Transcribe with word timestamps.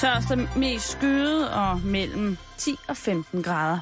Tørst 0.00 0.30
og 0.30 0.38
mest 0.58 0.90
skyde 0.92 1.54
og 1.54 1.80
mellem 1.80 2.36
10 2.58 2.76
og 2.88 2.96
15 2.96 3.42
grader. 3.42 3.78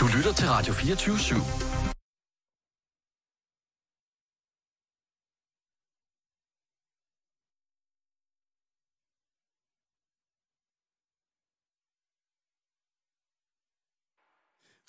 Du 0.00 0.06
lytter 0.16 0.32
til 0.32 0.48
Radio 0.48 0.72
24 0.72 1.16
/7. 1.16 1.66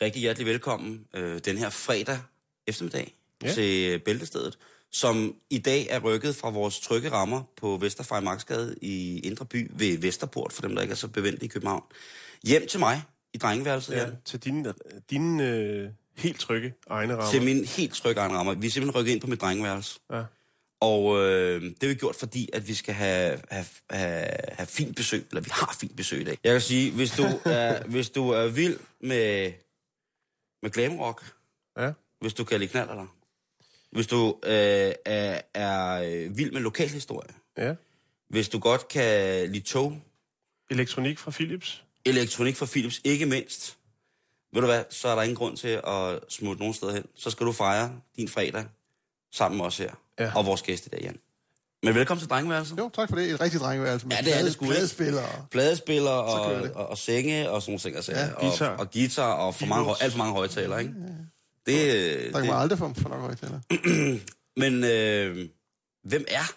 Rigtig 0.02 0.22
hjertelig 0.22 0.48
velkommen 0.48 1.08
øh, 1.14 1.40
den 1.46 1.58
her 1.58 1.70
fredag 1.70 2.20
eftermiddag 2.68 3.14
Ja. 3.44 3.48
ja. 3.48 3.54
til 3.54 4.00
Bæltestedet, 4.00 4.58
som 4.92 5.36
i 5.50 5.58
dag 5.58 5.88
er 5.90 6.00
rykket 6.00 6.36
fra 6.36 6.50
vores 6.50 6.80
trygge 6.80 7.12
rammer 7.12 7.44
på 7.58 7.78
Vesterfrej 7.78 8.20
Marksgade 8.20 8.76
i 8.82 9.20
Indre 9.20 9.46
By 9.46 9.72
ved 9.74 9.98
Vesterport, 9.98 10.54
for 10.54 10.62
dem, 10.62 10.76
der 10.76 10.82
ikke 10.82 10.92
er 10.92 10.96
så 10.96 11.08
bevendt 11.08 11.44
i 11.44 11.48
København. 11.48 11.84
Hjem 12.44 12.68
til 12.68 12.80
mig 12.80 13.04
i 13.34 13.38
drengeværelset 13.38 13.94
Ja, 13.94 14.06
til 14.26 14.44
dine, 14.44 14.74
dine 15.10 15.48
øh, 15.50 15.90
helt 16.18 16.40
trygge 16.40 16.74
egne 16.90 17.14
rammer. 17.14 17.32
til 17.32 17.42
min 17.44 17.66
helt 17.66 17.94
trygge 17.94 18.22
egen 18.22 18.32
rammer. 18.34 18.54
Vi 18.54 18.68
er 18.68 18.72
simpelthen 18.72 19.00
rykket 19.02 19.12
ind 19.12 19.22
på 19.22 19.28
mit 19.28 19.42
drengeværelse. 19.42 20.00
Ja. 20.12 20.24
Og 20.82 21.18
øh, 21.20 21.62
det 21.62 21.76
har 21.82 21.88
vi 21.88 21.94
gjort, 21.96 22.16
fordi 22.16 22.50
at 22.54 22.68
vi 22.68 22.74
skal 22.74 22.94
have, 22.94 23.40
have, 23.50 23.66
have, 23.90 24.28
have 24.50 24.68
fint 24.68 24.96
besøg, 24.96 25.26
eller 25.30 25.42
vi 25.42 25.50
har 25.54 25.76
fint 25.80 25.96
besøg 25.96 26.22
i 26.22 26.24
dag. 26.24 26.38
Jeg 26.44 26.52
kan 26.52 26.62
sige, 26.62 26.92
hvis 26.92 27.12
du 27.12 27.24
er, 27.46 27.84
hvis 27.88 28.10
du 28.10 28.30
er 28.30 28.48
vild 28.48 28.80
med, 29.02 29.52
med 30.64 30.72
glamrock, 30.72 31.34
Ja. 31.80 31.92
hvis 32.22 32.34
du 32.34 32.44
kan 32.44 32.60
lide 32.60 32.72
knaller 32.72 32.96
dig, 32.96 33.06
hvis 33.98 34.08
du 34.08 34.36
øh, 34.44 34.92
er, 35.06 35.42
er 35.54 36.02
øh, 36.06 36.38
vild 36.38 36.52
med 36.52 36.62
lokalhistorie, 36.62 37.30
ja. 37.58 37.74
hvis 38.30 38.50
du 38.50 38.60
godt 38.60 38.88
kan 38.88 39.50
lide 39.52 39.64
tog, 39.66 39.98
Elektronik 40.70 41.20
fra 41.20 41.32
Philips. 41.32 41.84
elektronik 42.06 42.56
fra 42.56 42.66
Philips, 42.66 43.02
ikke 43.04 43.26
mindst, 43.26 43.78
ved 44.54 44.62
du 44.62 44.68
hvad, 44.68 44.84
så 44.90 45.08
er 45.08 45.16
der 45.16 45.22
ingen 45.22 45.36
grund 45.36 45.58
til 45.58 45.82
at 45.88 46.20
smutte 46.30 46.60
nogen 46.60 46.74
steder 46.74 46.94
hen. 46.94 47.04
Så 47.16 47.30
skal 47.30 47.46
du 47.46 47.52
fejre 47.52 47.92
din 48.18 48.28
fredag 48.30 48.66
sammen 49.34 49.58
med 49.58 49.66
os 49.66 49.78
her, 49.78 49.92
Ja. 50.20 50.24
ja. 50.26 50.32
og 50.36 50.46
vores 50.46 50.62
gæst 50.62 50.86
i 50.86 50.90
dag, 50.90 51.02
Jan. 51.02 51.18
Men 51.84 51.96
velkommen 51.96 52.20
til 52.22 52.30
drengeværelset. 52.30 52.78
Jo, 52.78 52.90
tak 52.96 53.10
for 53.10 53.16
det. 53.16 53.32
Et 53.32 53.42
rigtigt 53.42 53.64
drengeværelse 53.64 54.08
med 54.08 54.16
Ja, 54.16 54.22
det 54.22 54.40
er 54.40 54.44
det 54.44 54.54
sgu, 54.54 54.66
pladespillere. 54.66 55.46
Pladespiller 55.52 56.10
kører 56.12 56.58
og, 56.58 56.64
det. 56.64 56.72
og, 56.74 56.88
og 56.88 56.98
senge 56.98 57.50
og 57.52 57.62
sådan 57.62 57.72
nogle 57.72 57.80
ting. 57.80 57.96
Altså, 57.96 58.12
Ja, 58.12 58.26
ja, 58.26 58.34
og, 58.34 58.42
guitar. 58.42 58.78
og 58.78 58.92
guitar 58.92 59.34
og 59.34 59.56
for 59.56 59.66
mange, 59.66 59.86
høj- 59.86 59.96
alt 60.02 60.12
for 60.12 60.18
mange 60.18 60.34
højtalere, 60.34 60.82
ikke? 60.82 60.94
Det, 61.68 61.96
øh, 61.96 62.24
Der 62.24 62.32
kan 62.32 62.32
man 62.34 62.44
det, 62.44 62.62
aldrig 62.62 62.80
få 62.80 62.94
for 62.94 63.10
nok 63.10 63.20
højtaler. 63.20 63.60
men 64.62 64.84
øh, 64.84 65.50
hvem 66.04 66.26
er 66.28 66.54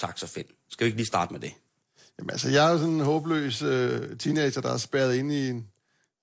Saxo 0.00 0.26
Finn? 0.26 0.46
Skal 0.70 0.84
vi 0.84 0.88
ikke 0.88 0.96
lige 0.96 1.06
starte 1.06 1.32
med 1.32 1.40
det? 1.40 1.52
Jamen 2.18 2.30
altså, 2.30 2.50
jeg 2.50 2.66
er 2.66 2.70
jo 2.72 2.78
sådan 2.78 2.94
en 2.94 3.00
håbløs 3.00 3.62
øh, 3.62 4.16
teenager, 4.18 4.60
der 4.60 4.72
er 4.72 4.76
spærret 4.76 5.14
inde 5.14 5.38
i 5.38 5.48
en 5.48 5.66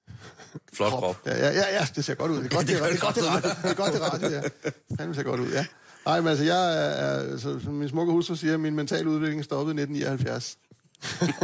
Flot 0.75 0.91
krop. 0.91 1.17
Ja, 1.25 1.37
ja, 1.37 1.51
ja, 1.51 1.75
ja, 1.79 1.87
det 1.95 2.05
ser 2.05 2.15
godt 2.15 2.31
ud. 2.31 2.37
Det 2.37 2.45
er 2.45 2.55
godt, 2.55 2.67
det, 2.67 2.75
Det 2.75 2.81
er, 2.81 2.87
det, 2.87 2.95
er 2.95 3.05
godt, 3.05 3.15
det, 3.15 3.25
radio. 3.25 3.49
det 3.49 3.71
er 3.71 3.73
godt, 3.73 3.93
det 3.93 4.01
er 4.01 4.13
radio, 4.13 4.29
ja. 4.29 4.41
Fanden 4.97 5.15
ser 5.15 5.23
godt 5.23 5.39
ud, 5.39 5.51
ja. 5.51 5.65
Nej, 6.05 6.21
men 6.21 6.27
altså, 6.27 6.43
jeg 6.43 6.77
er, 6.77 6.89
er 6.89 7.37
så, 7.37 7.59
som 7.63 7.73
min 7.73 7.89
smukke 7.89 8.13
hustru 8.13 8.35
siger, 8.35 8.57
min 8.57 8.75
mentale 8.75 9.09
udvikling 9.09 9.43
stoppede 9.43 9.79
i 9.79 9.83
1979. 9.83 10.57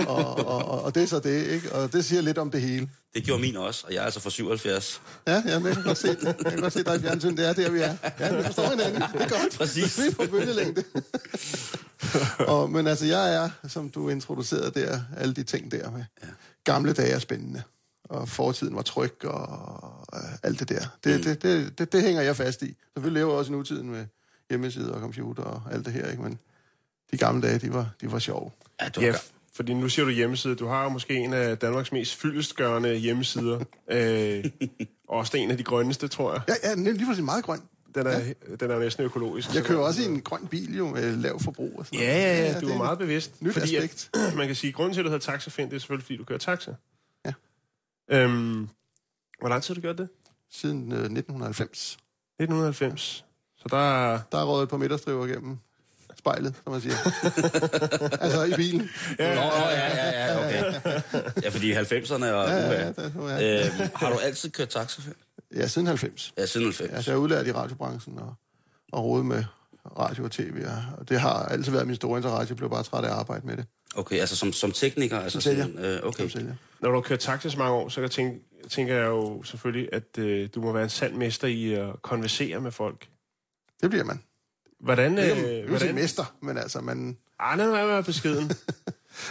og, 0.07 0.37
og, 0.37 0.65
og, 0.65 0.83
og, 0.83 0.95
det 0.95 1.03
er 1.03 1.07
så 1.07 1.19
det, 1.19 1.47
ikke? 1.47 1.71
Og 1.71 1.93
det 1.93 2.05
siger 2.05 2.21
lidt 2.21 2.37
om 2.37 2.51
det 2.51 2.61
hele. 2.61 2.89
Det 3.13 3.23
gjorde 3.23 3.41
min 3.41 3.55
også, 3.55 3.83
og 3.87 3.93
jeg 3.93 3.99
er 3.99 4.05
altså 4.05 4.19
fra 4.19 4.29
77. 4.29 5.01
Ja, 5.27 5.43
ja, 5.45 5.59
men 5.59 5.67
jeg 5.67 5.75
kan 5.75 5.83
godt 5.83 5.97
se, 5.97 6.17
jeg 6.23 6.35
kan 6.45 6.59
godt 6.59 6.73
se 6.73 6.83
dig 6.83 6.95
i 6.95 6.99
fjernsyn. 6.99 7.37
Det 7.37 7.49
er 7.49 7.53
der, 7.53 7.71
vi 7.71 7.79
er. 7.79 7.95
Ja, 8.19 8.35
vi 8.35 8.43
forstår 8.43 8.69
hinanden. 8.69 9.01
Det 9.01 9.21
er 9.21 9.29
godt. 9.29 9.57
Præcis. 9.57 9.97
Vi 9.97 10.03
er 10.07 10.11
på 10.11 10.31
bølgelængde. 10.31 10.83
og, 12.53 12.69
men 12.69 12.87
altså, 12.87 13.05
jeg 13.05 13.35
er, 13.35 13.49
som 13.67 13.89
du 13.89 14.09
introducerede 14.09 14.71
der, 14.71 14.99
alle 15.17 15.33
de 15.33 15.43
ting 15.43 15.71
der 15.71 15.91
med 15.91 16.03
ja. 16.23 16.27
gamle 16.63 16.93
dage 16.93 17.11
er 17.11 17.19
spændende. 17.19 17.63
Og 18.03 18.29
fortiden 18.29 18.75
var 18.75 18.81
tryg 18.81 19.25
og 19.25 20.07
øh, 20.13 20.19
alt 20.43 20.59
det 20.59 20.69
der. 20.69 20.85
Det, 21.03 21.17
mm. 21.17 21.23
det, 21.23 21.43
det, 21.43 21.79
det, 21.79 21.91
det, 21.91 22.01
hænger 22.01 22.21
jeg 22.21 22.35
fast 22.35 22.61
i. 22.61 22.75
Selvfølgelig 22.93 23.19
lever 23.19 23.31
jeg 23.31 23.39
også 23.39 23.51
i 23.51 23.55
nutiden 23.55 23.89
med 23.89 24.05
hjemmesider 24.49 24.93
og 24.93 24.99
computer 24.99 25.43
og 25.43 25.61
alt 25.71 25.85
det 25.85 25.93
her, 25.93 26.07
ikke? 26.07 26.23
Men 26.23 26.39
de 27.11 27.17
gamle 27.17 27.47
dage, 27.47 27.59
de 27.59 27.73
var, 27.73 27.89
de 28.01 28.11
var 28.11 28.19
sjove. 28.19 28.51
Ja, 28.81 28.89
du 28.89 29.01
Ja, 29.01 29.07
ja. 29.07 29.13
Fordi 29.57 29.73
nu 29.73 29.89
siger 29.89 30.05
du 30.05 30.11
hjemmeside. 30.11 30.55
Du 30.55 30.67
har 30.67 30.83
jo 30.83 30.89
måske 30.89 31.13
en 31.13 31.33
af 31.33 31.57
Danmarks 31.57 31.91
mest 31.91 32.15
fyldestgørende 32.15 32.95
hjemmesider. 32.95 33.59
øh, 33.91 34.45
og 35.07 35.17
også 35.17 35.37
en 35.37 35.51
af 35.51 35.57
de 35.57 35.63
grønneste, 35.63 36.07
tror 36.07 36.33
jeg. 36.33 36.41
Ja, 36.47 36.69
ja, 36.69 36.75
den 36.75 36.87
er 36.87 36.91
lige 36.91 37.05
præcis 37.05 37.23
meget 37.23 37.43
grøn. 37.43 37.59
Den 37.95 38.07
er, 38.07 38.19
ja. 38.19 38.55
den 38.59 38.71
er 38.71 38.79
næsten 38.79 39.03
økologisk. 39.03 39.55
Jeg 39.55 39.63
kører 39.63 39.79
også 39.79 40.01
i 40.01 40.05
en 40.05 40.21
grøn 40.21 40.47
bil 40.47 40.77
jo 40.77 40.87
med 40.87 41.15
lav 41.15 41.39
forbrug 41.39 41.79
og 41.79 41.85
sådan 41.85 41.99
Ja, 41.99 42.05
ja, 42.17 42.45
ja. 42.45 42.53
det 42.53 42.61
Du 42.61 42.67
er 42.67 42.77
meget 42.77 42.97
bevidst. 42.97 43.41
nyt 43.41 43.53
fordi 43.53 43.75
aspekt. 43.75 44.09
At, 44.13 44.35
man 44.37 44.47
kan 44.47 44.55
sige, 44.55 44.69
at 44.69 44.75
grunden 44.75 44.93
til, 44.93 45.01
at 45.01 45.05
du 45.05 45.09
hedder 45.09 45.31
taxafind, 45.31 45.69
det 45.69 45.75
er 45.75 45.79
selvfølgelig, 45.79 46.05
fordi 46.05 46.17
du 46.17 46.23
kører 46.23 46.39
taxa. 46.39 46.73
Ja. 47.25 47.33
Øhm, 48.11 48.69
hvor 49.39 49.49
lang 49.49 49.63
tid 49.63 49.73
har 49.73 49.75
du 49.75 49.81
gjort 49.81 49.97
det? 49.97 50.09
Siden 50.51 50.91
øh, 50.91 50.97
1990. 50.97 51.97
1990. 52.39 53.25
Så 53.57 53.65
der 53.69 53.77
er... 53.77 54.19
Der 54.31 54.37
er 54.37 54.45
røget 54.45 54.63
et 54.63 54.69
par 54.69 54.77
midterstriver 54.77 55.27
gennem 55.27 55.57
spejlet, 56.27 56.55
som 56.63 56.71
man 56.73 56.81
siger. 56.81 56.95
altså 58.23 58.43
i 58.43 58.53
bilen. 58.55 58.89
Ja, 59.19 59.35
Nå, 59.35 59.41
ja, 59.41 59.95
ja, 59.95 60.25
ja, 60.25 60.45
okay. 60.45 60.81
Ja, 61.43 61.49
fordi 61.49 61.73
90'erne 61.73 62.13
og... 62.13 62.49
Ja, 62.49 62.71
Ja, 62.71 62.91
ja. 63.27 63.65
Øhm, 63.65 63.89
har 63.95 64.09
du 64.09 64.17
altid 64.17 64.49
kørt 64.51 64.69
taxa? 64.69 65.01
Ja 65.55 65.67
siden 65.67 65.87
90. 65.87 66.33
Ja, 66.37 66.45
siden 66.45 66.65
90. 66.65 66.93
Altså, 66.93 67.11
jeg 67.11 67.17
er 67.17 67.21
udlært 67.21 67.47
i 67.47 67.51
radiobranchen 67.51 68.19
og, 68.19 68.33
og 68.91 69.03
rodet 69.03 69.25
med 69.25 69.43
radio 69.99 70.23
og 70.23 70.31
tv. 70.31 70.65
Og 70.97 71.09
det 71.09 71.19
har 71.19 71.45
altid 71.45 71.71
været 71.71 71.87
min 71.87 71.95
store 71.95 72.17
interesse. 72.19 72.51
Jeg 72.51 72.57
blev 72.57 72.69
bare 72.69 72.83
træt 72.83 73.03
af 73.03 73.07
at 73.07 73.13
arbejde 73.13 73.47
med 73.47 73.57
det. 73.57 73.65
Okay, 73.95 74.19
altså 74.19 74.35
som, 74.35 74.53
som 74.53 74.71
tekniker? 74.71 75.19
Altså 75.19 75.41
sælger. 75.41 75.63
sådan, 75.63 75.85
øh, 75.85 75.99
okay. 76.03 76.19
Som 76.19 76.29
sælger. 76.29 76.55
Når 76.81 76.89
du 76.89 76.95
har 76.95 77.01
kørt 77.01 77.19
taxa 77.19 77.49
så 77.49 77.57
mange 77.57 77.73
år, 77.73 77.89
så 77.89 77.95
kan 77.95 78.03
jeg 78.03 78.11
tænke, 78.11 78.39
tænker 78.69 78.95
jeg 78.95 79.05
jo 79.05 79.43
selvfølgelig, 79.43 79.89
at 79.93 80.17
øh, 80.17 80.49
du 80.55 80.61
må 80.61 80.71
være 80.71 80.83
en 80.83 80.89
sand 80.89 81.15
mester 81.15 81.47
i 81.47 81.73
at 81.73 82.01
konversere 82.01 82.61
med 82.61 82.71
folk. 82.71 83.07
Det 83.81 83.89
bliver 83.89 84.05
man. 84.05 84.21
Hvordan... 84.79 85.17
Det 85.17 85.31
er 85.31 85.43
Øh, 85.45 85.51
ikke 85.51 85.67
hvordan 85.69 85.95
mester, 85.95 86.35
men 86.41 86.57
altså, 86.57 86.81
man, 86.81 87.17
Ah, 87.39 87.57
nej, 87.57 87.67
nej, 87.67 87.87
nej, 87.87 88.01
beskeden. 88.01 88.51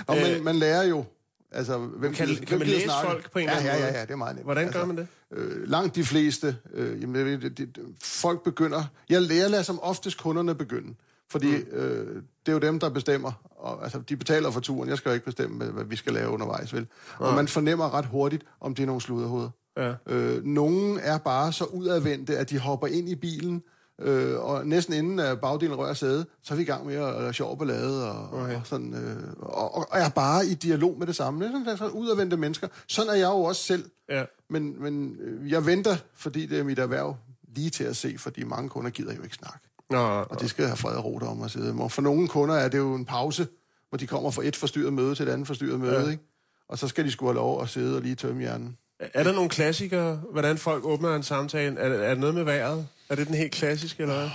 Nå, 0.08 0.14
Øh, 0.14 0.20
man, 0.22 0.44
man 0.44 0.56
lærer 0.56 0.82
jo, 0.82 1.04
altså, 1.52 1.78
hvem, 1.78 2.12
Kan- 2.12 2.26
gider- 2.26 2.38
kan 2.38 2.48
hvem 2.48 2.58
man 2.58 2.68
læse 2.68 2.84
snakke? 2.84 3.08
folk 3.10 3.32
på 3.32 3.38
en 3.38 3.44
ja, 3.44 3.50
eller 3.56 3.70
anden 3.70 3.72
ja, 3.74 3.80
måde? 3.80 3.92
ja, 3.92 3.98
ja, 3.98 4.02
det 4.04 4.10
er 4.10 4.16
meget 4.16 4.36
nemt. 4.36 4.46
Hvordan 4.46 4.64
altså, 4.64 4.78
gør 4.78 4.86
man 4.86 4.96
det? 4.96 5.06
Øh, 5.32 5.68
langt 5.68 5.94
de 5.94 6.04
fleste, 6.04 6.56
øh, 6.74 7.02
jamen, 7.02 7.24
ved, 7.24 7.38
det, 7.38 7.58
det, 7.58 7.78
folk 8.02 8.44
begynder... 8.44 8.84
Jeg, 9.08 9.22
jeg 9.30 9.50
lader 9.50 9.62
som 9.62 9.80
oftest 9.82 10.18
kunderne 10.18 10.54
begynde, 10.54 10.94
fordi 11.30 11.56
mm. 11.56 11.78
øh, 11.78 12.14
det 12.16 12.22
er 12.48 12.52
jo 12.52 12.58
dem, 12.58 12.78
der 12.78 12.88
bestemmer. 12.88 13.32
Og, 13.56 13.82
altså, 13.82 13.98
de 14.08 14.16
betaler 14.16 14.50
for 14.50 14.60
turen. 14.60 14.88
Jeg 14.88 14.98
skal 14.98 15.08
jo 15.10 15.14
ikke 15.14 15.26
bestemme, 15.26 15.64
hvad 15.64 15.84
vi 15.84 15.96
skal 15.96 16.12
lave 16.12 16.28
undervejs, 16.30 16.74
vel? 16.74 16.86
Og 17.18 17.34
man 17.34 17.48
fornemmer 17.48 17.94
ret 17.94 18.06
hurtigt, 18.06 18.44
om 18.60 18.74
det 18.74 18.82
er 18.82 18.86
nogle 18.86 19.00
sluderhoveder. 19.02 19.50
Ja. 19.76 19.92
Øh, 20.06 20.44
nogle 20.44 21.00
er 21.00 21.18
bare 21.18 21.52
så 21.52 21.64
udadvendte, 21.64 22.38
at 22.38 22.50
de 22.50 22.58
hopper 22.58 22.86
ind 22.86 23.08
i 23.08 23.14
bilen, 23.14 23.62
øh, 24.00 24.40
og 24.40 24.66
næsten 24.66 24.94
inden 24.94 25.18
at 25.18 25.40
bagdelen 25.40 25.74
rører 25.78 25.94
sæde, 25.94 26.26
så 26.42 26.54
er 26.54 26.56
vi 26.56 26.62
i 26.62 26.66
gang 26.66 26.86
med 26.86 26.94
at 26.94 27.20
lave 27.20 27.32
sjov 27.32 27.58
ballade, 27.58 28.10
og, 28.12 28.32
Okay. 28.42 28.54
og, 28.56 28.60
sådan, 28.64 28.94
øh, 28.94 29.22
og, 29.38 29.74
og 29.74 29.86
er 29.92 30.08
bare 30.08 30.46
i 30.46 30.54
dialog 30.54 30.98
med 30.98 31.06
det 31.06 31.16
samme. 31.16 31.44
Det 31.44 31.54
er 31.54 31.58
sådan, 31.64 31.76
sådan 31.78 31.92
udadvendte 31.92 32.36
mennesker. 32.36 32.68
Sådan 32.88 33.10
er 33.10 33.14
jeg 33.14 33.26
jo 33.28 33.42
også 33.42 33.62
selv. 33.62 33.90
Ja. 34.08 34.24
Men, 34.50 34.82
men 34.82 35.16
øh, 35.20 35.50
jeg 35.50 35.66
venter, 35.66 35.96
fordi 36.14 36.46
det 36.46 36.58
er 36.58 36.64
mit 36.64 36.78
erhverv, 36.78 37.16
lige 37.56 37.70
til 37.70 37.84
at 37.84 37.96
se, 37.96 38.14
fordi 38.18 38.44
mange 38.44 38.68
kunder 38.68 38.90
gider 38.90 39.14
jo 39.14 39.22
ikke 39.22 39.34
snakke. 39.34 39.58
Nå, 39.90 39.98
Og 40.30 40.40
de 40.40 40.48
skal 40.48 40.66
have 40.66 40.76
fred 40.76 40.96
og 40.96 41.04
ro 41.04 41.18
der 41.18 41.26
om 41.26 41.42
at 41.42 41.50
sidde. 41.50 41.74
Og 41.78 41.92
for 41.92 42.02
nogle 42.02 42.28
kunder 42.28 42.54
er 42.54 42.68
det 42.68 42.78
jo 42.78 42.94
en 42.94 43.04
pause, 43.04 43.46
hvor 43.88 43.98
de 43.98 44.06
kommer 44.06 44.30
fra 44.30 44.42
et 44.44 44.56
forstyrret 44.56 44.92
møde 44.92 45.14
til 45.14 45.28
et 45.28 45.32
andet 45.32 45.46
forstyrret 45.46 45.80
møde, 45.80 46.00
Ja. 46.04 46.10
ikke? 46.10 46.22
Og 46.68 46.78
så 46.78 46.88
skal 46.88 47.04
de 47.04 47.10
sgu 47.10 47.26
have 47.26 47.34
lov 47.34 47.62
at 47.62 47.68
sidde 47.68 47.96
og 47.96 48.02
lige 48.02 48.14
tømme 48.14 48.40
hjernen. 48.40 48.76
Er 49.00 49.22
der 49.22 49.32
nogle 49.32 49.50
klassikere, 49.50 50.20
hvordan 50.32 50.58
folk 50.58 50.84
åbner 50.84 51.16
en 51.16 51.22
samtale? 51.22 51.78
Er, 51.80 51.88
er 52.02 52.08
det 52.08 52.18
noget 52.18 52.34
med 52.34 52.44
vejret? 52.44 52.86
Er 53.08 53.14
det 53.14 53.26
den 53.26 53.34
helt 53.34 53.52
klassiske, 53.52 54.02
eller 54.02 54.16
hvad? 54.18 54.28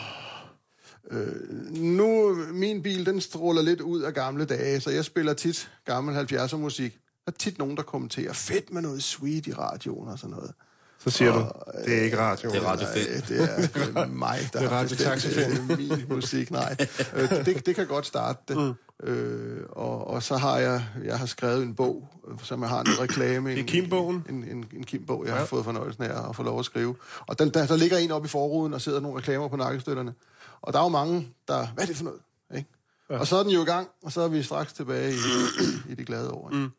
Nu, 1.81 2.35
min 2.53 2.83
bil, 2.83 3.05
den 3.05 3.21
stråler 3.21 3.61
lidt 3.61 3.81
ud 3.81 4.01
af 4.01 4.13
gamle 4.13 4.45
dage, 4.45 4.79
så 4.81 4.89
jeg 4.89 5.05
spiller 5.05 5.33
tit 5.33 5.71
gammel 5.85 6.15
70'er 6.33 6.55
musik. 6.55 6.93
Der 7.25 7.31
er 7.31 7.35
tit 7.39 7.57
nogen, 7.59 7.77
der 7.77 7.83
kommenterer, 7.83 8.33
fedt 8.33 8.73
med 8.73 8.81
noget 8.81 9.03
sweet 9.03 9.47
i 9.47 9.53
radioen 9.53 10.07
og 10.07 10.19
sådan 10.19 10.35
noget. 10.35 10.51
Så 10.99 11.09
siger 11.09 11.33
du, 11.33 11.45
det 11.85 11.97
er 11.99 12.03
ikke 12.03 12.17
radio. 12.17 12.49
Det 12.49 12.57
er 12.57 12.61
Radio 12.65 12.85
Nej, 12.87 12.97
Finn. 12.97 13.21
det 13.27 13.49
er 13.49 13.61
sgu 13.91 14.05
mig, 14.13 14.39
der 14.53 14.59
Det 14.59 14.65
er 14.65 14.69
har 14.69 14.77
Radio 14.77 14.89
bestemt, 14.89 15.35
det 15.35 15.91
er 15.91 15.97
min 15.97 16.05
musik. 16.09 16.51
Nej, 16.51 16.75
øh, 17.15 17.45
det, 17.45 17.65
det 17.65 17.75
kan 17.75 17.87
godt 17.87 18.05
starte 18.05 18.39
det. 18.47 18.57
Mm. 18.57 18.73
Øh, 19.03 19.59
og, 19.69 20.07
og 20.07 20.23
så 20.23 20.37
har 20.37 20.57
jeg, 20.57 20.85
jeg 21.03 21.19
har 21.19 21.25
skrevet 21.25 21.63
en 21.63 21.75
bog, 21.75 22.07
øh, 22.27 22.35
som 22.43 22.61
jeg 22.61 22.69
har 22.69 22.79
en 22.79 22.87
reklame. 22.99 23.49
Det 23.49 23.55
er 23.57 23.61
en- 23.61 23.67
Kim-bogen? 23.67 24.25
En, 24.29 24.35
en, 24.43 24.65
en 24.73 24.83
Kim-bog, 24.83 25.25
jeg 25.25 25.33
ja. 25.33 25.37
Har 25.39 25.45
fået 25.45 25.65
fornøjelsen 25.65 26.03
af 26.03 26.29
at 26.29 26.35
få 26.35 26.43
lov 26.43 26.59
at 26.59 26.65
skrive. 26.65 26.95
Og 27.27 27.39
den, 27.39 27.49
der, 27.53 27.67
der 27.67 27.75
ligger 27.75 27.97
en 27.97 28.11
oppe 28.11 28.25
i 28.25 28.29
forruden 28.29 28.73
og 28.73 28.81
sidder 28.81 28.99
nogle 28.99 29.17
reklamer 29.17 29.47
på 29.47 29.55
nakkestøtterne. 29.55 30.13
Og 30.61 30.73
der 30.73 30.79
er 30.79 30.83
jo 30.83 30.89
mange, 30.89 31.27
der... 31.47 31.67
Hvad 31.67 31.83
er 31.83 31.87
det 31.87 31.97
for 31.97 32.03
noget? 32.03 32.19
Ikke? 32.55 32.69
Ja. 33.09 33.17
Og 33.19 33.27
så 33.27 33.35
er 33.35 33.43
den 33.43 33.51
jo 33.51 33.61
i 33.61 33.65
gang, 33.65 33.87
og 34.03 34.11
så 34.11 34.21
er 34.21 34.27
vi 34.27 34.43
straks 34.43 34.73
tilbage 34.73 35.11
i, 35.11 35.91
i 35.91 35.95
de 35.95 36.05
glade 36.05 36.31
år. 36.31 36.49
Ikke? 36.49 36.61
Mm. 36.63 36.69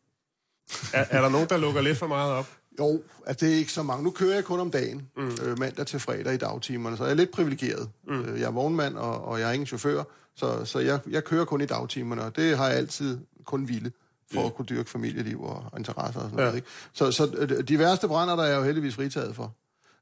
Er, 0.93 1.05
er 1.11 1.21
der 1.21 1.29
nogen, 1.29 1.49
der 1.49 1.57
lukker 1.57 1.81
lidt 1.81 1.99
for 1.99 2.07
meget 2.07 2.33
op? 2.33 2.47
Jo, 2.79 3.03
at 3.27 3.41
det 3.41 3.53
er 3.53 3.57
ikke 3.57 3.73
så 3.73 3.83
mange. 3.83 4.05
Nu 4.05 4.11
kører 4.11 4.35
jeg 4.35 4.45
kun 4.45 4.61
om 4.61 4.71
dagen, 4.71 5.09
mm. 5.17 5.31
øh, 5.43 5.59
mandag 5.59 5.87
til 5.87 6.01
fredag 6.01 6.35
i 6.35 6.37
dagtimerne, 6.37 6.97
så 6.97 7.05
jeg 7.05 7.11
er 7.11 7.15
lidt 7.15 7.31
privilegeret. 7.31 7.89
Mm. 8.09 8.21
Øh, 8.21 8.41
jeg 8.41 8.47
er 8.47 8.51
vognmand, 8.51 8.97
og, 8.97 9.25
og 9.25 9.41
jeg 9.41 9.49
er 9.49 9.53
ingen 9.53 9.67
chauffør, 9.67 10.03
Så, 10.37 10.64
så 10.64 10.79
jeg, 10.79 10.99
jeg 11.11 11.25
kører 11.25 11.44
kun 11.44 11.61
i 11.61 11.67
dagtimerne, 11.67 12.23
og 12.23 12.37
det 12.37 12.56
har 12.56 12.69
jeg 12.69 12.76
altid 12.76 13.19
kun 13.44 13.69
ville 13.69 13.93
for 14.34 14.46
at 14.46 14.55
kunne 14.55 14.67
dyrke 14.67 14.90
familieliv 14.90 15.43
og 15.43 15.64
interesser 15.79 16.20
og 16.20 16.25
sådan 16.31 16.38
Ja. 16.38 16.44
noget. 16.44 16.56
Ikke? 16.56 16.69
Så, 16.93 17.11
så 17.12 17.34
øh, 17.38 17.62
de 17.69 17.79
værste 17.79 18.08
brænder, 18.08 18.37
der 18.37 18.43
er 18.43 18.49
jeg 18.49 18.56
jo 18.58 18.62
heldigvis 18.62 18.94
fritaget 18.94 19.37
for. 19.37 19.55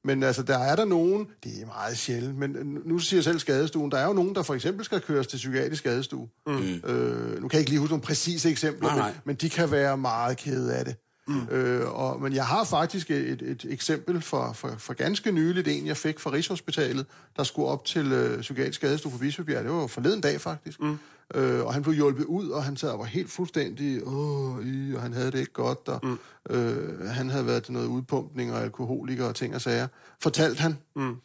Men 0.04 0.22
altså, 0.22 0.42
der 0.42 0.58
er 0.58 0.76
der 0.76 0.84
nogen, 0.84 1.26
det 1.44 1.62
er 1.62 1.66
meget 1.66 1.98
sjældent, 1.98 2.38
men 2.38 2.56
øh, 2.56 2.86
nu 2.86 2.98
siger 2.98 3.18
jeg 3.18 3.24
selv 3.24 3.38
skadestuen, 3.38 3.90
der 3.90 3.98
er 3.98 4.06
jo 4.06 4.12
nogen, 4.12 4.34
der 4.34 4.42
for 4.42 4.54
eksempel 4.54 4.84
skal 4.84 5.00
køres 5.00 5.26
til 5.26 5.36
psykiatrisk 5.36 5.82
skadestue. 5.82 6.28
Mm. 6.46 6.52
Øh, 6.52 7.42
nu 7.42 7.48
kan 7.48 7.52
jeg 7.52 7.60
ikke 7.60 7.70
lige 7.70 7.80
huske 7.80 7.92
nogle 7.92 8.02
præcise 8.02 8.50
eksempler, 8.50 8.88
Nej, 8.88 8.98
nej. 8.98 9.10
Men, 9.10 9.20
men 9.24 9.36
de 9.36 9.50
kan 9.50 9.70
være 9.70 9.96
meget 9.96 10.36
kede 10.36 10.74
af 10.76 10.84
det. 10.84 10.96
Mm. 11.30 11.54
Øh, 11.54 11.94
og, 11.94 12.22
men 12.22 12.32
jeg 12.32 12.46
har 12.46 12.64
faktisk 12.64 13.10
et, 13.10 13.42
et, 13.42 13.66
eksempel 13.68 14.20
for, 14.20 14.52
for, 14.52 14.74
for 14.78 14.94
ganske 14.94 15.32
nyligt, 15.32 15.68
en 15.68 15.86
jeg 15.86 15.96
fik 15.96 16.18
fra 16.18 16.32
Rigshospitalet, 16.32 17.06
der 17.36 17.42
skulle 17.42 17.68
op 17.68 17.84
til 17.84 18.12
øh, 18.12 18.40
psykiatrisk 18.40 18.76
skadestue 18.76 19.12
på 19.12 19.18
Bispebjerg. 19.18 19.64
Det 19.64 19.72
var 19.72 19.86
forleden 19.86 20.20
dag 20.20 20.40
faktisk. 20.40 20.80
Mm. 20.80 20.98
Øh, 21.34 21.64
og 21.66 21.74
han 21.74 21.82
blev 21.82 21.94
hjulpet 21.94 22.24
ud, 22.24 22.48
og 22.48 22.64
han 22.64 22.76
sad 22.76 22.90
og 22.90 22.98
var 22.98 23.04
helt 23.04 23.30
fuldstændig, 23.30 24.06
åh, 24.06 24.66
i, 24.66 24.94
og 24.94 25.02
han 25.02 25.12
havde 25.12 25.32
det 25.32 25.38
ikke 25.38 25.52
godt, 25.52 25.88
og 25.88 26.00
mm. 26.02 26.18
øh, 26.50 27.08
han 27.08 27.30
havde 27.30 27.46
været 27.46 27.62
til 27.62 27.72
noget 27.72 27.86
udpumpning 27.86 28.52
og 28.52 28.62
alkoholiker 28.62 29.24
og 29.24 29.34
ting 29.34 29.54
og 29.54 29.60
sager. 29.60 29.88
Fortalte 30.22 30.60
han, 30.60 30.78
mm. 30.96 31.16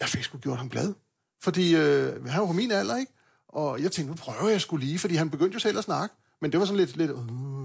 jeg 0.00 0.08
fik 0.08 0.22
sgu 0.22 0.38
gjort 0.38 0.58
ham 0.58 0.68
glad. 0.68 0.94
Fordi 1.42 1.76
øh, 1.76 2.26
han 2.26 2.40
var 2.40 2.46
på 2.46 2.52
min 2.52 2.70
alder, 2.70 2.96
ikke? 2.96 3.12
Og 3.48 3.82
jeg 3.82 3.92
tænkte, 3.92 4.12
nu 4.12 4.16
prøver 4.16 4.50
jeg 4.50 4.60
skulle 4.60 4.86
lige, 4.86 4.98
fordi 4.98 5.14
han 5.14 5.30
begyndte 5.30 5.54
jo 5.54 5.60
selv 5.60 5.78
at 5.78 5.84
snakke. 5.84 6.14
Men 6.40 6.52
det 6.52 6.60
var 6.60 6.66
sådan 6.66 6.78
lidt, 6.78 6.96
lidt 6.96 7.10
øh, 7.10 7.16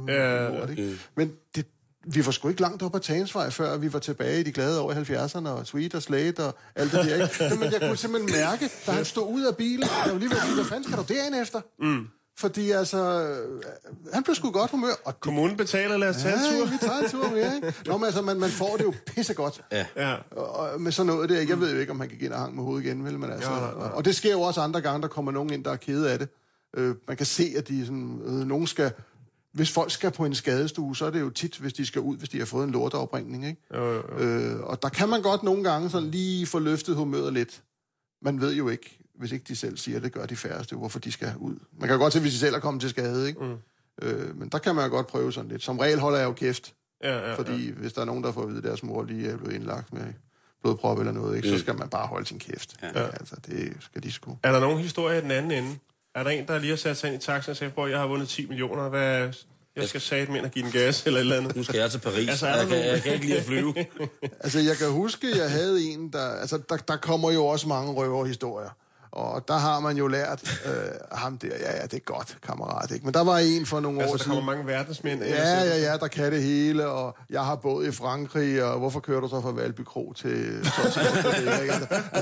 Ja, 0.07 0.49
lort, 0.49 0.69
ikke? 0.69 0.97
Men 1.15 1.31
det, 1.55 1.65
vi 2.07 2.25
var 2.25 2.31
sgu 2.31 2.49
ikke 2.49 2.61
langt 2.61 2.83
op 2.83 2.91
på 2.91 2.99
Tagensvej, 2.99 3.49
før 3.49 3.77
vi 3.77 3.93
var 3.93 3.99
tilbage 3.99 4.39
i 4.39 4.43
de 4.43 4.51
glade 4.51 4.81
år 4.81 4.91
i 4.91 4.95
70'erne, 4.95 5.47
og 5.47 5.67
Sweet 5.67 5.95
og 5.95 6.01
Slate 6.01 6.39
og 6.43 6.55
alt 6.75 6.91
det 6.91 7.05
der, 7.05 7.23
ikke? 7.23 7.55
Men 7.59 7.71
jeg 7.71 7.81
kunne 7.81 7.97
simpelthen 7.97 8.39
mærke, 8.41 8.69
da 8.87 8.91
han 8.91 9.05
stod 9.05 9.33
ud 9.33 9.43
af 9.43 9.57
bilen, 9.57 9.83
jeg 10.05 10.13
var 10.13 10.19
lige 10.19 10.29
ved 10.29 10.37
at 10.37 10.43
sige, 10.43 10.55
hvad 10.55 10.65
fanden 10.65 10.83
skal 10.83 10.97
du 10.97 11.05
derind 11.13 11.35
efter? 11.41 11.61
Mm. 11.79 12.07
Fordi 12.37 12.71
altså, 12.71 13.21
øh, 13.21 13.61
han 14.13 14.23
blev 14.23 14.35
sgu 14.35 14.51
godt 14.51 14.71
humør, 14.71 14.93
og 15.05 15.19
Kommunen 15.19 15.57
betaler, 15.57 15.97
lad 15.97 16.09
os 16.09 16.15
tage 16.15 16.33
en 16.33 16.39
ja, 16.53 16.59
tur. 16.59 16.65
vi 16.65 16.77
tager 16.81 16.99
en 16.99 17.09
tur 17.09 17.29
mere, 17.29 17.55
ikke? 17.55 17.73
Nå, 17.85 17.97
men 17.97 18.05
altså, 18.05 18.21
man, 18.21 18.39
man 18.39 18.49
får 18.49 18.77
det 18.77 18.83
jo 18.83 18.93
pissegodt. 19.05 19.61
Ja. 19.71 20.15
Og, 20.31 20.55
og 20.55 20.81
med 20.81 20.91
sådan 20.91 21.07
noget 21.07 21.29
der, 21.29 21.41
jeg 21.41 21.59
ved 21.59 21.73
jo 21.73 21.79
ikke, 21.79 21.91
om 21.91 21.99
han 21.99 22.09
kan 22.09 22.17
ind 22.21 22.33
og 22.33 22.39
hang 22.39 22.55
med 22.55 22.63
hovedet 22.63 22.85
igen, 22.85 23.05
vel? 23.05 23.19
Men 23.19 23.31
altså, 23.31 23.51
Ja, 23.51 23.59
nej, 23.59 23.73
nej. 23.73 23.87
Og 23.93 24.05
det 24.05 24.15
sker 24.15 24.31
jo 24.31 24.41
også 24.41 24.61
andre 24.61 24.81
gange, 24.81 25.01
der 25.01 25.07
kommer 25.07 25.31
nogen 25.31 25.53
ind, 25.53 25.63
der 25.63 25.71
er 25.71 25.75
kede 25.75 26.11
af 26.11 26.19
det. 26.19 26.29
Øh, 26.77 26.95
man 27.07 27.17
kan 27.17 27.25
se, 27.25 27.53
at 27.57 27.67
de 27.67 27.85
sådan, 27.85 28.19
øh, 28.25 28.33
nogen 28.33 28.67
skal... 28.67 28.91
Hvis 29.55 29.71
folk 29.71 29.91
skal 29.91 30.11
på 30.11 30.25
en 30.25 30.35
skadestue, 30.35 30.95
så 30.95 31.05
er 31.05 31.09
det 31.09 31.19
jo 31.19 31.29
tit, 31.29 31.57
hvis 31.57 31.73
de 31.73 31.85
skal 31.85 32.01
ud, 32.01 32.17
hvis 32.17 32.29
de 32.29 32.39
har 32.39 32.45
fået 32.45 32.63
en 32.63 32.71
lorteopringning, 32.71 33.45
ikke? 33.47 33.61
Jo, 33.73 33.93
jo, 33.93 34.03
jo. 34.11 34.17
Øh, 34.17 34.59
og 34.59 34.81
der 34.81 34.89
kan 34.89 35.09
man 35.09 35.21
godt 35.21 35.43
nogle 35.43 35.63
gange 35.63 35.89
sådan 35.89 36.11
lige 36.11 36.45
få 36.45 36.59
løftet 36.59 36.95
humøret 36.95 37.33
lidt. 37.33 37.63
Man 38.21 38.41
ved 38.41 38.53
jo 38.53 38.69
ikke, 38.69 38.99
hvis 39.19 39.31
ikke 39.31 39.45
de 39.47 39.55
selv 39.55 39.77
siger, 39.77 39.99
det 39.99 40.11
gør 40.11 40.25
de 40.25 40.35
færreste, 40.35 40.75
hvorfor 40.75 40.99
de 40.99 41.11
skal 41.11 41.33
ud. 41.39 41.55
Man 41.79 41.89
kan 41.89 41.99
godt 41.99 42.13
se, 42.13 42.19
hvis 42.19 42.33
de 42.33 42.39
selv 42.39 42.55
er 42.55 42.59
kommet 42.59 42.81
til 42.81 42.89
skade, 42.89 43.27
ikke? 43.27 43.43
Mm. 43.43 43.55
Øh, 44.01 44.37
men 44.37 44.49
der 44.49 44.57
kan 44.57 44.75
man 44.75 44.85
jo 44.85 44.91
godt 44.91 45.07
prøve 45.07 45.33
sådan 45.33 45.49
lidt. 45.49 45.63
Som 45.63 45.79
regel 45.79 45.99
holder 45.99 46.17
jeg 46.17 46.25
jo 46.25 46.33
kæft, 46.33 46.73
Ja, 47.03 47.29
ja, 47.29 47.35
fordi 47.35 47.71
hvis 47.71 47.93
der 47.93 48.01
er 48.01 48.05
nogen, 48.05 48.23
der 48.23 48.31
får 48.31 48.41
at 48.41 48.47
vide, 48.47 48.57
at 48.57 48.63
deres 48.63 48.83
mor 48.83 49.03
lige 49.03 49.29
er 49.29 49.37
blevet 49.37 49.53
indlagt 49.53 49.93
med 49.93 50.13
blodprop 50.61 50.99
eller 50.99 51.11
noget, 51.11 51.35
ikke, 51.37 51.49
så 51.49 51.59
skal 51.59 51.77
man 51.77 51.89
bare 51.89 52.07
holde 52.07 52.25
sin 52.25 52.39
kæft. 52.39 52.75
Ja. 52.81 52.87
Altså, 53.03 53.35
det 53.47 53.77
skal 53.79 54.03
de 54.03 54.11
sgu. 54.11 54.37
Er 54.43 54.51
der 54.51 54.59
nogen 54.59 54.79
historie 54.79 55.17
i 55.17 55.21
den 55.21 55.31
anden 55.31 55.51
ende? 55.51 55.77
Er 56.15 56.23
der 56.23 56.29
en, 56.29 56.47
der 56.47 56.59
lige 56.59 56.69
har 56.69 56.77
sat 56.77 56.97
sig 56.97 57.13
ind 57.13 57.23
i 57.23 57.25
taxen 57.25 57.51
og 57.51 57.57
sagt, 57.57 57.77
at 57.77 57.91
jeg 57.91 57.99
har 57.99 58.07
vundet 58.07 58.29
10 58.29 58.45
millioner, 58.45 58.89
hvad 58.89 59.33
jeg 59.75 59.89
skal 59.89 60.01
sige 60.01 60.21
ind 60.21 60.45
og 60.45 60.51
give 60.51 60.65
den 60.65 60.71
gas 60.71 61.05
eller 61.05 61.19
et 61.19 61.21
eller 61.21 61.37
andet? 61.37 61.55
Nu 61.55 61.63
skal 61.63 61.79
jeg 61.79 61.91
til 61.91 61.99
Paris. 61.99 62.29
Altså, 62.29 62.45
der 62.45 62.57
jeg, 62.57 62.67
kan, 62.67 62.77
jeg 62.77 63.01
kan 63.01 63.13
ikke 63.13 63.25
lide 63.25 63.37
at 63.37 63.43
flyve. 63.43 63.73
Altså, 64.43 64.59
jeg 64.59 64.77
kan 64.77 64.91
huske, 64.91 65.27
jeg 65.37 65.51
havde 65.51 65.83
en, 65.83 66.13
der... 66.13 66.29
Altså, 66.29 66.59
der, 66.69 66.77
der 66.77 66.95
kommer 66.95 67.31
jo 67.31 67.45
også 67.45 67.67
mange 67.67 67.93
røverhistorier. 67.93 68.69
Og 69.15 69.47
der 69.47 69.57
har 69.57 69.79
man 69.79 69.97
jo 69.97 70.07
lært 70.07 70.61
øh, 70.65 70.71
ham 71.11 71.37
der, 71.37 71.47
ja, 71.47 71.77
ja, 71.77 71.83
det 71.83 71.93
er 71.93 71.99
godt, 71.99 72.37
kammerat, 72.47 72.91
ikke? 72.91 73.05
Men 73.05 73.13
der 73.13 73.23
var 73.23 73.37
en 73.37 73.65
for 73.65 73.79
nogle 73.79 73.97
år 73.97 74.01
Altså, 74.01 74.17
der 74.17 74.23
siden... 74.23 74.35
kommer 74.35 74.53
mange 74.53 74.67
verdensmænd. 74.67 75.23
Ja, 75.23 75.63
ja, 75.63 75.77
ja, 75.77 75.97
der 75.97 76.07
kan 76.07 76.31
det 76.31 76.43
hele, 76.43 76.87
og 76.87 77.17
jeg 77.29 77.45
har 77.45 77.55
båd 77.55 77.85
i 77.85 77.91
Frankrig, 77.91 78.63
og 78.63 78.79
hvorfor 78.79 78.99
kører 78.99 79.21
du 79.21 79.27
så 79.27 79.41
fra 79.41 79.51
Valby 79.51 79.81
Kro 79.81 80.13
til... 80.13 80.59
Så, 80.63 80.81
altså, 80.83 81.29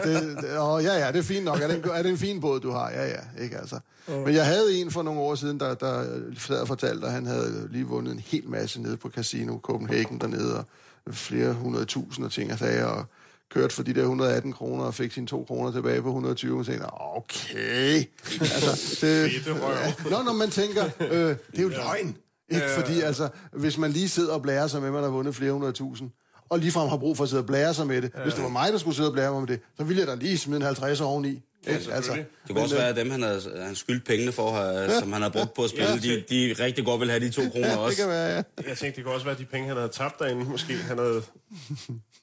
det, 0.03 0.37
det, 0.41 0.57
og 0.57 0.83
ja, 0.83 1.05
ja, 1.05 1.07
det 1.11 1.19
er 1.19 1.23
fint 1.23 1.45
nok. 1.45 1.61
Er 1.61 1.67
det, 1.67 1.77
en, 1.77 1.91
er 1.93 2.01
det 2.01 2.11
en 2.11 2.17
fin 2.17 2.41
båd, 2.41 2.59
du 2.59 2.71
har? 2.71 2.89
Ja, 2.89 3.05
ja, 3.07 3.43
ikke 3.43 3.57
altså. 3.57 3.79
Men 4.07 4.33
jeg 4.33 4.45
havde 4.45 4.75
en 4.75 4.91
for 4.91 5.01
nogle 5.01 5.19
år 5.19 5.35
siden, 5.35 5.59
der, 5.59 5.73
der 5.73 6.03
sad 6.37 6.59
og 6.59 6.67
fortalte, 6.67 7.07
at 7.07 7.13
han 7.13 7.25
havde 7.25 7.67
lige 7.71 7.85
vundet 7.85 8.13
en 8.13 8.19
hel 8.19 8.49
masse 8.49 8.81
nede 8.81 8.97
på 8.97 9.09
Casino 9.09 9.59
Copenhagen 9.59 10.21
dernede, 10.21 10.57
og 10.57 10.65
flere 11.11 11.53
hundrede 11.53 11.85
tusind 11.85 12.25
og 12.25 12.31
ting 12.31 12.53
og 12.53 12.59
sager, 12.59 12.85
og 12.85 13.05
kørt 13.53 13.73
for 13.73 13.83
de 13.83 13.93
der 13.93 14.01
118 14.01 14.53
kroner 14.53 14.83
og 14.83 14.93
fik 14.93 15.11
sine 15.11 15.27
2 15.27 15.43
kroner 15.43 15.71
tilbage 15.71 16.01
på 16.01 16.07
120, 16.07 16.59
og 16.59 16.65
tænkte, 16.65 16.85
okay. 16.91 18.03
Altså, 18.41 19.05
det, 19.05 19.47
ja, 19.47 20.09
Nå, 20.09 20.23
når 20.23 20.33
man 20.33 20.49
tænker, 20.49 20.85
øh, 20.99 21.07
det 21.11 21.37
er 21.57 21.61
jo 21.61 21.69
løgn. 21.69 22.17
Ikke? 22.49 22.69
Fordi 22.69 23.01
altså, 23.01 23.29
hvis 23.51 23.77
man 23.77 23.91
lige 23.91 24.09
sidder 24.09 24.33
og 24.33 24.41
blærer 24.41 24.67
sig 24.67 24.81
med, 24.81 24.87
at 24.87 24.93
man 24.93 25.03
har 25.03 25.09
vundet 25.09 25.35
flere 25.35 25.51
hundrede 25.51 25.73
tusind, 25.73 26.09
og 26.49 26.59
ligefrem 26.59 26.89
har 26.89 26.97
brug 26.97 27.17
for 27.17 27.23
at 27.23 27.29
sidde 27.29 27.41
og 27.41 27.45
blære 27.45 27.73
sig 27.73 27.87
med 27.87 28.01
det. 28.01 28.11
Hvis 28.23 28.33
det 28.33 28.43
var 28.43 28.49
mig, 28.49 28.71
der 28.71 28.77
skulle 28.77 28.95
sidde 28.95 29.09
og 29.09 29.13
blære 29.13 29.31
mig 29.31 29.39
med 29.39 29.47
det, 29.47 29.59
så 29.77 29.83
ville 29.83 29.99
jeg 29.99 30.07
da 30.07 30.15
lige 30.15 30.37
smide 30.37 30.57
en 30.57 30.65
50 30.65 31.01
oveni. 31.01 31.41
Ikke? 31.67 31.93
altså. 31.93 32.13
Det 32.13 32.25
kan 32.47 32.57
også 32.57 32.75
være, 32.75 32.87
at 32.87 32.95
dem, 32.95 33.11
han 33.11 33.21
har, 33.21 33.65
han 33.65 33.75
skyldt 33.75 34.05
pengene 34.05 34.31
for, 34.31 34.53
øh, 34.53 34.89
som 34.99 35.13
han 35.13 35.21
har 35.21 35.29
brugt 35.29 35.53
på 35.53 35.63
at 35.63 35.69
spille, 35.69 36.01
de, 36.01 36.23
de 36.29 36.55
rigtig 36.59 36.85
godt 36.85 37.01
vil 37.01 37.09
have 37.09 37.19
de 37.19 37.29
to 37.29 37.41
kroner 37.41 37.67
ja, 37.67 37.71
det 37.71 37.79
også. 37.79 37.97
kan 37.97 38.07
være, 38.07 38.27
ja. 38.29 38.43
Jeg 38.67 38.77
tænkte, 38.77 38.95
det 38.95 39.03
kunne 39.03 39.13
også 39.13 39.25
være 39.25 39.37
de 39.37 39.45
penge, 39.45 39.67
han 39.67 39.77
havde 39.77 39.89
tabt 39.89 40.19
derinde. 40.19 40.45
Måske 40.45 40.75
han 40.75 40.97
havde 40.97 41.21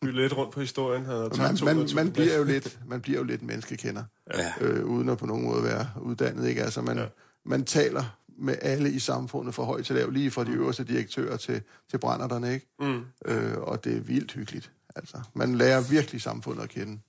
byttet 0.00 0.23
lidt 0.23 0.37
rundt 0.37 0.52
på 0.52 0.61
historien. 0.61 1.05
Havde 1.06 1.31
Man, 1.38 1.56
man, 1.64 1.79
200.000. 1.87 1.94
man, 1.94 2.12
bliver 2.12 2.37
jo 2.38 2.44
lidt, 2.44 2.79
man 2.87 3.00
bliver 3.00 3.19
jo 3.19 3.25
lidt 3.25 3.43
menneskekender, 3.43 4.05
Ja. 4.35 4.52
øh, 4.61 4.85
uden 4.85 5.08
at 5.08 5.19
på 5.19 5.26
nogen 5.26 5.44
måde 5.44 5.64
være 5.64 5.88
uddannet. 6.00 6.49
Ikke? 6.49 6.62
Altså, 6.62 6.82
man, 6.82 6.99
ja. 6.99 7.05
man 7.44 7.64
taler 7.64 8.17
med 8.38 8.55
alle 8.62 8.91
i 8.91 8.99
samfundet 8.99 9.55
fra 9.55 9.64
høj 9.64 9.82
til 9.82 9.97
lav, 9.97 10.11
lige 10.11 10.31
fra 10.31 10.44
de 10.44 10.50
øverste 10.50 10.85
direktører 10.85 11.37
til, 11.37 11.62
til 11.91 11.99
brænderne, 11.99 12.55
ikke? 12.55 12.67
Mm. 12.81 13.00
Øh, 13.26 13.58
og 13.58 13.85
det 13.85 13.97
er 13.97 14.00
vildt 14.00 14.32
hyggeligt. 14.32 14.70
Altså, 14.97 15.17
man 15.35 15.55
lærer 15.55 15.81
virkelig 15.91 16.23
samfundet 16.23 16.62
at 16.62 16.69
kende. 16.69 16.93
Man 16.93 17.00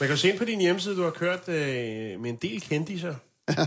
kan 0.00 0.10
jo 0.10 0.16
se 0.16 0.28
ind 0.30 0.38
på 0.38 0.44
din 0.44 0.60
hjemmeside, 0.60 0.96
du 0.96 1.02
har 1.02 1.10
kørt 1.10 1.48
øh, 1.48 1.54
med 2.20 2.30
en 2.30 2.36
del 2.36 2.60
kendiser. 2.60 3.14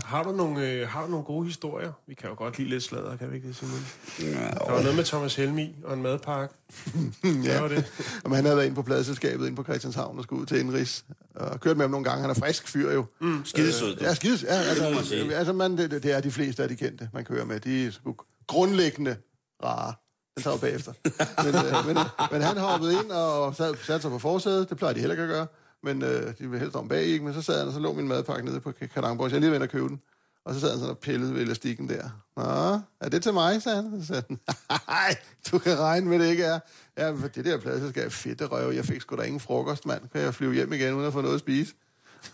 Har 0.04 0.22
du, 0.22 0.32
nogle, 0.32 0.70
øh, 0.70 0.88
har 0.88 1.04
du 1.04 1.10
nogle 1.10 1.24
gode 1.24 1.46
historier? 1.46 1.92
Vi 2.06 2.14
kan 2.14 2.28
jo 2.28 2.34
godt 2.34 2.58
lide 2.58 2.68
lidt 2.68 2.82
sladder, 2.82 3.16
kan 3.16 3.30
vi 3.30 3.36
ikke 3.36 3.48
det, 3.48 3.56
Simon? 3.56 3.86
Der 4.18 4.72
var 4.72 4.80
noget 4.80 4.96
med 4.96 5.04
Thomas 5.04 5.34
Helmi 5.34 5.76
og 5.84 5.94
en 5.94 6.02
madpakke. 6.02 6.54
Hvad 7.22 7.60
var 7.60 7.68
det? 7.68 7.92
Jamen, 8.24 8.36
han 8.36 8.44
havde 8.44 8.56
været 8.56 8.66
inde 8.66 8.76
på 8.76 8.82
pladselskabet 8.82 9.46
inde 9.46 9.56
på 9.56 9.62
Christianshavn 9.62 10.18
og 10.18 10.24
skulle 10.24 10.42
ud 10.42 10.46
til 10.46 10.60
Indrigs. 10.60 11.04
Og 11.34 11.60
kørt 11.60 11.76
med 11.76 11.84
ham 11.84 11.90
nogle 11.90 12.04
gange. 12.04 12.20
Han 12.20 12.30
er 12.30 12.34
frisk 12.34 12.68
fyr 12.68 12.92
jo. 12.92 13.04
Mm. 13.20 13.44
Skidesød, 13.44 13.96
du. 13.96 14.04
Ja, 14.04 14.14
skides. 14.14 14.42
Ja, 14.42 14.82
må 14.82 14.88
man 14.88 14.98
altså, 14.98 15.30
altså 15.34 15.52
man, 15.52 15.78
det, 15.78 15.90
det 15.90 16.12
er 16.12 16.20
de 16.20 16.30
fleste 16.30 16.62
af 16.62 16.68
de 16.68 16.76
kendte, 16.76 17.08
man 17.12 17.24
kører 17.24 17.44
med. 17.44 17.60
De 17.60 17.86
er 17.86 17.90
sgu 17.90 18.16
grundlæggende 18.46 19.16
rare. 19.64 19.94
Den 20.34 20.42
tager 20.42 20.54
jo 20.54 20.60
bagefter. 20.60 20.92
men, 21.44 21.54
øh, 21.54 21.86
men, 21.86 21.96
men 22.32 22.42
han 22.42 22.56
hoppede 22.56 22.92
ind 22.92 23.10
og 23.10 23.54
sad, 23.54 23.74
satte 23.82 24.02
sig 24.02 24.10
på 24.10 24.18
forsædet. 24.18 24.70
Det 24.70 24.76
plejer 24.76 24.94
de 24.94 25.00
heller 25.00 25.14
ikke 25.14 25.22
at 25.22 25.28
gøre. 25.28 25.46
Men 25.82 26.02
øh, 26.02 26.38
de 26.38 26.50
vil 26.50 26.60
helst 26.60 26.76
om 26.76 26.88
bag, 26.88 27.02
ikke? 27.02 27.24
Men 27.24 27.34
så 27.34 27.42
sad 27.42 27.58
han, 27.58 27.66
og 27.66 27.72
så 27.72 27.80
lå 27.80 27.92
min 27.92 28.08
madpakke 28.08 28.44
nede 28.44 28.60
på 28.60 28.72
Kadangborg. 28.94 29.30
Så 29.30 29.36
jeg 29.36 29.40
lige 29.40 29.52
ved 29.52 29.62
at 29.62 29.70
købe 29.70 29.88
den. 29.88 30.00
Og 30.44 30.54
så 30.54 30.60
sad 30.60 30.70
han 30.70 30.78
sådan 30.78 30.90
og 30.90 30.98
pillede 30.98 31.34
ved 31.34 31.42
elastikken 31.42 31.88
der. 31.88 32.22
Nå, 32.36 32.80
er 33.00 33.08
det 33.08 33.22
til 33.22 33.32
mig, 33.32 33.62
sagde 33.62 33.82
han. 33.82 34.00
Så 34.00 34.06
sagde 34.06 34.22
han, 34.28 34.38
nej, 34.88 35.16
du 35.50 35.58
kan 35.58 35.78
regne 35.78 36.08
med, 36.08 36.18
det 36.18 36.30
ikke 36.30 36.44
er. 36.44 36.58
Ja, 36.98 37.10
for 37.10 37.28
det 37.28 37.44
der 37.44 37.58
pladselskab, 37.58 38.12
fedte 38.12 38.46
røv. 38.46 38.72
Jeg 38.72 38.84
fik 38.84 39.00
sgu 39.00 39.16
da 39.16 39.22
ingen 39.22 39.40
frokost, 39.40 39.86
mand. 39.86 40.08
Kan 40.08 40.20
jeg 40.20 40.34
flyve 40.34 40.54
hjem 40.54 40.72
igen, 40.72 40.94
uden 40.94 41.06
at 41.06 41.12
få 41.12 41.20
noget 41.20 41.34
at 41.34 41.40
spise? 41.40 41.74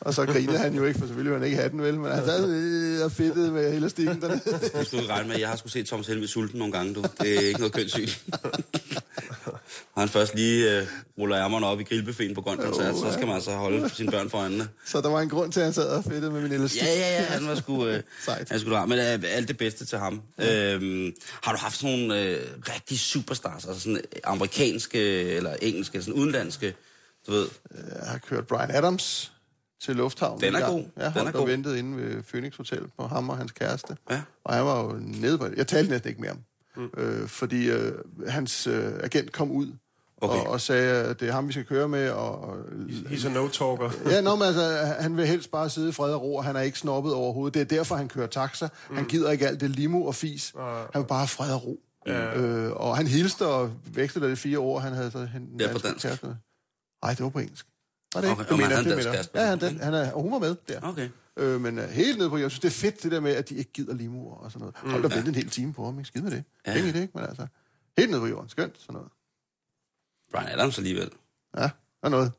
Og 0.01 0.15
så 0.15 0.27
grinede 0.27 0.59
han 0.59 0.75
jo 0.75 0.85
ikke, 0.85 0.99
for 0.99 1.07
selvfølgelig 1.07 1.33
ville 1.33 1.45
han 1.45 1.47
ikke 1.47 1.57
have 1.57 1.71
den, 1.71 1.83
vel? 1.83 1.99
Men 2.01 2.13
han 2.13 2.25
sad 2.25 2.51
øh, 2.51 3.05
og 3.05 3.13
fedtede 3.13 3.53
med 3.53 3.75
elastikken 3.75 4.21
dernede. 4.21 4.41
Du 4.81 4.85
skulle 4.85 5.07
regne 5.09 5.29
med, 5.29 5.39
jeg 5.39 5.49
har 5.49 5.57
sgu 5.57 5.69
set 5.69 5.87
Thomas 5.87 6.07
Helmi 6.07 6.27
sulten 6.27 6.59
nogle 6.59 6.73
gange, 6.73 6.95
du. 6.95 7.05
Det 7.21 7.37
er 7.37 7.41
ikke 7.41 7.59
noget 7.59 7.73
kønssyn. 7.73 8.09
Når 9.97 10.01
han 10.01 10.09
først 10.09 10.35
lige 10.35 10.79
øh, 10.79 10.87
ruller 11.19 11.39
ærmerne 11.39 11.67
op 11.67 11.81
i 11.81 11.83
grillbuffeten 11.83 12.35
på 12.35 12.41
grøn 12.41 12.59
koncert, 12.59 12.97
så 12.97 13.13
skal 13.13 13.27
man 13.27 13.35
altså 13.35 13.51
holde 13.51 13.91
sine 13.91 14.11
børn 14.11 14.31
for 14.31 14.39
øjnene. 14.39 14.69
Så 14.87 15.01
der 15.01 15.09
var 15.09 15.21
en 15.21 15.29
grund 15.29 15.53
til, 15.53 15.61
at 15.61 15.67
han 15.67 15.73
sad 15.73 15.89
og 15.89 16.05
fedtede 16.05 16.31
med 16.31 16.41
min 16.41 16.53
elastik. 16.53 16.83
Ja, 16.83 16.89
ja, 16.89 17.21
ja, 17.21 17.25
han 17.25 17.47
var 17.47 17.55
sgu... 17.55 17.87
Øh, 17.87 18.03
Sejt. 18.25 18.49
han 18.51 18.61
skulle 18.61 18.87
Men 18.87 18.99
øh, 18.99 19.21
alt 19.25 19.49
det 19.49 19.59
bedste 19.59 19.87
til 19.87 19.99
ham. 19.99 20.23
Øhm, 20.39 21.13
har 21.43 21.53
du 21.53 21.59
haft 21.59 21.77
sådan 21.77 21.99
nogle 21.99 22.23
øh, 22.23 22.41
rigtig 22.69 22.99
superstars, 22.99 23.67
altså 23.67 23.81
sådan 23.81 24.01
amerikanske 24.25 24.99
eller 25.23 25.57
engelske, 25.63 26.03
sådan 26.03 26.15
udenlandske, 26.15 26.75
du 27.27 27.33
ved? 27.33 27.49
Jeg 27.71 28.09
har 28.11 28.19
kørt 28.19 28.47
Brian 28.47 28.71
Adams 28.71 29.33
til 29.83 29.97
lufthavnen. 29.97 30.41
Den 30.41 30.55
er 30.55 30.71
god. 30.71 30.85
Jeg 30.97 31.05
Den 31.05 31.13
holdt 31.13 31.29
er 31.29 31.33
og 31.33 31.39
god. 31.39 31.49
ventede 31.49 31.79
inde 31.79 31.97
ved 31.97 32.23
Phoenix 32.23 32.57
Hotel 32.57 32.83
på 32.99 33.07
ham 33.07 33.31
og 33.31 33.37
hans 33.37 33.53
kæreste. 33.53 33.97
Ja. 34.11 34.23
Og 34.45 34.55
han 34.55 34.65
var 34.65 34.83
jo 34.85 34.93
nede 34.99 35.39
på 35.39 35.49
det. 35.49 35.55
Jeg 35.57 35.67
talte 35.67 35.91
næsten 35.91 36.09
ikke 36.09 36.21
med 36.21 36.29
ham. 36.29 36.39
Mm. 36.77 36.89
Øh, 36.97 37.29
fordi 37.29 37.71
øh, 37.71 37.93
hans 38.29 38.67
øh, 38.67 38.93
agent 39.03 39.33
kom 39.33 39.51
ud 39.51 39.73
Okay. 40.21 40.41
og, 40.41 40.47
og 40.47 40.61
sagde, 40.61 40.93
at 41.05 41.21
det 41.21 41.29
er 41.29 41.33
ham, 41.33 41.49
vi 41.49 41.53
skal 41.53 41.65
køre 41.65 41.89
med. 41.89 42.11
Og, 42.11 42.41
og, 42.45 42.57
He's 42.89 43.27
a 43.27 43.31
no-talker. 43.31 44.11
ja, 44.11 44.21
nå, 44.21 44.35
men 44.37 44.43
altså, 44.51 44.95
han 45.01 45.17
vil 45.17 45.27
helst 45.27 45.51
bare 45.51 45.71
sidde 45.71 45.89
i 45.89 45.93
fred 45.93 46.13
og 46.15 46.23
ro, 46.23 46.35
og 46.37 46.45
han 46.45 46.57
er 46.57 46.61
ikke 46.61 46.79
snobbet 46.79 47.15
overhovedet. 47.15 47.55
Det 47.55 47.61
er 47.61 47.77
derfor, 47.79 47.97
han 47.97 48.09
kører 48.09 48.27
taxa. 48.27 48.69
Mm. 48.91 48.97
Han 48.97 49.05
gider 49.05 49.31
ikke 49.31 49.49
alt 49.49 49.61
det 49.61 49.71
limo 49.71 50.05
og 50.05 50.15
fis. 50.15 50.53
Han 50.93 51.03
vil 51.03 51.07
bare 51.09 51.19
have 51.19 51.29
fred 51.29 51.53
og 51.55 51.67
ro. 51.67 51.81
Ja. 52.07 52.39
Øh, 52.41 52.73
og 52.73 52.97
han 52.97 53.07
hilste 53.07 53.47
og 53.47 53.73
vekslede 53.95 54.31
det 54.31 54.39
fire 54.39 54.59
år, 54.59 54.79
han 54.79 54.93
havde 54.93 55.11
så 55.11 55.25
hen, 55.33 55.49
Ja, 55.61 55.73
på 55.73 55.79
dansk. 55.79 56.07
Nej, 57.05 57.11
det 57.15 57.21
var 57.23 57.29
på 57.29 57.39
engelsk. 57.39 57.67
Var 58.15 58.21
det? 58.21 58.31
Okay, 58.31 58.43
Det 58.43 58.51
og 58.53 58.59
mener 58.59 58.77
han 58.77 58.87
er 58.87 58.89
det 58.97 59.05
mener. 59.05 59.29
Ja, 59.35 59.47
han, 59.47 59.61
den, 59.61 59.81
han 59.81 59.95
er, 59.95 60.13
og 60.13 60.23
hun 60.23 60.33
var 60.33 60.39
med 60.39 60.57
der. 60.69 60.81
Okay. 60.83 61.09
Øh, 61.37 61.61
men 61.61 61.79
uh, 61.79 61.85
helt 61.85 62.19
nede 62.19 62.31
på, 62.31 62.37
jeg 62.39 62.51
synes, 62.51 62.61
det 62.61 62.69
er 62.69 62.73
fedt 62.73 63.03
det 63.03 63.13
der 63.13 63.21
med, 63.21 63.33
at 63.33 63.49
de 63.49 63.55
ikke 63.55 63.73
gider 63.73 63.95
limuer 63.95 64.35
og 64.37 64.53
sådan 64.53 64.61
noget. 64.61 64.93
Hold 64.93 65.03
da 65.11 65.15
vente 65.17 65.29
en 65.29 65.35
hel 65.35 65.51
time 65.51 65.73
på 65.73 65.85
ham, 65.85 65.99
ikke? 65.99 66.09
Skid 66.09 66.21
med 66.23 66.31
det. 66.31 66.45
Ja. 66.67 66.75
Ingen 66.77 66.95
det, 66.95 67.01
ikke? 67.01 67.13
Men 67.19 67.25
altså, 67.25 67.47
helt 67.99 68.11
nede 68.11 68.21
på 68.21 68.27
jorden. 68.27 68.49
Skønt, 68.49 68.75
sådan 68.81 68.93
noget. 68.95 69.09
Brian 70.33 70.59
Adams 70.59 70.79
alligevel. 70.79 71.11
Ja, 71.59 71.71
og 72.03 72.11
noget. 72.11 72.33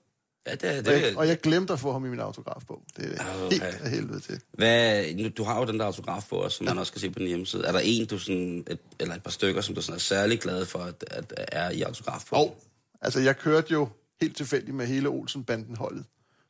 Ja, 0.47 0.55
det, 0.55 0.63
er- 0.63 0.77
Og 0.77 0.85
det, 0.85 1.01
jeg, 1.01 1.17
og 1.17 1.27
jeg 1.27 1.39
glemte 1.41 1.73
at 1.73 1.79
få 1.79 1.91
ham 1.91 2.05
i 2.05 2.09
min 2.09 2.19
autografbog. 2.19 2.81
Det 2.97 3.05
er 3.21 3.45
Okay. 3.45 3.51
helt 3.51 3.63
af 3.63 3.89
helvede 3.89 4.19
til. 4.19 4.41
Hvad, 4.53 5.13
nu, 5.15 5.29
du 5.29 5.43
har 5.43 5.59
jo 5.59 5.65
den 5.65 5.79
der 5.79 5.85
autograf 5.85 6.25
på 6.29 6.43
os, 6.43 6.53
som 6.53 6.65
man 6.65 6.77
også 6.77 6.91
kan 6.91 7.01
se 7.01 7.09
på 7.11 7.19
din 7.19 7.27
hjemmeside. 7.27 7.65
Er 7.65 7.71
der 7.71 7.79
en, 7.83 8.05
du 8.07 8.19
sådan, 8.19 8.65
et, 8.69 8.79
eller 8.99 9.15
et 9.15 9.23
par 9.23 9.31
stykker, 9.31 9.61
som 9.61 9.75
du 9.75 9.81
sådan 9.81 9.95
er 9.95 9.99
særlig 9.99 10.39
glad 10.41 10.65
for, 10.65 10.79
at, 10.79 11.03
at 11.11 11.33
er 11.37 11.69
i 11.69 11.81
autograf 11.81 12.25
på? 12.29 12.35
Og, 12.35 12.57
altså, 13.01 13.19
jeg 13.19 13.37
kørte 13.37 13.73
jo 13.73 13.89
helt 14.21 14.37
tilfældigt 14.37 14.75
med 14.77 14.87
hele 14.87 15.09
Olsen-banden-holdet. 15.09 16.05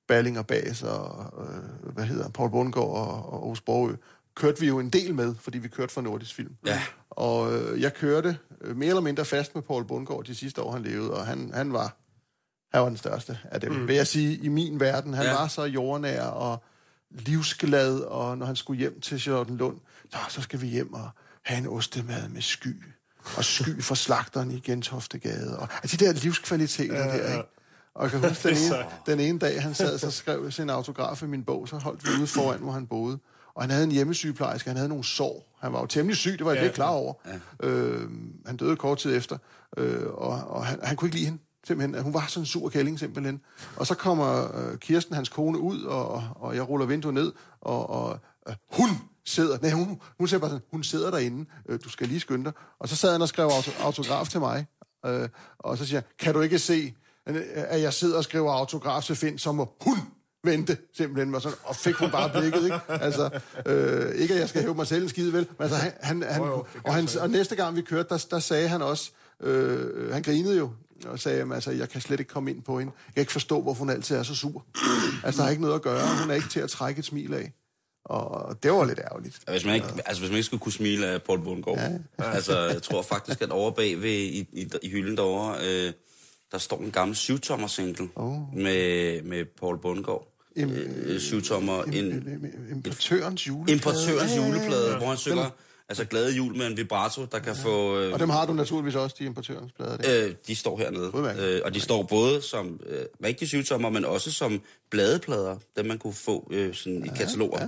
Balling 0.08 0.40
og 0.40 0.48
Bas 0.48 0.84
og, 0.84 1.26
øh, 1.44 1.94
hvad 1.94 2.06
hedder 2.06 2.30
Paul 2.30 2.50
Bundgaard 2.52 2.88
og, 2.88 3.34
og 3.34 3.40
Aarhus 3.40 3.62
Borgø. 3.62 3.96
Kørte 4.36 4.60
vi 4.60 4.68
jo 4.68 4.80
en 4.80 4.90
del 4.90 5.16
med, 5.16 5.36
fordi 5.40 5.58
vi 5.58 5.68
kørte 5.68 5.94
for 5.94 6.02
Nordisk 6.02 6.36
Film. 6.36 6.56
Ja. 6.66 6.82
Og 7.10 7.54
øh, 7.54 7.82
jeg 7.82 7.94
kørte 7.94 8.38
øh, 8.62 8.78
mere 8.78 8.90
eller 8.90 9.02
mindre 9.02 9.26
fast 9.26 9.56
med 9.56 9.64
Paul 9.64 9.86
Bundgaard 9.86 10.24
de 10.24 10.36
sidste 10.36 10.62
år, 10.62 10.72
han 10.72 10.82
levede, 10.84 11.14
og 11.14 11.26
han, 11.26 11.52
han 11.54 11.74
var 11.74 11.96
han 12.74 12.82
var 12.82 12.88
den 12.90 12.98
største 12.98 13.40
af 13.44 13.62
dem. 13.62 13.72
Mm. 13.72 13.88
Vil 13.88 13.96
jeg 13.96 14.08
sige, 14.08 14.38
i 14.38 14.48
min 14.48 14.80
verden, 14.80 15.14
han 15.14 15.26
Ja. 15.26 15.34
var 15.34 15.48
så 15.48 15.64
jordnær 15.64 16.24
og 16.24 16.64
livsglad, 17.12 18.00
og 18.00 18.38
når 18.38 18.46
han 18.46 18.56
skulle 18.56 18.80
hjem 18.80 19.02
til 19.02 19.20
Charlottenlund, 19.20 19.78
så, 20.10 20.18
så 20.30 20.42
skal 20.42 20.62
vi 20.62 20.68
hjem 20.68 20.94
og 20.94 21.10
have 21.44 21.58
en 21.58 21.68
ostemad 21.68 22.28
med 22.30 22.42
sky, 22.42 22.84
og 23.38 23.46
sky 23.46 23.82
for 23.84 23.96
slagteren 23.96 24.52
i 24.52 24.60
Gentoftegade, 24.60 25.60
og 25.60 25.68
altså, 25.84 25.98
de 25.98 26.06
der 26.06 26.14
livskvaliteter 26.14 26.96
ja, 26.96 27.18
der, 27.18 27.34
ikke? 27.38 27.50
Og 28.00 28.04
jeg 28.04 28.12
kan 28.22 28.30
huske, 28.30 28.50
den 28.50 28.58
ene, 28.66 28.86
den 29.06 29.20
ene 29.20 29.40
dag, 29.40 29.62
han 29.62 29.74
sad 29.74 29.98
så 29.98 30.12
skrev 30.12 30.52
sin 30.52 30.70
autograf 30.70 31.24
i 31.24 31.26
min 31.26 31.44
bog, 31.44 31.68
så 31.68 31.76
holdt 31.78 32.04
vi 32.04 32.10
ude 32.20 32.28
foran, 32.28 32.60
hvor 32.60 32.72
han 32.72 32.88
boede. 32.88 33.20
Og 33.56 33.64
han 33.64 33.70
havde 33.70 33.84
en 33.84 33.92
hjemmesygeplejerske, 33.92 34.70
han 34.70 34.78
havde 34.78 34.90
nogle 34.90 35.04
sår. 35.04 35.58
Han 35.62 35.74
var 35.74 35.80
jo 35.80 35.86
temmelig 35.86 36.18
syg, 36.18 36.32
det 36.38 36.46
var 36.46 36.52
jeg 36.52 36.58
Ja. 36.60 36.64
lidt 36.64 36.74
klar 36.76 36.90
over. 36.90 37.14
Ja. 37.62 37.68
Øh, 37.68 38.10
han 38.46 38.58
døde 38.58 38.76
kort 38.76 38.98
tid 38.98 39.16
efter, 39.18 39.38
øh, 39.78 40.08
og, 40.08 40.30
og 40.48 40.66
han, 40.66 40.80
han 40.84 40.96
kunne 40.96 41.08
ikke 41.08 41.16
lide 41.18 41.26
hende. 41.26 41.40
Simpelthen. 41.68 42.04
Hun 42.04 42.14
var 42.14 42.26
sådan 42.28 42.42
en 42.42 42.46
sur 42.46 42.70
kælling, 42.70 43.00
simpelthen. 43.00 43.42
Og 43.76 43.88
så 43.88 43.96
kommer 43.96 44.58
øh, 44.58 44.78
Kirsten, 44.78 45.16
hans 45.16 45.30
kone, 45.30 45.60
ud, 45.60 45.82
og, 45.84 46.24
og 46.36 46.56
jeg 46.56 46.70
ruller 46.70 46.86
vinduet 46.86 47.14
ned, 47.14 47.32
og, 47.62 47.90
og 47.90 48.20
øh, 48.50 48.56
hun 48.72 48.90
sidder, 49.26 49.58
nej, 49.62 49.72
hun, 49.72 50.02
hun 50.20 50.28
siger 50.28 50.40
bare 50.40 50.50
sådan, 50.50 50.64
hun 50.72 50.84
sidder 50.84 51.12
derinde, 51.12 51.46
øh, 51.70 51.80
du 51.84 51.90
skal 51.90 52.08
lige 52.08 52.20
skynde 52.20 52.46
dig. 52.46 52.54
Og 52.80 52.90
så 52.90 52.96
sad 52.96 53.12
han 53.12 53.22
og 53.22 53.28
skrev 53.28 53.46
auto, 53.46 53.72
autograf 53.80 54.28
til 54.28 54.40
mig, 54.40 54.66
øh, 55.06 55.30
og 55.60 55.78
så 55.78 55.86
siger 55.86 55.98
jeg, 55.98 56.04
kan 56.20 56.34
du 56.34 56.42
ikke 56.42 56.60
se, 56.60 56.94
at 57.56 57.82
jeg 57.82 57.94
sidder 57.94 58.18
og 58.18 58.24
skriver 58.24 58.52
autograf 58.52 59.04
til 59.04 59.16
Finn, 59.16 59.38
så 59.38 59.52
må 59.52 59.74
hun 59.82 59.98
vente 60.44 60.78
simpelthen, 60.98 61.36
og, 61.36 61.42
sådan, 61.42 61.58
og 61.64 61.76
fik 61.76 61.96
hun 61.96 62.12
bare 62.12 62.30
blikket, 62.40 62.64
ikke? 62.64 62.80
Altså, 62.88 63.30
øh, 63.66 64.16
ikke 64.16 64.34
at 64.34 64.40
jeg 64.40 64.50
skal 64.50 64.62
hæve 64.62 64.76
mig 64.76 64.88
selv 64.88 65.04
en 65.04 65.10
skide, 65.10 65.34
vel? 65.34 65.48
Men 65.58 65.64
altså, 65.64 65.78
han, 65.78 65.92
han, 66.02 66.24
han, 66.24 66.42
Jo, 66.42 66.48
jo, 66.48 66.66
og, 66.84 66.94
han, 66.94 67.08
og 67.20 67.30
næste 67.30 67.56
gang 67.56 67.76
vi 67.76 67.82
kørte, 67.82 68.10
der, 68.10 68.26
der 68.32 68.40
sagde 68.40 68.68
han 68.68 68.82
også, 68.82 69.12
øh, 69.42 70.14
han 70.14 70.24
grinede 70.24 70.58
jo, 70.58 70.72
og 71.06 71.20
sagde, 71.20 71.42
at 71.42 71.52
altså, 71.54 71.72
jeg 71.72 71.90
kan 71.90 72.02
slet 72.02 72.20
ikke 72.20 72.34
komme 72.34 72.52
ind 72.52 72.64
på 72.64 72.80
hende. 72.80 72.94
Jeg 73.08 73.14
kan 73.14 73.22
ikke 73.22 73.32
forstå, 73.32 73.62
hvorfor 73.62 73.80
hun 73.80 73.90
altid 73.90 74.16
er 74.16 74.24
så 74.24 74.36
sur. 74.36 74.66
Altså, 75.24 75.42
der 75.42 75.48
er 75.48 75.52
ikke 75.52 75.62
noget 75.62 75.76
at 75.76 75.82
gøre. 75.82 76.20
Hun 76.22 76.30
er 76.30 76.36
ikke 76.36 76.50
til 76.50 76.60
at 76.60 76.70
trække 76.70 77.00
et 77.00 77.06
smil 77.06 77.34
af. 77.34 77.54
Og 78.06 78.64
det 78.64 78.72
var 78.72 78.86
lidt 78.86 79.00
ærgerligt. 79.00 79.40
Hvis 79.52 79.66
man, 79.66 79.76
ikke, 79.76 79.88
altså, 80.06 80.22
hvis 80.22 80.30
man 80.30 80.38
ikke 80.38 80.44
skulle 80.44 80.62
kunne 80.62 80.72
smile 80.72 81.08
af 81.08 81.22
Paul 81.22 81.44
Bundgaard. 81.44 81.78
Ja. 81.78 82.32
Altså, 82.32 82.60
jeg 82.60 82.82
tror 82.82 83.02
faktisk, 83.02 83.42
at 83.42 83.50
over 83.50 83.72
bagved 83.72 84.10
i, 84.10 84.48
i, 84.54 84.70
i 84.82 84.90
hylden 84.90 85.18
derovre, 85.18 85.58
øh, 85.68 85.94
der 86.52 86.58
står 86.58 86.78
en 86.82 86.92
gammel 86.92 87.16
syvtommer 87.18 87.68
single 87.68 88.10
oh. 88.16 88.56
med, 88.58 89.22
med 89.22 89.46
Paul 89.60 89.78
Bundgaard. 89.82 90.28
Im- 90.58 90.62
Øh, 90.72 91.20
syvtommer, 91.20 91.84
en 91.84 91.96
Importørens 92.72 93.48
juleplade. 93.48 93.76
importørens 93.78 94.32
Ja, 94.32 94.36
ja, 94.36 94.42
ja. 94.42 94.48
juleplade, 94.48 94.98
hvor 94.98 95.08
han 95.08 95.18
synger 95.18 95.50
altså 95.90 96.06
glade 96.06 96.32
jul 96.36 96.56
med 96.58 96.68
en 96.68 96.78
vibrato, 96.78 97.26
der 97.26 97.40
kan 97.40 97.56
få... 97.56 98.00
Øh, 98.00 98.14
Og 98.14 98.20
dem 98.20 98.30
har 98.30 98.46
du 98.46 98.54
naturligvis 98.54 98.96
også, 98.96 99.16
de 99.20 99.26
importørens 99.26 99.72
plader. 99.72 99.98
Der. 99.98 100.26
Øh, 100.28 100.34
de 100.48 100.56
står 100.56 100.78
hernede. 100.78 101.16
Udmærket. 101.16 101.44
Øh, 101.44 101.62
og 101.66 101.74
de 101.74 101.80
står 101.80 102.04
både 102.04 102.42
som 102.42 102.80
øh, 102.86 103.00
rigtige 103.24 103.48
syvtommer, 103.48 103.90
men 103.90 104.06
også 104.06 104.32
som 104.32 104.62
bladeplader, 104.90 105.58
dem 105.78 105.86
man 105.86 105.98
kunne 105.98 106.14
få 106.14 106.48
øh, 106.52 106.74
sådan 106.76 107.06
i 107.06 107.10
kataloger. 107.18 107.62
Ja. 107.62 107.68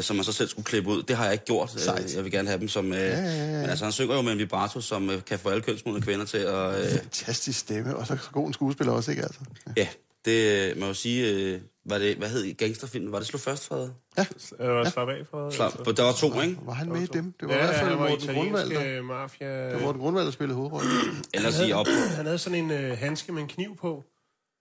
Som 0.00 0.16
man 0.16 0.24
så 0.24 0.32
selv 0.32 0.48
skulle 0.48 0.64
klippe 0.64 0.90
ud. 0.90 1.02
Det 1.02 1.16
har 1.16 1.24
jeg 1.24 1.32
ikke 1.32 1.44
gjort. 1.44 1.72
Øh, 1.74 1.80
Sejt. 1.80 2.14
jeg 2.16 2.24
vil 2.24 2.32
gerne 2.32 2.48
have 2.48 2.60
dem 2.60 2.68
som... 2.68 2.92
Øh, 2.92 2.98
ja, 2.98 3.06
ja, 3.08 3.46
ja. 3.52 3.60
Men 3.60 3.70
altså, 3.70 3.84
han 3.84 3.92
synger 3.92 4.14
jo 4.16 4.22
med 4.22 4.32
en 4.32 4.38
vibrato, 4.38 4.80
som 4.80 5.10
øh, 5.10 5.24
kan 5.24 5.38
få 5.38 5.48
alle 5.48 5.62
kønsmodne 5.62 6.02
kvinder 6.02 6.24
til 6.26 6.38
at... 6.38 6.80
Øh, 6.84 6.90
Fantastisk 6.90 7.58
stemme, 7.58 7.96
og 7.96 8.06
så 8.06 8.16
så 8.22 8.30
god 8.30 8.46
en 8.46 8.52
skuespiller 8.52 8.92
også, 8.92 9.10
ikke 9.10 9.22
altså? 9.22 9.40
ja, 9.76 9.88
det 10.24 10.70
øh, 10.70 10.80
må 10.80 10.86
jo 10.86 10.94
sige... 10.94 11.32
Øh, 11.32 11.60
var 11.88 11.98
det, 11.98 12.16
hvad 12.16 12.28
hed 12.28 12.54
gangsterfilmen? 12.54 13.12
Var 13.12 13.18
det 13.18 13.26
Slå 13.26 13.38
Først, 13.38 13.66
Frede? 13.68 13.92
Øh, 14.18 14.86
slap 14.90 15.08
af. 15.08 15.52
Slap, 15.52 15.72
der 15.96 16.02
var 16.02 16.12
to, 16.12 16.40
ikke? 16.40 16.58
Var 16.62 16.72
han 16.72 16.88
med 16.92 17.00
i 17.02 17.06
dem? 17.06 17.34
Det 17.40 17.48
var 17.48 17.54
Ja, 17.54 17.60
i 17.62 17.64
hvert 17.64 17.76
fald 17.76 17.88
han 17.90 17.98
var 17.98 18.08
Morten 18.08 18.34
Grundvald, 18.34 18.70
der. 18.70 18.98
øh, 18.98 19.04
mafia... 19.04 19.64
Det 19.66 19.74
var 19.74 19.80
Morten 19.80 20.00
Grundvald, 20.00 20.24
der 20.26 20.32
spillede 20.32 20.56
hovedrollen. 20.56 20.90
Ellers 21.34 21.60
i 21.68 21.72
op. 21.72 21.86
Han 22.16 22.26
havde 22.26 22.38
sådan 22.38 22.64
en 22.64 22.70
øh, 22.70 22.98
handske 22.98 23.32
med 23.32 23.42
en 23.42 23.48
kniv 23.48 23.76
på, 23.76 24.04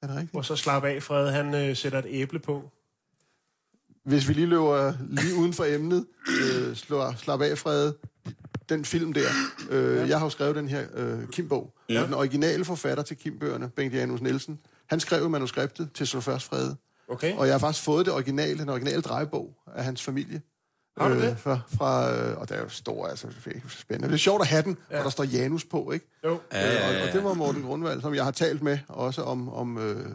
Er 0.02 0.08
det 0.08 0.16
rigtigt? 0.16 0.36
og 0.36 0.46
så 0.46 0.56
slap 0.56 0.84
af, 0.84 1.04
Fred, 1.04 1.30
han 1.32 1.54
øh, 1.56 1.76
sætter 1.76 2.00
et 2.00 2.06
æble 2.10 2.40
på. 2.40 2.72
Hvis 4.06 4.28
vi 4.28 4.34
lige 4.34 4.48
løber 4.48 4.94
lige 5.10 5.36
uden 5.36 5.54
for 5.54 5.66
emnet, 5.66 6.06
øh, 6.28 6.76
slå, 6.76 7.14
slap 7.18 7.42
af, 7.42 7.58
Frede, 7.58 7.96
den 8.70 8.86
film 8.86 9.14
der. 9.14 9.30
Øh, 9.70 10.10
jeg 10.10 10.18
har 10.18 10.26
jo 10.26 10.30
skrevet 10.30 10.56
den 10.56 10.68
her 10.68 10.84
øh, 10.96 11.28
Kim-bog. 11.32 11.74
Ja. 11.90 12.02
Og 12.02 12.06
den 12.06 12.14
originale 12.14 12.66
forfatter 12.66 13.04
til 13.04 13.18
Kim-bøgerne, 13.18 13.70
Bengt 13.70 13.96
Janus 13.96 14.22
Nielsen, 14.22 14.60
han 14.90 15.00
skrev 15.00 15.30
manuskriptet 15.30 15.90
til 15.94 16.08
Slå 16.08 16.20
Først 16.20 16.46
Frede. 16.46 16.76
Okay? 17.08 17.36
Og 17.36 17.46
jeg 17.46 17.54
har 17.54 17.60
faktisk 17.60 17.86
fået 17.86 18.06
det 18.06 18.14
originale, 18.14 18.60
den 18.60 18.70
originale 18.70 19.02
drejebog 19.02 19.54
af 19.76 19.84
hans 19.84 20.04
familie. 20.04 20.42
Har 20.98 21.10
du 21.10 21.16
det? 21.22 21.36
Fra, 21.40 21.60
fra, 21.78 22.16
øh, 22.16 22.38
og 22.38 22.50
det 22.50 22.58
er 22.58 22.62
jo 22.62 22.70
stor, 22.70 23.08
altså 23.08 23.28
spændende. 23.70 24.08
Det 24.08 24.14
er 24.14 24.18
sjovt 24.18 24.42
at 24.42 24.48
have 24.48 24.64
den, 24.64 24.78
ja. 24.90 24.96
hvor 24.96 25.04
der 25.04 25.10
står 25.10 25.24
Janus 25.24 25.66
på, 25.66 25.92
ikke? 25.92 26.06
Jo. 26.24 26.40
Ja, 26.54 26.92
Øh, 26.92 27.02
og, 27.02 27.08
og 27.08 27.14
det 27.14 27.24
var 27.24 27.34
Morten 27.34 27.62
Grundvald, 27.62 28.02
som 28.02 28.16
jeg 28.16 28.24
har 28.24 28.32
talt 28.32 28.64
med 28.64 28.78
også 28.88 29.22
om, 29.22 29.50
om, 29.50 29.78
øh, 29.78 30.06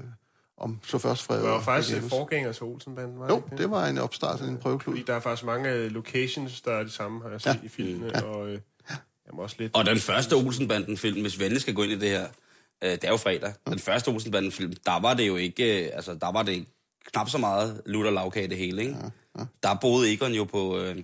om 0.61 0.79
Slå 0.85 0.99
Først 0.99 1.23
Frede. 1.23 1.41
Det 1.41 1.49
var 1.49 1.55
og 1.55 1.65
faktisk 1.65 1.97
Janus. 1.97 2.11
forgænger 2.11 2.53
til 2.53 2.63
Olsenbanden, 2.63 3.19
var 3.21 3.29
Jo, 3.29 3.37
ikke 3.37 3.63
det 3.63 3.71
var 3.71 3.87
en 3.87 3.99
opstart, 3.99 4.39
sådan 4.39 4.55
en 4.55 4.61
prøveklud. 4.61 4.95
Fordi 4.95 5.05
der 5.07 5.15
er 5.15 5.21
faktisk 5.21 5.45
mange 5.47 5.71
øh, 5.73 5.91
locations, 5.91 6.61
der 6.61 6.73
er 6.73 6.83
de 6.83 6.91
samme, 6.91 7.23
har 7.23 7.31
jeg 7.31 7.41
set 7.41 7.47
Ja. 7.47 7.53
ja. 7.53 7.67
i 7.67 7.69
filmene, 7.69 8.11
ja. 8.15 8.21
og 8.23 8.47
øh, 8.49 8.53
jeg 8.91 9.35
må 9.35 9.43
også 9.43 9.57
lidt... 9.59 9.75
Og 9.77 9.87
den 9.87 9.99
første 9.99 10.35
Olsenbanden-film, 10.35 11.21
hvis 11.21 11.39
vi 11.39 11.45
endelig 11.45 11.63
skal 11.63 11.75
gå 11.75 11.83
ind 11.83 11.93
i 11.93 11.99
det 11.99 12.09
her, 12.09 12.27
øh, 12.85 12.91
det 12.91 13.05
er 13.05 13.09
jo 13.11 13.17
fredag. 13.17 13.53
Den 13.69 13.79
første 13.79 14.09
Olsenbanden-film, 14.09 14.73
der 14.87 15.01
var 15.01 15.15
det 15.15 15.29
jo 15.29 15.37
ikke, 15.37 15.85
øh, 15.85 15.91
altså 15.95 16.15
der 16.15 16.33
var 16.33 16.43
det 16.43 16.65
knap 17.13 17.29
så 17.29 17.39
meget 17.39 17.83
lutter 17.87 18.11
lavkage 18.11 18.49
det 18.49 18.57
hele, 18.57 18.83
ikke? 18.83 18.97
Der 19.63 19.75
boede 19.81 20.13
Egon 20.13 20.33
jo 20.33 20.45
på, 20.45 20.79
øh, 20.79 20.97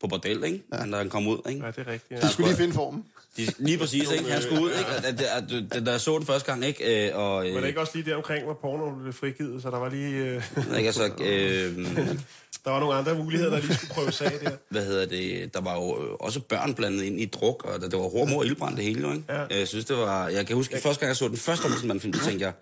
på 0.00 0.06
bordel, 0.06 0.44
ikke? 0.44 0.62
Ja. 0.72 0.84
Når 0.84 0.98
han 0.98 1.10
kom 1.10 1.26
ud, 1.26 1.38
ikke? 1.48 1.64
Ja, 1.64 1.70
det 1.70 1.78
er 1.78 1.86
rigtigt. 1.92 2.10
De 2.10 2.26
Ja. 2.26 2.28
skulle 2.32 2.48
lige 2.48 2.56
finde 2.56 2.74
formen. 2.74 3.04
De, 3.36 3.46
lige 3.58 3.78
præcis, 3.78 4.10
ikke? 4.10 4.30
Han 4.32 4.42
skulle 4.42 4.62
ud, 4.62 4.70
ikke? 4.70 4.90
Og 4.96 5.02
det- 5.02 5.18
det- 5.50 5.72
det- 5.72 5.86
Da 5.86 5.90
jeg 5.90 6.00
så 6.00 6.18
den 6.18 6.26
første 6.26 6.46
gang, 6.52 6.64
ikke? 6.64 7.08
Øh, 7.10 7.16
Og, 7.18 7.36
Var 7.36 7.42
det 7.42 7.56
øh, 7.62 7.68
ikke 7.68 7.80
også 7.80 7.92
lige 7.94 8.10
der 8.10 8.16
omkring, 8.16 8.44
hvor 8.44 8.54
porno 8.54 8.94
blev 9.02 9.12
frigivet, 9.12 9.62
så 9.62 9.70
der 9.70 9.78
var 9.78 9.88
lige... 9.88 10.16
Øh, 10.16 10.42
ikke? 10.76 10.86
Altså, 10.86 11.04
øh, 11.04 11.76
der 12.64 12.70
var 12.70 12.80
nogle 12.80 12.94
andre 12.94 13.14
muligheder, 13.14 13.50
der 13.50 13.60
lige 13.60 13.74
skulle 13.74 13.94
prøves 13.94 14.20
af 14.20 14.32
der. 14.42 14.50
hvad 14.70 14.84
hedder 14.86 15.06
det, 15.06 15.54
der 15.54 15.60
var 15.60 15.74
jo 15.74 16.04
øh, 16.04 16.12
også 16.20 16.40
børn 16.40 16.74
blandet 16.74 17.02
ind 17.02 17.20
i 17.20 17.26
druk, 17.26 17.64
og 17.64 17.80
der, 17.80 17.88
det 17.88 17.98
var 17.98 18.08
hår, 18.08 18.24
mor 18.24 18.38
og 18.38 18.46
ildbrand 18.46 18.76
det 18.76 18.84
hele, 18.84 19.00
jo, 19.00 19.12
ikke? 19.12 19.24
Ja. 19.28 19.58
Jeg 19.58 19.68
synes, 19.68 19.84
det 19.84 19.96
var... 19.96 20.28
Jeg 20.28 20.46
kan 20.46 20.56
huske, 20.56 20.80
første 20.82 21.00
gang 21.00 21.08
jeg 21.08 21.16
så 21.16 21.28
den 21.28 21.36
første 21.36 21.66
Olsenbanden-film, 21.66 22.14
så 22.14 22.24
tænkte 22.24 22.44
jeg, 22.44 22.52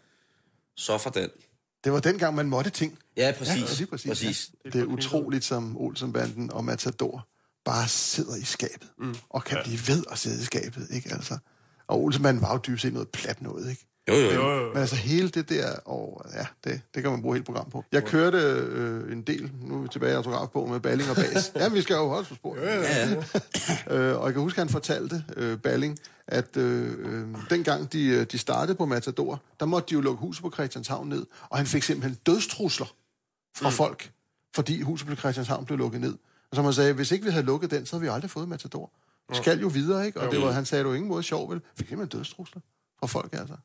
så 0.76 0.99
for 0.99 1.11
den. 1.11 1.29
Det 1.85 1.93
var 1.93 2.00
dengang, 2.00 2.35
man 2.35 2.47
måtte 2.49 2.71
ting. 2.71 2.99
Ja, 3.17 3.33
præcis. 3.38 3.55
Ja, 3.55 3.76
lige 3.79 3.87
præcis. 3.87 4.09
præcis. 4.09 4.50
Ja. 4.64 4.71
Det 4.71 4.81
er 4.81 4.85
utroligt, 4.85 5.45
som 5.45 5.76
Olsenbanden 5.76 6.50
og 6.52 6.64
Matador 6.64 7.26
bare 7.64 7.88
sidder 7.88 8.37
i 8.37 8.45
skabet. 8.45 8.88
Mm. 8.99 9.14
Og 9.31 9.45
kan 9.45 9.57
ja. 9.57 9.62
blive 9.62 9.78
ved 9.88 10.04
at 10.11 10.19
sidde 10.19 10.42
i 10.42 10.45
skabet, 10.45 10.87
ikke 10.90 11.12
altså? 11.12 11.38
Og 11.87 12.00
Olsenbanden 12.00 12.42
var 12.42 12.52
jo 12.52 12.61
dybest 12.66 12.83
set 12.83 12.92
noget 12.92 13.09
plat 13.09 13.42
noget, 13.42 13.71
ikke? 13.71 13.87
Jo, 14.09 14.14
jo, 14.14 14.31
jo. 14.31 14.61
Jo. 14.61 14.69
Men 14.69 14.76
altså 14.76 14.97
hele 14.97 15.28
det 15.28 15.49
der, 15.49 15.76
og 15.85 16.25
ja, 16.35 16.47
det, 16.64 16.81
det 16.95 17.02
kan 17.02 17.12
man 17.12 17.23
bruge 17.23 17.35
hele 17.35 17.45
program 17.45 17.71
på. 17.71 17.85
Jeg 17.92 18.04
kørte 18.04 18.38
øh, 18.38 19.12
en 19.12 19.23
del, 19.23 19.50
nu 19.61 19.78
er 19.78 19.83
vi 19.83 19.88
tilbage 19.88 20.12
i 20.12 20.16
autografbogen 20.16 20.73
med 20.73 20.81
Balling 20.81 21.11
og 21.11 21.16
Bas. 21.16 21.52
ja, 21.57 21.69
vi 21.69 21.83
skal 21.83 21.95
jo 21.95 22.11
også 22.11 22.28
på 22.28 22.35
spor. 22.35 22.57
Ja, 22.57 22.81
ja. 22.81 23.14
Øh, 23.90 24.21
og 24.21 24.26
jeg 24.26 24.33
kan 24.33 24.42
huske, 24.42 24.57
at 24.57 24.66
han 24.66 24.69
fortalte, 24.69 25.25
øh, 25.37 25.59
Balling, 25.59 25.99
at 26.26 26.57
øh, 26.57 26.92
øh, 26.99 27.26
dengang 27.50 27.92
de, 27.92 28.04
øh, 28.07 28.26
de 28.33 28.38
startede 28.38 28.76
på 28.76 28.87
Matador, 28.87 29.42
der 29.61 29.66
måtte 29.66 29.88
de 29.88 29.95
jo 29.95 30.00
lukke 30.00 30.21
huset 30.21 30.42
på 30.42 30.50
Christianshavn 30.50 31.09
ned, 31.09 31.26
og 31.49 31.57
han 31.57 31.66
fik 31.66 31.83
simpelthen 31.83 32.19
dødstrusler 32.26 32.95
fra 33.57 33.69
mm. 33.69 33.75
folk, 33.75 34.12
fordi 34.54 34.81
huset 34.81 35.09
på 35.09 35.14
Christianshavn 35.14 35.64
blev 35.64 35.78
lukket 35.78 36.00
ned. 36.00 36.14
Og 36.52 36.56
som 36.56 36.64
han 36.64 36.75
sagde, 36.75 36.92
hvis 36.92 37.11
ikke 37.11 37.25
vi 37.25 37.30
havde 37.30 37.47
lukket 37.47 37.71
den, 37.71 37.87
så 37.87 37.97
havde 37.97 38.02
vi 38.02 38.09
aldrig 38.09 38.30
fået 38.30 38.49
Matador. 38.49 38.92
Vi 39.28 39.35
skal 39.37 39.61
jo 39.61 39.68
videre, 39.68 40.06
ikke? 40.06 40.21
Og 40.21 40.30
det 40.32 40.42
var, 40.42 40.50
han 40.50 40.64
sagde, 40.64 40.85
det 40.85 40.88
var 40.88 40.94
ingen 40.94 41.09
måde 41.09 41.23
sjov, 41.23 41.50
vel? 41.50 41.61
Fik 41.76 41.88
simpelthen 41.88 42.18
dødstrusler 42.18 42.61
fra 43.00 43.06
folk, 43.06 43.32
altså. 43.32 43.56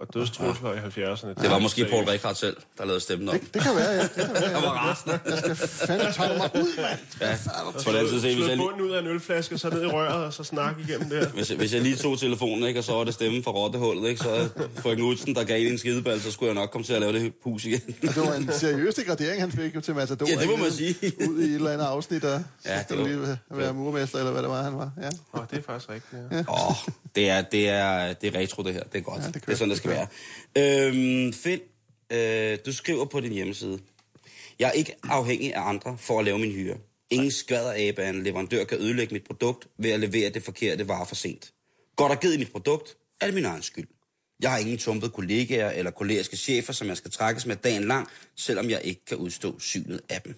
Og 0.00 0.14
dødstrusler 0.14 0.72
i 0.72 0.76
70'erne. 0.76 1.42
Det 1.42 1.50
var 1.50 1.58
måske 1.58 1.84
Paul 1.84 2.04
Rickard 2.04 2.34
selv, 2.34 2.56
der 2.78 2.84
lavede 2.84 3.00
stemmen 3.00 3.28
om. 3.28 3.38
Det, 3.38 3.54
det 3.54 3.62
kan 3.62 3.76
være, 3.76 3.90
ja. 3.90 4.02
Det 4.02 4.10
kan 4.14 4.28
være, 4.34 4.42
Han 4.42 4.50
ja. 4.50 4.60
var 4.60 4.88
rasende. 4.88 5.18
Jeg 5.26 5.38
skal 5.38 5.56
fandme 5.56 6.12
tage 6.12 6.38
mig 6.38 6.50
ud, 6.54 6.76
mand. 6.82 6.98
Ja, 7.20 7.36
på 7.84 7.92
den 7.92 8.08
side 8.20 8.34
hvis 8.34 8.48
jeg, 8.48 8.56
bunden 8.58 8.80
ud 8.80 8.90
af 8.90 9.00
en 9.00 9.06
ølflaske, 9.06 9.58
så 9.58 9.70
ned 9.70 9.82
i 9.82 9.86
røret, 9.86 10.24
og 10.24 10.32
så 10.32 10.44
snakke 10.44 10.82
igennem 10.88 11.10
der. 11.10 11.28
hvis, 11.28 11.50
jeg- 11.50 11.58
hvis 11.58 11.74
jeg 11.74 11.82
lige 11.82 11.96
tog 11.96 12.18
telefonen, 12.18 12.64
ikke, 12.64 12.80
og 12.80 12.84
så 12.84 12.92
var 12.92 13.04
det 13.04 13.14
stemmen 13.14 13.44
fra 13.44 13.50
rottehullet, 13.50 14.08
ikke, 14.08 14.20
så 14.22 14.48
frøken 14.76 15.04
Udsen, 15.04 15.34
der 15.34 15.44
gav 15.44 15.66
en 15.66 15.78
skideball, 15.78 16.20
så 16.20 16.30
skulle 16.32 16.46
jeg 16.48 16.54
nok 16.54 16.70
komme 16.70 16.84
til 16.84 16.92
at 16.92 17.00
lave 17.00 17.12
det 17.12 17.32
hus 17.44 17.64
igen. 17.64 17.80
Det 18.02 18.16
var 18.16 18.32
en 18.34 18.50
seriøs 18.52 18.94
degradering, 18.94 19.40
han 19.42 19.52
fik 19.52 19.74
jo 19.74 19.80
til 19.80 19.94
Matador. 19.94 20.26
Ja, 20.28 20.36
det 20.40 20.48
må 20.48 20.56
man 20.56 20.72
sige. 20.72 20.94
Ud 21.30 21.40
i 21.42 21.44
et 21.44 21.54
eller 21.54 21.70
andet 21.70 21.84
afsnit, 21.84 22.24
og 22.24 22.42
Ja, 22.66 22.76
ja, 22.90 22.96
var- 22.96 23.04
lige 23.06 23.38
være 23.50 23.74
murmester, 23.74 24.18
eller 24.18 24.32
hvad 24.32 24.42
det 24.42 24.50
var, 24.50 24.62
han 24.62 24.78
var. 24.78 24.90
Ja. 25.02 25.08
Åh, 25.34 25.44
det 25.50 25.58
er 25.58 25.62
faktisk 25.62 25.90
rigtigt, 25.90 26.22
ja. 26.32 26.38
Åh, 26.48 26.68
oh, 26.70 26.74
det 27.14 27.30
er, 27.30 27.42
det, 27.42 27.68
er, 27.68 28.12
det 28.12 28.36
er 28.36 28.40
retro, 28.40 28.62
det 28.62 28.72
her. 28.74 28.82
Det 28.92 28.98
er 28.98 29.02
godt. 29.02 29.22
Ja, 29.22 29.26
det 29.26 29.34
det 29.46 29.52
er 29.52 29.56
sådan, 29.56 29.68
det 29.70 29.76
skal 29.78 29.89
være. 29.90 30.06
Øhm, 30.86 31.32
Finn, 31.32 31.60
øh, 32.12 32.58
du 32.66 32.72
skriver 32.72 33.04
på 33.04 33.20
din 33.20 33.32
hjemmeside. 33.32 33.78
Jeg 34.58 34.68
er 34.68 34.72
ikke 34.72 34.94
afhængig 35.02 35.54
af 35.54 35.68
andre 35.68 35.98
for 35.98 36.18
at 36.18 36.24
lave 36.24 36.38
min 36.38 36.52
hyre. 36.52 36.76
Ingen 37.10 37.30
skvader 37.30 37.72
af 37.72 38.08
en 38.08 38.22
leverandør 38.22 38.64
kan 38.64 38.78
ødelægge 38.78 39.14
mit 39.14 39.24
produkt 39.24 39.68
ved 39.78 39.90
at 39.90 40.00
levere 40.00 40.30
det 40.30 40.42
forkerte 40.42 40.88
varer 40.88 41.04
for 41.04 41.14
sent. 41.14 41.52
Går 41.96 42.08
der 42.08 42.14
givet 42.14 42.38
mit 42.38 42.52
produkt, 42.52 42.96
er 43.20 43.26
det 43.26 43.34
min 43.34 43.44
egen 43.44 43.62
skyld. 43.62 43.88
Jeg 44.42 44.50
har 44.50 44.58
ingen 44.58 44.78
tumpede 44.78 45.10
kollegaer 45.10 45.70
eller 45.70 45.90
kollegiske 45.90 46.36
chefer, 46.36 46.72
som 46.72 46.88
jeg 46.88 46.96
skal 46.96 47.10
trækkes 47.10 47.46
med 47.46 47.56
dagen 47.56 47.84
lang, 47.84 48.08
selvom 48.36 48.70
jeg 48.70 48.80
ikke 48.84 49.04
kan 49.04 49.16
udstå 49.16 49.60
synet 49.60 50.00
af 50.08 50.22
dem. 50.22 50.34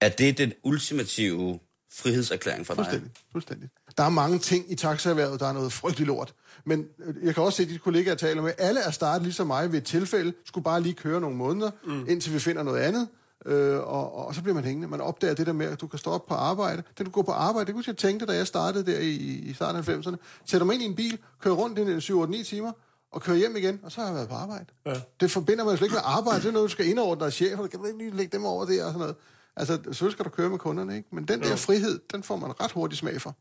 Er 0.00 0.08
det 0.08 0.38
den 0.38 0.52
ultimative 0.62 1.58
frihedserklæring 1.92 2.66
for 2.66 2.74
dig? 2.74 2.84
Fuldstændig, 2.84 3.10
fuldstændig. 3.32 3.68
Der 3.98 4.04
er 4.04 4.08
mange 4.08 4.38
ting 4.38 4.72
i 4.72 4.74
taxaerhvervet, 4.74 5.40
der 5.40 5.46
er 5.46 5.52
noget 5.52 5.72
frygtelig 5.72 6.06
lort. 6.06 6.34
Men 6.64 6.86
øh, 6.98 7.14
jeg 7.22 7.34
kan 7.34 7.42
også 7.42 7.56
se, 7.56 7.62
at 7.62 7.68
de 7.68 7.78
kollegaer, 7.78 8.14
taler 8.14 8.42
med, 8.42 8.52
alle 8.58 8.80
er 8.80 8.90
startet 8.90 9.22
ligesom 9.22 9.46
mig 9.46 9.72
ved 9.72 9.78
et 9.78 9.84
tilfælde, 9.84 10.32
skulle 10.44 10.64
bare 10.64 10.80
lige 10.80 10.94
køre 10.94 11.20
nogle 11.20 11.36
måneder, 11.36 11.70
mm. 11.84 12.06
indtil 12.08 12.34
vi 12.34 12.38
finder 12.38 12.62
noget 12.62 12.80
andet. 12.80 13.08
Øh, 13.46 13.78
og, 13.78 14.26
og, 14.26 14.34
så 14.34 14.42
bliver 14.42 14.54
man 14.54 14.64
hængende. 14.64 14.88
Man 14.88 15.00
opdager 15.00 15.34
det 15.34 15.46
der 15.46 15.52
med, 15.52 15.66
at 15.66 15.80
du 15.80 15.86
kan 15.86 15.98
stå 15.98 16.10
op 16.10 16.26
på 16.26 16.34
arbejde. 16.34 16.82
Det 16.98 17.06
du 17.06 17.10
går 17.10 17.22
på 17.22 17.32
arbejde, 17.32 17.66
det 17.66 17.74
kunne 17.74 17.84
jeg 17.86 17.96
tænke, 17.96 18.26
da 18.26 18.32
jeg 18.32 18.46
startede 18.46 18.92
der 18.92 18.98
i, 18.98 19.14
i 19.16 19.52
starten 19.52 19.78
af 19.78 19.88
90'erne. 19.88 20.16
Sætter 20.44 20.64
mig 20.64 20.74
ind 20.74 20.82
i 20.82 20.86
en 20.86 20.94
bil, 20.96 21.18
kører 21.40 21.54
rundt 21.54 21.78
i 21.78 22.12
7-8-9 22.12 22.44
timer, 22.44 22.72
og 23.12 23.22
kører 23.22 23.36
hjem 23.36 23.56
igen, 23.56 23.80
og 23.82 23.92
så 23.92 24.00
har 24.00 24.06
jeg 24.06 24.14
været 24.14 24.28
på 24.28 24.34
arbejde. 24.34 24.64
Ja. 24.86 24.94
Det 25.20 25.30
forbinder 25.30 25.64
man 25.64 25.72
jo 25.72 25.76
slet 25.76 25.86
ikke 25.86 25.94
med 25.94 26.02
arbejde. 26.04 26.40
Det 26.40 26.48
er 26.48 26.52
noget, 26.52 26.68
du 26.68 26.72
skal 26.72 26.86
indordne 26.86 27.24
dig 27.24 27.32
chef, 27.32 27.58
og 27.58 27.70
kan 27.70 27.80
ikke 27.86 27.98
lige 27.98 28.16
lægge 28.16 28.36
dem 28.36 28.44
over 28.44 28.64
der 28.64 28.84
og 28.84 28.92
sådan 28.92 28.98
noget. 28.98 29.16
Altså, 29.56 29.78
selvfølgelig 29.84 30.12
skal 30.12 30.24
du 30.24 30.30
køre 30.30 30.50
med 30.50 30.58
kunderne, 30.58 30.96
ikke? 30.96 31.08
Men 31.12 31.28
den 31.28 31.40
der 31.40 31.56
frihed, 31.56 32.00
den 32.12 32.22
får 32.22 32.36
man 32.36 32.60
ret 32.60 32.72
hurtigt 32.72 32.98
smag 32.98 33.20
for. 33.20 33.36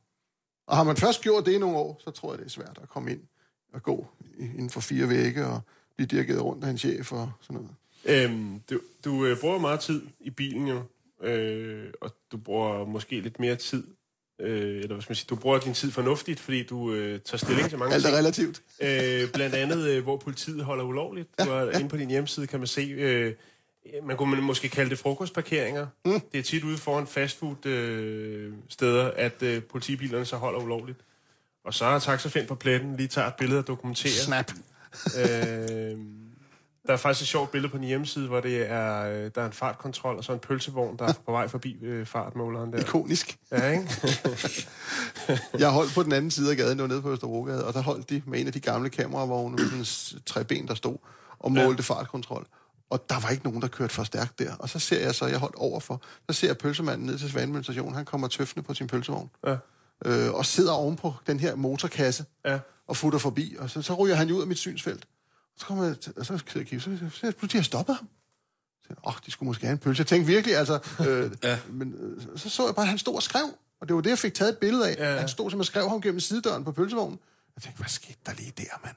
Og 0.69 0.77
har 0.77 0.83
man 0.83 0.97
først 0.97 1.21
gjort 1.21 1.45
det 1.45 1.51
i 1.51 1.57
nogle 1.57 1.77
år, 1.77 2.01
så 2.03 2.11
tror 2.11 2.31
jeg, 2.31 2.39
det 2.39 2.45
er 2.45 2.49
svært 2.49 2.79
at 2.83 2.89
komme 2.89 3.11
ind 3.11 3.19
og 3.73 3.83
gå 3.83 4.07
inden 4.39 4.69
for 4.69 4.79
fire 4.81 5.09
vægge 5.09 5.45
og 5.45 5.61
blive 5.95 6.07
dirigeret 6.07 6.41
rundt 6.41 6.63
af 6.63 6.69
en 6.69 6.77
chef 6.77 7.11
og 7.11 7.31
sådan 7.41 7.61
noget. 8.05 8.25
Øhm, 8.25 8.61
du 8.69 8.79
du 9.05 9.25
øh, 9.25 9.39
bruger 9.39 9.59
meget 9.59 9.79
tid 9.79 10.01
i 10.19 10.29
bilen 10.29 10.67
jo, 10.67 10.81
øh, 11.27 11.85
og 12.01 12.11
du 12.31 12.37
bruger 12.37 12.85
måske 12.85 13.21
lidt 13.21 13.39
mere 13.39 13.55
tid, 13.55 13.83
øh, 14.39 14.75
eller 14.75 14.87
hvad 14.87 15.01
skal 15.01 15.11
man 15.11 15.15
sige, 15.15 15.27
du 15.29 15.35
bruger 15.35 15.59
din 15.59 15.73
tid 15.73 15.91
fornuftigt, 15.91 16.39
fordi 16.39 16.63
du 16.63 16.93
øh, 16.93 17.19
tager 17.19 17.37
stilling 17.37 17.69
til 17.69 17.77
mange 17.77 17.95
Alt 17.95 18.05
er 18.05 18.09
ting. 18.09 18.17
relativt. 18.17 18.61
Øh, 18.81 19.31
blandt 19.33 19.55
andet, 19.55 19.87
øh, 19.87 20.03
hvor 20.03 20.17
politiet 20.17 20.63
holder 20.63 20.83
ulovligt. 20.83 21.29
Du 21.45 21.49
er 21.51 21.77
inde 21.77 21.89
på 21.89 21.97
din 21.97 22.09
hjemmeside, 22.09 22.47
kan 22.47 22.59
man 22.59 22.67
se, 22.67 22.81
øh, 22.81 23.33
man 24.03 24.17
kunne 24.17 24.41
måske 24.41 24.69
kalde 24.69 24.89
det 24.89 24.99
frokostparkeringer. 24.99 25.87
Mm. 26.05 26.19
Det 26.31 26.39
er 26.39 26.43
tit 26.43 26.63
ude 26.63 26.77
foran 26.77 27.07
fastfood 27.07 27.65
øh, 27.65 28.53
steder, 28.69 29.11
at 29.15 29.43
øh, 29.43 29.63
politibilerne 29.63 30.25
så 30.25 30.37
holder 30.37 30.59
ulovligt. 30.59 30.99
Og 31.65 31.73
så 31.73 31.85
er 31.85 31.99
taxafind 31.99 32.47
på 32.47 32.55
pletten, 32.55 32.97
lige 32.97 33.07
tager 33.07 33.27
et 33.27 33.35
billede 33.35 33.59
og 33.59 33.67
dokumenterer. 33.67 34.13
Snap. 34.13 34.51
Øh, 35.17 35.97
der 36.87 36.93
er 36.93 36.97
faktisk 36.97 37.21
et 37.21 37.27
sjovt 37.27 37.51
billede 37.51 37.71
på 37.71 37.77
din 37.77 37.87
hjemmeside, 37.87 38.27
hvor 38.27 38.39
det 38.39 38.71
er, 38.71 39.01
øh, 39.01 39.31
der 39.35 39.41
er 39.41 39.45
en 39.45 39.53
fartkontrol, 39.53 40.17
og 40.17 40.23
så 40.23 40.33
en 40.33 40.39
pølsevogn, 40.39 40.97
der 40.97 41.05
er 41.05 41.13
på 41.25 41.31
vej 41.31 41.47
forbi 41.47 41.77
øh, 41.81 42.05
fartmåleren 42.05 42.73
der. 42.73 42.79
Ikonisk. 42.79 43.37
Ja, 43.51 43.71
ikke? 43.71 43.89
Jeg 45.59 45.69
holdt 45.69 45.93
på 45.93 46.03
den 46.03 46.11
anden 46.11 46.31
side 46.31 46.51
af 46.51 46.57
gaden, 46.57 46.77
det 46.77 46.81
var 46.81 46.87
nede 46.87 47.01
på 47.01 47.11
Østerbrogade, 47.11 47.67
og 47.67 47.73
der 47.73 47.81
holdt 47.81 48.09
de 48.09 48.21
med 48.25 48.39
en 48.39 48.47
af 48.47 48.53
de 48.53 48.59
gamle 48.59 48.89
kameravogne 48.89 49.55
med 49.55 49.85
sådan 49.85 50.23
tre 50.25 50.43
ben, 50.43 50.67
der 50.67 50.75
stod 50.75 50.97
og 51.39 51.51
målte 51.51 51.83
ja. 51.89 51.93
fartkontrol. 51.93 52.45
Og 52.89 53.09
der 53.09 53.19
var 53.19 53.29
ikke 53.29 53.43
nogen, 53.43 53.61
der 53.61 53.67
kørte 53.67 53.93
for 53.93 54.03
stærkt 54.03 54.39
der. 54.39 54.55
Og 54.55 54.69
så 54.69 54.79
ser 54.79 54.99
jeg 55.01 55.15
så, 55.15 55.25
jeg 55.25 55.37
holdt 55.39 55.55
overfor, 55.55 56.01
så 56.29 56.33
ser 56.39 56.47
jeg 56.47 56.57
pølsemanden 56.57 57.05
ned 57.07 57.17
til 57.19 57.29
Svanemølle 57.31 57.63
station, 57.63 57.93
han 57.95 58.05
kommer 58.05 58.27
tøffende 58.27 58.63
på 58.67 58.73
sin 58.73 58.87
pølsevogn. 58.87 59.29
Ja. 59.47 59.55
Øh, 60.05 60.33
og 60.33 60.45
sidder 60.45 60.71
ovenpå 60.71 61.13
den 61.27 61.39
her 61.39 61.55
motorkasse 61.55 62.25
Ja. 62.45 62.59
og 62.87 62.97
futter 62.97 63.19
forbi, 63.19 63.55
og 63.59 63.69
så, 63.69 63.81
så 63.81 63.93
ryger 63.93 64.15
han 64.15 64.31
ud 64.31 64.41
af 64.41 64.47
mit 64.47 64.57
synsfelt. 64.57 65.07
Så 65.57 65.65
kommer 65.65 65.83
jeg, 65.85 65.95
og 66.17 66.25
så 66.25 66.33
kigger 66.37 66.59
jeg, 66.59 66.67
kigger, 66.67 66.83
så, 66.83 66.97
så, 66.97 67.19
så, 67.19 67.31
pludselig 67.31 67.51
har 67.51 67.59
jeg 67.59 67.65
stoppet 67.65 67.95
ham. 67.95 68.07
Jeg, 68.89 68.97
åh, 69.07 69.13
de 69.25 69.31
skulle 69.31 69.47
måske 69.47 69.65
have 69.65 69.71
en 69.73 69.77
pølse. 69.77 69.99
Jeg 70.01 70.07
tænkte 70.07 70.27
virkelig, 70.31 70.57
altså, 70.57 70.79
øh, 71.07 71.31
ja. 71.43 71.59
men 71.69 71.93
øh, 71.99 72.21
så- 72.37 72.49
så 72.49 72.65
jeg 72.65 72.75
bare, 72.75 72.83
at 72.85 72.89
han 72.89 72.97
stod 72.97 73.15
og 73.15 73.23
skrev, 73.23 73.45
og 73.81 73.87
det 73.87 73.95
var 73.95 74.01
det, 74.01 74.09
jeg 74.09 74.19
fik 74.19 74.33
taget 74.33 74.49
et 74.51 74.57
billede 74.57 74.89
af. 74.89 74.95
Ja. 75.13 75.19
Han 75.19 75.27
stod 75.29 75.51
som 75.51 75.59
og 75.59 75.65
skrev 75.65 75.89
ham 75.89 76.01
gennem 76.01 76.19
sidedøren 76.19 76.63
på 76.63 76.71
pølsevognen. 76.71 77.19
Jeg 77.55 77.63
tænkte, 77.63 77.79
hvad 77.79 77.89
skete 77.89 78.17
der 78.25 78.31
lige 78.33 78.53
der, 78.57 78.79
mand? 78.85 78.95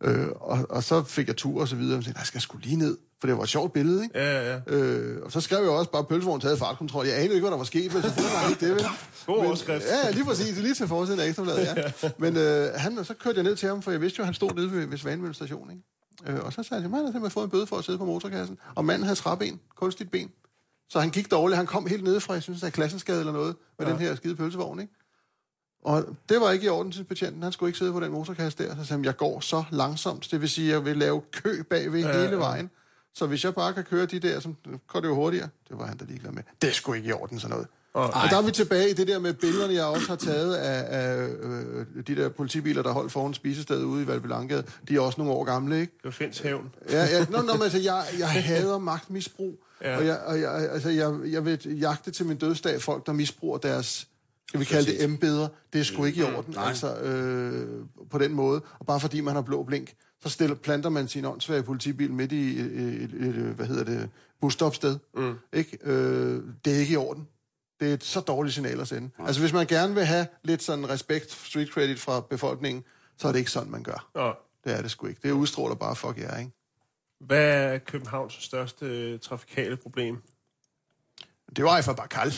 Øh, 0.00 0.28
og, 0.34 0.66
og 0.70 0.82
så 0.84 1.02
fik 1.04 1.28
jeg 1.28 1.36
tur 1.36 1.60
og 1.60 1.68
så 1.68 1.76
videre, 1.76 1.96
og 1.98 2.02
så 2.02 2.06
tænkte, 2.06 2.18
jeg 2.20 2.26
skal 2.26 2.40
sgu 2.40 2.58
lige 2.58 2.76
ned, 2.76 2.98
for 3.20 3.26
det 3.26 3.36
var 3.36 3.42
et 3.42 3.48
sjovt 3.48 3.72
billede, 3.72 4.02
ikke? 4.04 4.18
Ja, 4.18 4.52
ja. 4.52 4.60
Øh, 4.66 5.22
og 5.24 5.32
så 5.32 5.40
skrev 5.40 5.62
jeg 5.62 5.70
også 5.70 5.90
bare, 5.90 6.00
at 6.02 6.08
pølsevognen 6.08 6.40
taget 6.40 6.58
fartkontrol. 6.58 7.06
Jeg 7.06 7.14
anede 7.14 7.34
ikke, 7.34 7.40
hvad 7.40 7.50
der 7.50 7.56
var 7.56 7.64
sket, 7.64 7.92
men 7.94 8.02
selvfølgelig 8.02 8.34
var 8.42 8.48
ikke 8.48 8.66
det, 8.66 8.74
vel? 8.74 8.84
God 9.26 9.36
Men- 9.38 9.46
overskrift. 9.46 9.84
Ja, 9.84 9.96
ja, 10.06 10.10
lige 10.10 10.24
præcis. 10.24 10.58
Lige 10.58 10.74
til 10.74 10.88
forsiden 10.88 11.20
af 11.20 11.26
Ekstrabladet, 11.26 11.92
ja. 12.02 12.10
Men 12.18 12.36
øh, 12.36 12.68
han, 12.74 13.04
så 13.04 13.14
kørte 13.14 13.36
jeg 13.36 13.44
ned 13.44 13.56
til 13.56 13.68
ham, 13.68 13.82
for 13.82 13.90
jeg 13.90 14.00
vidste 14.00 14.18
jo, 14.18 14.22
at 14.22 14.26
han 14.26 14.34
stod 14.34 14.50
nede 14.50 14.72
ved, 14.72 14.86
ved 14.86 14.98
Svanemølle 14.98 15.34
station, 15.34 15.70
ikke? 15.70 15.82
Øh, 16.26 16.44
og 16.44 16.52
så 16.52 16.62
sagde 16.62 16.82
jeg, 16.82 16.90
man 16.90 17.00
har 17.00 17.06
simpelthen 17.06 17.30
fået 17.30 17.44
en 17.44 17.50
bøde 17.50 17.66
for 17.66 17.76
at 17.76 17.84
sidde 17.84 17.98
på 17.98 18.04
motorkassen. 18.04 18.58
Og 18.74 18.84
manden 18.84 19.04
havde 19.04 19.18
træben, 19.18 19.60
kunstigt 19.76 20.10
ben. 20.10 20.30
Så 20.88 21.00
han 21.00 21.10
gik 21.10 21.30
dårligt. 21.30 21.56
Han 21.56 21.66
kom 21.66 21.86
helt 21.86 22.04
nede 22.04 22.20
fra, 22.20 22.32
jeg 22.34 22.42
synes, 22.42 22.60
der 22.60 22.66
er 22.66 22.70
klassensgade 22.70 23.18
eller 23.20 23.32
noget, 23.32 23.56
med 23.78 23.86
ja. 23.86 23.92
den 23.92 24.00
her 24.00 24.14
skide 24.14 24.36
pølsevogn, 24.36 24.80
ikke? 24.80 24.92
Og 25.84 26.04
det 26.28 26.40
var 26.40 26.50
ikke 26.50 26.66
i 26.66 26.68
orden 26.68 26.92
til 26.92 27.04
betjenten. 27.04 27.42
Han 27.42 27.52
skulle 27.52 27.68
ikke 27.68 27.78
sidde 27.78 27.92
på 27.92 28.00
den 28.00 28.12
motorkasse 28.12 28.58
der. 28.58 28.68
Så 28.70 28.74
sagde 28.76 28.92
han, 28.98 29.04
jeg 29.04 29.16
går 29.16 29.40
så 29.40 29.64
langsomt. 29.70 30.28
Det 30.30 30.40
vil 30.40 30.48
sige, 30.48 30.68
at 30.68 30.72
jeg 30.74 30.84
vil 30.84 30.96
lave 30.96 31.22
kø 31.32 31.62
bagved 31.62 32.00
ja, 32.00 32.20
hele 32.22 32.38
vejen. 32.38 32.70
Så 33.16 33.26
hvis 33.26 33.44
jeg 33.44 33.54
bare 33.54 33.72
kan 33.72 33.84
køre 33.84 34.06
de 34.06 34.18
der, 34.18 34.40
så 34.40 34.52
går 34.88 35.00
det 35.00 35.08
jo 35.08 35.14
hurtigere. 35.14 35.48
Det 35.68 35.78
var 35.78 35.86
han 35.86 35.96
da 35.96 36.04
ligeglad 36.04 36.32
med. 36.32 36.42
Det 36.62 36.74
skulle 36.74 36.98
ikke 36.98 37.08
i 37.08 37.12
orden, 37.12 37.40
sådan 37.40 37.50
noget. 37.50 37.66
Og, 37.92 38.04
Og 38.04 38.30
der 38.30 38.36
er 38.36 38.42
vi 38.42 38.50
tilbage 38.50 38.90
i 38.90 38.92
det 38.92 39.08
der 39.08 39.18
med 39.18 39.32
billederne, 39.32 39.74
jeg 39.74 39.84
også 39.84 40.08
har 40.08 40.16
taget 40.16 40.54
af, 40.54 41.00
af 41.00 41.28
øh, 41.42 41.86
de 42.06 42.16
der 42.16 42.28
politibiler, 42.28 42.82
der 42.82 42.92
holdt 42.92 43.12
foran 43.12 43.34
spisestedet 43.34 43.84
ude 43.84 44.02
i 44.02 44.06
Valbelangade. 44.06 44.64
De 44.88 44.96
er 44.96 45.00
også 45.00 45.20
nogle 45.20 45.32
år 45.32 45.44
gamle, 45.44 45.80
ikke? 45.80 45.92
det 45.96 46.04
var 46.04 46.10
Finds 46.10 46.38
hævn. 46.38 46.70
Ja, 46.90 47.04
ja. 47.04 47.26
Nå, 47.30 47.42
nå, 47.42 47.52
men 47.52 47.62
altså, 47.62 47.78
jeg, 47.78 48.04
jeg 48.18 48.28
hader 48.28 48.78
magtmisbrug. 48.78 49.58
Ja. 49.82 49.90
Ja. 49.90 49.96
Og, 49.96 50.06
jeg, 50.06 50.18
og 50.18 50.40
jeg, 50.40 50.70
altså, 50.70 50.88
jeg, 50.88 51.14
jeg 51.26 51.44
vil 51.44 51.78
jagte 51.78 52.10
til 52.10 52.26
min 52.26 52.36
dødsdag 52.36 52.82
folk, 52.82 53.06
der 53.06 53.12
misbruger 53.12 53.58
deres, 53.58 54.08
skal 54.48 54.60
vi 54.60 54.64
kalde 54.64 54.90
det 54.90 55.04
embeder. 55.04 55.48
Det 55.72 55.80
er 55.80 55.84
sgu 55.84 56.04
ikke 56.04 56.20
i 56.20 56.24
orden, 56.24 56.54
Nej. 56.54 56.68
altså, 56.68 56.96
øh, 56.96 57.68
på 58.10 58.18
den 58.18 58.34
måde. 58.34 58.60
Og 58.78 58.86
bare 58.86 59.00
fordi 59.00 59.20
man 59.20 59.34
har 59.34 59.42
blå 59.42 59.62
blink, 59.62 59.92
så 60.28 60.32
stiller, 60.32 60.56
planter 60.56 60.90
man 60.90 61.08
sin 61.08 61.24
åndssvage 61.24 61.62
politibil 61.62 62.12
midt 62.12 62.32
i 62.32 62.58
et, 62.60 62.66
et, 62.66 63.14
et, 63.14 63.26
et 63.26 63.34
hvad 63.34 63.66
hedder 63.66 63.84
det, 63.84 64.10
busstopsted. 64.40 64.98
Mm. 65.14 65.34
Ikke? 65.52 65.78
Øh, 65.82 66.42
det 66.64 66.74
er 66.74 66.78
ikke 66.78 66.92
i 66.92 66.96
orden. 66.96 67.28
Det 67.80 67.90
er 67.90 67.94
et 67.94 68.04
så 68.04 68.20
dårligt 68.20 68.54
signal 68.54 68.80
at 68.80 68.88
sende. 68.88 69.10
Altså, 69.18 69.40
hvis 69.40 69.52
man 69.52 69.66
gerne 69.66 69.94
vil 69.94 70.04
have 70.04 70.26
lidt 70.42 70.62
sådan 70.62 70.88
respekt, 70.88 71.32
street 71.32 71.68
credit 71.68 72.00
fra 72.00 72.20
befolkningen, 72.20 72.84
så 73.16 73.28
er 73.28 73.32
det 73.32 73.38
ikke 73.38 73.50
sådan, 73.50 73.70
man 73.70 73.82
gør. 73.82 74.10
Og 74.14 74.36
Det 74.64 74.76
er 74.78 74.82
det 74.82 74.90
sgu 74.90 75.06
ikke. 75.06 75.20
Det 75.22 75.30
udstråler 75.30 75.74
bare 75.74 75.96
fuck 75.96 76.18
jer, 76.18 76.38
ikke? 76.38 76.52
hvad 77.20 77.74
er 77.74 77.78
Københavns 77.78 78.34
største 78.34 79.18
trafikale 79.18 79.76
problem? 79.76 80.22
Det 81.48 81.58
er 81.58 81.62
jo 81.62 81.68
Ejfer 81.68 81.92
Bakal. 81.92 82.34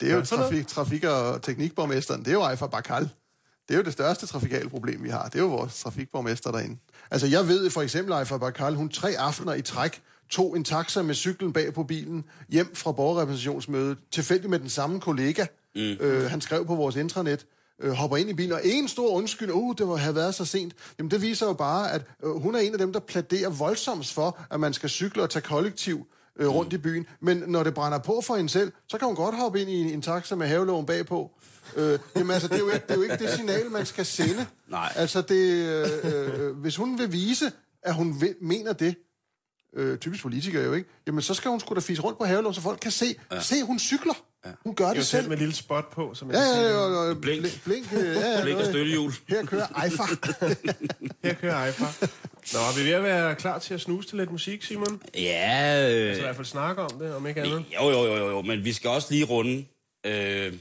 Det 0.00 0.10
er 0.10 0.16
jo 0.16 0.24
trafik, 0.24 0.66
trafik- 0.66 1.04
og 1.04 1.42
teknikborgmesteren. 1.42 2.20
Det 2.20 2.28
er 2.28 2.32
jo 2.32 2.42
Ejfer 2.42 2.66
Bakal. 2.66 3.10
Det 3.70 3.76
er 3.76 3.78
jo 3.78 3.84
det 3.84 3.92
største 3.92 4.26
trafikale 4.26 4.68
problem, 4.68 5.04
vi 5.04 5.08
har. 5.08 5.28
Det 5.28 5.34
er 5.34 5.42
jo 5.42 5.48
vores 5.48 5.80
trafikborgmester 5.80 6.52
derinde. 6.52 6.76
Altså, 7.10 7.26
jeg 7.26 7.48
ved 7.48 7.70
for 7.70 7.82
eksempel, 7.82 8.12
Ejfer 8.12 8.38
Bakal, 8.38 8.74
hun 8.74 8.88
tre 8.88 9.18
aftener 9.18 9.54
i 9.54 9.62
træk 9.62 10.02
tog 10.30 10.56
en 10.56 10.64
taxa 10.64 11.02
med 11.02 11.14
cyklen 11.14 11.52
bag 11.52 11.74
på 11.74 11.82
bilen 11.82 12.24
hjem 12.48 12.74
fra 12.74 12.92
borgerrepræsentationsmødet, 12.92 13.98
tilfældigt 14.10 14.50
med 14.50 14.58
den 14.58 14.68
samme 14.68 15.00
kollega. 15.00 15.46
Mm. 15.74 15.80
Øh, 15.80 16.30
han 16.30 16.40
skrev 16.40 16.66
på 16.66 16.74
vores 16.74 16.96
intranet, 16.96 17.46
øh, 17.80 17.92
hopper 17.92 18.16
ind 18.16 18.30
i 18.30 18.34
bilen, 18.34 18.52
og 18.52 18.60
en 18.64 18.88
stor 18.88 19.10
undskyld, 19.10 19.50
uh, 19.50 19.74
det 19.78 19.88
var, 19.88 19.96
havde 19.96 20.14
været 20.14 20.34
så 20.34 20.44
sent. 20.44 20.74
Jamen, 20.98 21.10
det 21.10 21.22
viser 21.22 21.46
jo 21.46 21.52
bare, 21.52 21.92
at 21.92 22.02
øh, 22.24 22.30
hun 22.30 22.54
er 22.54 22.58
en 22.58 22.72
af 22.72 22.78
dem, 22.78 22.92
der 22.92 23.00
pladerer 23.00 23.50
voldsomt 23.50 24.06
for, 24.06 24.38
at 24.50 24.60
man 24.60 24.72
skal 24.72 24.88
cykle 24.88 25.22
og 25.22 25.30
tage 25.30 25.42
kollektiv 25.42 26.06
øh, 26.40 26.48
rundt 26.48 26.72
i 26.72 26.78
byen. 26.78 27.06
Men 27.20 27.44
når 27.46 27.62
det 27.62 27.74
brænder 27.74 27.98
på 27.98 28.20
for 28.26 28.36
hende 28.36 28.50
selv, 28.50 28.72
så 28.88 28.98
kan 28.98 29.06
hun 29.06 29.16
godt 29.16 29.36
hoppe 29.36 29.60
ind 29.60 29.70
i 29.70 29.80
en, 29.80 29.90
en 29.90 30.02
taxa 30.02 30.34
med 30.34 30.46
havelån 30.46 30.86
bagpå. 30.86 31.30
Øh, 31.76 31.98
jamen 32.16 32.30
altså, 32.30 32.48
det 32.48 32.54
er, 32.54 32.58
jo 32.58 32.70
ikke, 32.70 32.84
det 32.88 32.90
er 32.90 32.96
jo 32.96 33.02
ikke 33.02 33.16
det 33.16 33.30
signal, 33.30 33.70
man 33.70 33.86
skal 33.86 34.06
sende. 34.06 34.46
Nej. 34.68 34.92
Altså, 34.96 35.20
det, 35.20 35.66
øh, 35.66 35.86
øh, 36.04 36.56
hvis 36.56 36.76
hun 36.76 36.98
vil 36.98 37.12
vise, 37.12 37.52
at 37.82 37.94
hun 37.94 38.20
vil, 38.20 38.34
mener 38.40 38.72
det, 38.72 38.94
øh, 39.76 39.98
typisk 39.98 40.22
politikere 40.22 40.64
jo 40.64 40.72
ikke, 40.72 40.88
jamen 41.06 41.22
så 41.22 41.34
skal 41.34 41.50
hun 41.50 41.60
sgu 41.60 41.74
da 41.74 41.80
fise 41.80 42.02
rundt 42.02 42.18
på 42.18 42.24
havelån, 42.24 42.54
så 42.54 42.60
folk 42.60 42.78
kan 42.82 42.90
se, 42.90 43.14
ja. 43.32 43.40
se 43.40 43.62
hun 43.62 43.78
cykler. 43.78 44.14
Ja. 44.46 44.50
Hun 44.64 44.74
gør 44.74 44.84
Det 44.84 44.90
er 44.90 44.94
det 44.94 45.06
selv 45.06 45.24
med 45.28 45.32
et 45.32 45.38
lille 45.38 45.54
spot 45.54 45.90
på, 45.92 46.14
som 46.14 46.30
jeg 46.30 46.34
Ja, 46.36 46.40
kan 46.54 46.62
ja, 46.64 46.70
se. 46.70 46.76
ja, 46.76 47.02
ja, 47.02 47.08
ja, 47.08 47.14
Blink. 47.14 47.42
blink, 47.42 47.64
blink, 47.64 47.92
øh, 47.92 48.14
ja, 48.16 48.30
ja, 48.30 48.40
Blink 48.44 48.58
og 48.58 48.64
støttehjul. 48.64 49.12
Her 49.28 49.44
kører 49.46 49.82
Eiffar. 49.84 50.10
Her 51.26 51.34
kører 51.34 51.66
iFar. 51.68 51.96
Nå, 52.52 52.58
er 52.58 52.78
vi 52.78 52.84
ved 52.84 52.92
at 52.92 53.02
være 53.02 53.34
klar 53.34 53.58
til 53.58 53.74
at 53.74 53.80
snuse 53.80 54.08
til 54.08 54.18
lidt 54.18 54.30
musik, 54.32 54.62
Simon? 54.62 55.02
Ja, 55.14 55.90
øh, 55.94 56.08
Altså 56.08 56.20
i 56.20 56.24
hvert 56.24 56.36
fald 56.36 56.46
snakke 56.46 56.82
om 56.82 56.98
det, 56.98 57.14
om 57.14 57.26
ikke 57.26 57.40
andet. 57.42 57.64
jo, 57.80 57.90
jo, 57.90 58.04
jo, 58.06 58.16
jo, 58.16 58.30
jo, 58.30 58.42
men 58.42 58.64
vi 58.64 58.72
skal 58.72 58.90
også 58.90 59.08
lige 59.10 59.24
runde 59.24 59.64
øh, 60.06 60.52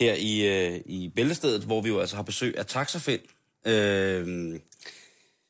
her 0.00 0.14
i, 0.14 0.46
øh, 0.74 0.80
i 0.86 1.12
Bæltestedet, 1.16 1.62
hvor 1.62 1.80
vi 1.80 1.88
jo 1.88 2.00
altså 2.00 2.16
har 2.16 2.22
besøg 2.22 2.58
af 2.58 2.66
Taxafind. 2.66 3.20
Øh, 3.66 4.54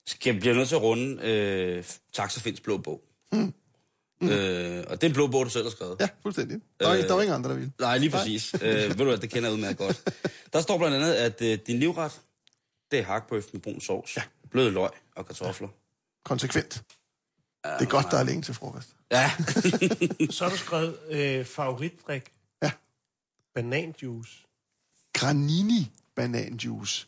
skal 0.07 0.41
bliver 0.41 0.55
nødt 0.55 0.69
til 0.69 0.75
at 0.75 0.83
runde 0.83 1.23
øh, 1.23 1.85
Taxafinds 2.13 2.61
blå 2.61 2.79
bog. 2.79 3.03
Mm. 3.33 3.53
Øh, 4.23 4.85
og 4.89 5.01
det 5.01 5.03
er 5.03 5.09
en 5.09 5.13
blå 5.13 5.27
bog, 5.27 5.45
du 5.45 5.51
selv 5.51 5.65
har 5.65 5.71
skrevet. 5.71 5.97
Ja, 6.01 6.09
fuldstændig. 6.23 6.61
Der 6.81 6.89
var, 6.89 6.97
øh, 6.97 7.03
der 7.03 7.13
var 7.15 7.23
ingen 7.23 7.35
andre, 7.35 7.51
der 7.51 7.57
ville. 7.57 7.73
Nej, 7.81 7.99
lige 7.99 8.11
præcis. 8.11 8.55
øh, 8.55 8.61
ved 8.89 8.95
du 8.95 9.05
hvad, 9.05 9.19
det 9.19 9.31
kender 9.31 9.49
jeg 9.49 9.55
udmærket 9.55 9.79
godt. 9.79 10.09
Der 10.53 10.61
står 10.61 10.79
blandt 10.79 10.97
andet, 10.97 11.15
at 11.15 11.43
øh, 11.43 11.59
din 11.67 11.79
livret, 11.79 12.21
det 12.91 12.99
er 12.99 13.05
hakbøf 13.05 13.45
med 13.53 13.61
brun 13.61 13.81
sovs, 13.81 14.17
ja. 14.17 14.23
bløde 14.51 14.71
løg 14.71 14.91
og 15.17 15.27
kartofler. 15.27 15.69
Konsekvent. 16.25 16.83
Det 17.65 17.87
er 17.87 17.91
godt, 17.91 18.07
der 18.11 18.19
er 18.19 18.23
længe 18.23 18.43
til 18.43 18.55
frokost. 18.55 18.89
Ja. 19.11 19.31
Så 20.31 20.45
har 20.45 20.51
du 20.51 20.57
skrevet 20.57 20.99
øh, 21.11 21.45
favoritdrik. 21.45 22.33
Ja. 22.63 22.71
Bananjuice. 23.55 24.47
Granini 25.13 25.91
bananjuice. 26.17 27.07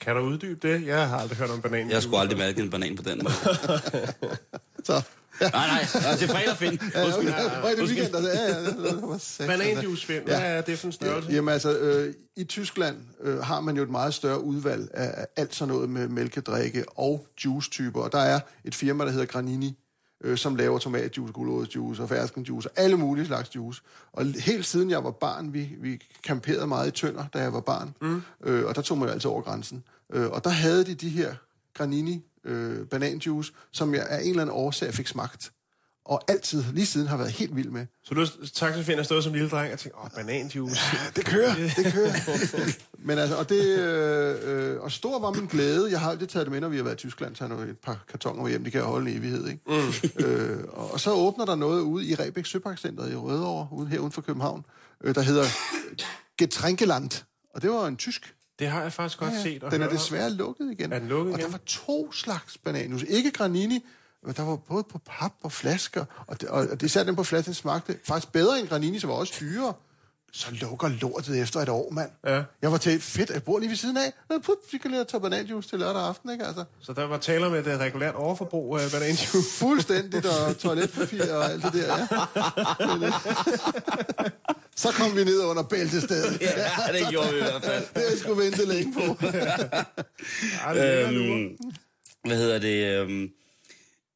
Kan 0.00 0.16
du 0.16 0.22
uddybe 0.22 0.68
det? 0.68 0.86
Jeg 0.86 1.08
har 1.08 1.18
aldrig 1.18 1.38
hørt 1.38 1.50
om 1.50 1.60
bananjuice. 1.60 1.88
Jeg 1.90 1.96
har 1.96 2.00
sgu 2.00 2.16
aldrig 2.16 2.38
mærket 2.38 2.62
en 2.62 2.70
banan 2.70 2.96
på 2.96 3.02
den 3.02 3.20
måde. 3.22 3.34
Så, 4.84 4.92
ja. 5.40 5.48
Nej, 5.50 5.66
nej, 5.66 5.86
nej 5.94 6.12
det 6.12 6.22
er 6.22 6.26
fredag, 6.28 6.56
Finn. 6.56 6.80
Ja, 6.94 7.04
Undskyld. 7.04 7.28
okay. 7.28 7.60
Hvor 7.60 7.68
er 7.68 7.74
det 7.74 7.84
weekend? 7.84 8.14
Altså, 8.14 8.30
ja, 8.30 9.12
ja, 9.12 9.18
satan. 9.18 9.58
Bananjuice, 9.58 10.06
Finn. 10.06 10.24
Hvad 10.24 10.40
er 10.40 10.60
det 10.60 10.78
for 10.78 10.86
en 10.86 10.92
størrelse? 10.92 11.32
Jamen 11.32 11.52
altså, 11.52 11.78
øh, 11.78 12.14
i 12.36 12.44
Tyskland 12.44 12.96
øh, 13.22 13.38
har 13.38 13.60
man 13.60 13.76
jo 13.76 13.82
et 13.82 13.90
meget 13.90 14.14
større 14.14 14.40
udvalg 14.44 14.88
af, 14.94 15.20
af 15.20 15.26
alt 15.36 15.54
sådan 15.54 15.74
noget 15.74 15.90
med 15.90 16.08
mælkedrikke 16.08 16.84
og 16.88 17.26
juice-typer. 17.44 18.00
Og 18.00 18.12
der 18.12 18.18
er 18.18 18.40
et 18.64 18.74
firma, 18.74 19.04
der 19.04 19.10
hedder 19.10 19.26
Granini, 19.26 19.78
øh, 20.20 20.38
som 20.38 20.56
laver 20.56 20.78
tomatjuice, 20.78 21.32
gulerodsjuice 21.32 22.02
og 22.02 22.08
ferskenjuice 22.08 22.68
og 22.68 22.72
alle 22.76 22.96
mulige 22.96 23.26
slags 23.26 23.54
juice. 23.56 23.82
Og 24.12 24.24
helt 24.24 24.66
siden 24.66 24.90
jeg 24.90 25.04
var 25.04 25.10
barn, 25.10 25.52
vi, 25.52 25.70
vi 25.78 26.02
camperede 26.26 26.66
meget 26.66 26.88
i 26.88 26.90
Tønder, 26.90 27.24
da 27.34 27.38
jeg 27.38 27.52
var 27.52 27.60
barn, 27.60 27.94
mm. 28.00 28.22
øh, 28.44 28.66
og 28.66 28.74
der 28.74 28.82
tog 28.82 28.98
man 28.98 29.08
jo 29.08 29.12
altid 29.12 29.30
over 29.30 29.42
grænsen. 29.42 29.84
Øh, 30.12 30.30
og 30.30 30.44
der 30.44 30.50
havde 30.50 30.84
de 30.84 30.94
de 30.94 31.08
her 31.08 31.34
Granini 31.74 32.24
øh, 32.44 32.86
bananjuice, 32.86 33.52
som 33.70 33.94
jeg 33.94 34.06
af 34.08 34.22
en 34.22 34.30
eller 34.30 34.42
anden 34.42 34.56
årsag 34.56 34.94
fik 34.94 35.06
smagt. 35.06 35.52
Og 36.04 36.22
altid, 36.28 36.64
lige 36.72 36.86
siden, 36.86 37.06
har 37.06 37.16
været 37.16 37.30
helt 37.30 37.56
vild 37.56 37.70
med. 37.70 37.86
Så 38.04 38.14
du 38.14 38.26
taxafind 38.54 38.96
har 38.96 39.04
stået 39.04 39.24
som 39.24 39.32
lille 39.32 39.48
dreng 39.48 39.72
og 39.72 39.78
tænkt, 39.78 39.98
åh, 40.04 40.10
bananjuice. 40.10 40.80
Det 41.16 41.24
kører, 41.24 41.54
det 41.76 41.92
kører. 41.92 42.12
Men 43.06 43.18
altså, 43.18 43.36
og 43.36 43.48
det, 43.48 43.78
øh, 43.78 44.80
og 44.80 44.92
stor 44.92 45.18
var 45.18 45.30
min 45.30 45.46
glæde. 45.46 45.90
Jeg 45.90 46.00
har 46.00 46.10
aldrig 46.10 46.28
taget 46.28 46.46
det 46.46 46.52
med, 46.52 46.60
når 46.60 46.68
vi 46.68 46.76
har 46.76 46.84
været 46.84 46.94
i 46.94 46.98
Tyskland, 46.98 47.36
så 47.36 47.44
et 47.44 47.78
par 47.78 48.04
kartoner 48.08 48.48
hjem, 48.48 48.64
de 48.64 48.70
kan 48.70 48.82
holde 48.82 49.10
en 49.10 49.16
evighed, 49.16 49.48
ikke? 49.48 49.60
Mm. 49.66 49.92
Øh, 50.26 50.58
og, 50.68 50.92
og 50.92 51.00
så 51.00 51.12
åbner 51.12 51.44
der 51.44 51.54
noget 51.54 51.80
ude 51.80 52.06
i 52.06 52.14
Rebæk 52.14 52.46
Søparkcenteret 52.46 53.12
i 53.12 53.16
Rødovre, 53.16 53.68
ude 53.72 53.88
her 53.88 53.98
uden 53.98 54.12
for 54.12 54.20
København, 54.20 54.64
øh, 55.04 55.14
der 55.14 55.22
hedder 55.22 55.44
Getränkeland. 56.42 57.24
Og 57.54 57.62
det 57.62 57.70
var 57.70 57.86
en 57.86 57.96
tysk. 57.96 58.34
Det 58.58 58.68
har 58.68 58.82
jeg 58.82 58.92
faktisk 58.92 59.18
godt 59.18 59.32
set 59.42 59.64
og 59.64 59.70
Den 59.70 59.82
er 59.82 59.86
om. 59.86 59.92
desværre 59.92 60.30
lukket 60.30 60.72
igen. 60.72 60.92
Er 60.92 60.98
den 60.98 61.08
lukket 61.08 61.32
og 61.34 61.38
igen? 61.40 61.50
der 61.50 61.58
var 61.58 61.60
to 61.66 62.12
slags 62.12 62.58
bananjuice. 62.58 63.08
Ikke 63.08 63.30
granini, 63.30 63.84
men 64.26 64.34
der 64.36 64.42
var 64.42 64.56
både 64.56 64.84
på 64.90 65.00
pap 65.06 65.32
og 65.42 65.52
flasker. 65.52 66.04
Og 66.26 66.40
det, 66.40 66.48
og 66.48 66.66
det 66.70 66.82
især 66.82 67.02
den 67.02 67.16
på 67.16 67.24
flasken 67.24 67.54
smagte 67.54 67.98
faktisk 68.04 68.32
bedre 68.32 68.60
end 68.60 68.68
granini, 68.68 68.98
som 68.98 69.10
var 69.10 69.16
også 69.16 69.34
dyrere. 69.40 69.74
Så 70.32 70.46
lukker 70.50 70.88
lortet 70.88 71.40
efter 71.40 71.60
et 71.60 71.68
år, 71.68 71.90
mand. 71.90 72.10
Ja. 72.26 72.42
Jeg 72.62 72.72
var 72.72 72.78
til 72.78 73.00
fedt, 73.00 73.30
jeg 73.30 73.42
bor 73.42 73.58
lige 73.58 73.68
ved 73.68 73.76
siden 73.76 73.96
af. 73.96 74.12
Men 74.28 74.42
put, 74.42 74.56
vi 74.72 74.78
kan 74.78 74.90
lige 74.90 75.04
tage 75.04 75.20
bananjuice 75.20 75.68
til 75.68 75.78
lørdag 75.78 76.02
aften, 76.02 76.30
ikke 76.30 76.46
altså? 76.46 76.64
Så 76.80 76.92
der 76.92 77.04
var 77.06 77.18
taler 77.18 77.48
med 77.48 77.66
et 77.66 77.80
regulært 77.80 78.14
overforbrug 78.14 78.78
af 78.78 78.90
bananjuice. 78.92 79.38
Fuldstændigt, 79.58 80.26
og 80.26 80.58
toiletpapir 80.58 81.34
og 81.34 81.44
alt 81.44 81.62
det 81.62 81.72
der, 81.72 81.96
ja. 81.96 83.06
Øh, 83.06 83.12
så 84.76 84.92
kom 84.92 85.16
vi 85.16 85.24
ned 85.24 85.40
under 85.44 85.62
bæltestedet. 85.62 86.40
Ja, 86.40 86.98
det 86.98 87.08
gjorde 87.10 87.30
vi 87.32 87.38
i 87.38 87.42
hvert 87.42 87.64
fald. 87.64 87.84
Det 87.94 88.10
jeg 88.10 88.18
skulle 88.18 88.44
vente 88.44 88.64
længe 88.64 88.94
på. 88.94 89.26
Ej, 90.64 90.74
det 90.74 91.00
er 91.02 91.08
øhm, 91.08 91.16
Øhm, 91.16 91.48
hvad 92.24 92.36
hedder 92.36 92.58
det? 92.58 92.86
Øhm, 93.00 93.28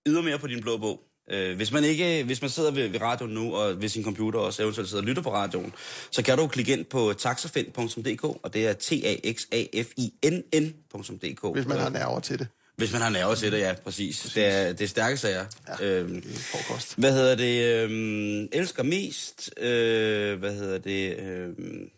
ydermere 0.06 0.38
på 0.38 0.46
din 0.46 0.60
blå 0.60 0.76
bog. 0.78 1.00
Øh, 1.30 1.56
hvis 1.56 1.72
man 1.72 1.84
ikke, 1.84 2.24
hvis 2.24 2.40
man 2.40 2.50
sidder 2.50 2.70
ved, 2.70 2.88
ved 2.88 3.00
radioen 3.00 3.32
nu, 3.34 3.54
og 3.54 3.82
ved 3.82 3.88
sin 3.88 4.04
computer 4.04 4.38
også 4.40 4.62
eventuelt 4.62 4.88
sidder 4.88 5.02
og 5.02 5.06
lytter 5.08 5.22
på 5.22 5.32
radioen, 5.32 5.72
så 6.10 6.22
kan 6.22 6.38
du 6.38 6.46
klikke 6.46 6.72
ind 6.72 6.84
på 6.84 7.12
taxafind.dk, 7.18 8.24
og 8.24 8.54
det 8.54 8.66
er 8.66 8.72
t 8.72 8.92
a 8.92 9.32
x 9.32 9.46
a 9.52 9.82
f 9.82 9.86
i 9.96 10.12
n 10.24 10.42
n.dk. 10.60 11.52
Hvis 11.54 11.66
man 11.66 11.78
har 11.78 11.88
nerver 11.88 12.20
til 12.20 12.38
det. 12.38 12.46
Hvis 12.76 12.92
man 12.92 13.00
har 13.02 13.08
nerver 13.10 13.34
til 13.34 13.52
det, 13.52 13.58
ja, 13.58 13.72
præcis. 13.84 14.18
præcis. 14.20 14.32
Det, 14.34 14.44
er, 14.46 14.72
det 14.72 14.90
stærke 14.90 15.16
sager. 15.16 15.44
Ja, 15.80 15.86
øhm, 15.86 16.20
Det 16.22 16.34
er 16.34 16.38
frokost. 16.38 16.94
hvad 16.98 17.12
hedder 17.12 17.34
det? 17.34 17.74
Øhm, 17.74 18.48
elsker 18.52 18.82
mest? 18.82 19.50
Øh, 19.60 20.38
hvad 20.38 20.54
hedder 20.54 20.78
det? 20.78 21.18
Øhm, 21.18 21.88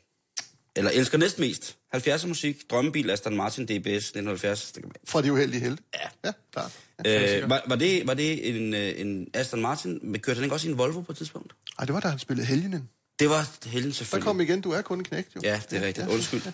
eller 0.76 0.90
elsker 0.90 1.18
næst 1.18 1.38
mest? 1.38 1.76
70'er 1.96 2.26
musik, 2.26 2.70
drømmebil, 2.70 3.10
Aston 3.10 3.36
Martin 3.36 3.64
DBS 3.64 3.76
1970. 3.86 4.72
Det 4.72 4.82
kan 4.82 4.88
man. 4.88 4.94
Fra 5.04 5.22
de 5.22 5.32
uheldige 5.32 5.60
helte. 5.60 5.82
Ja. 5.94 6.08
Ja, 6.24 6.32
klart. 6.52 6.72
Øh, 7.06 7.50
var, 7.50 7.62
var, 7.66 7.76
det, 7.76 8.06
var 8.06 8.14
det 8.14 8.56
en, 8.56 8.74
øh, 8.74 9.00
en 9.00 9.28
Aston 9.34 9.62
Martin? 9.62 10.00
Men 10.02 10.20
Kørte 10.20 10.36
han 10.36 10.44
ikke 10.44 10.54
også 10.54 10.68
i 10.68 10.70
en 10.70 10.78
Volvo 10.78 11.00
på 11.00 11.12
et 11.12 11.18
tidspunkt? 11.18 11.52
Ej, 11.78 11.84
det 11.84 11.94
var 11.94 12.00
da 12.00 12.08
han 12.08 12.18
spillede 12.18 12.46
Helgenen. 12.46 12.88
Det 13.18 13.30
var 13.30 13.50
helden 13.68 13.92
Så 13.92 13.98
selvfølgelig. 13.98 14.26
kom 14.26 14.40
igen, 14.40 14.60
du 14.60 14.70
er 14.70 14.82
kun 14.82 14.98
en 14.98 15.04
knægt, 15.04 15.36
jo. 15.36 15.40
Ja, 15.44 15.60
det 15.70 15.82
er 15.82 15.86
rigtigt. 15.86 16.08
Undskyld. 16.08 16.42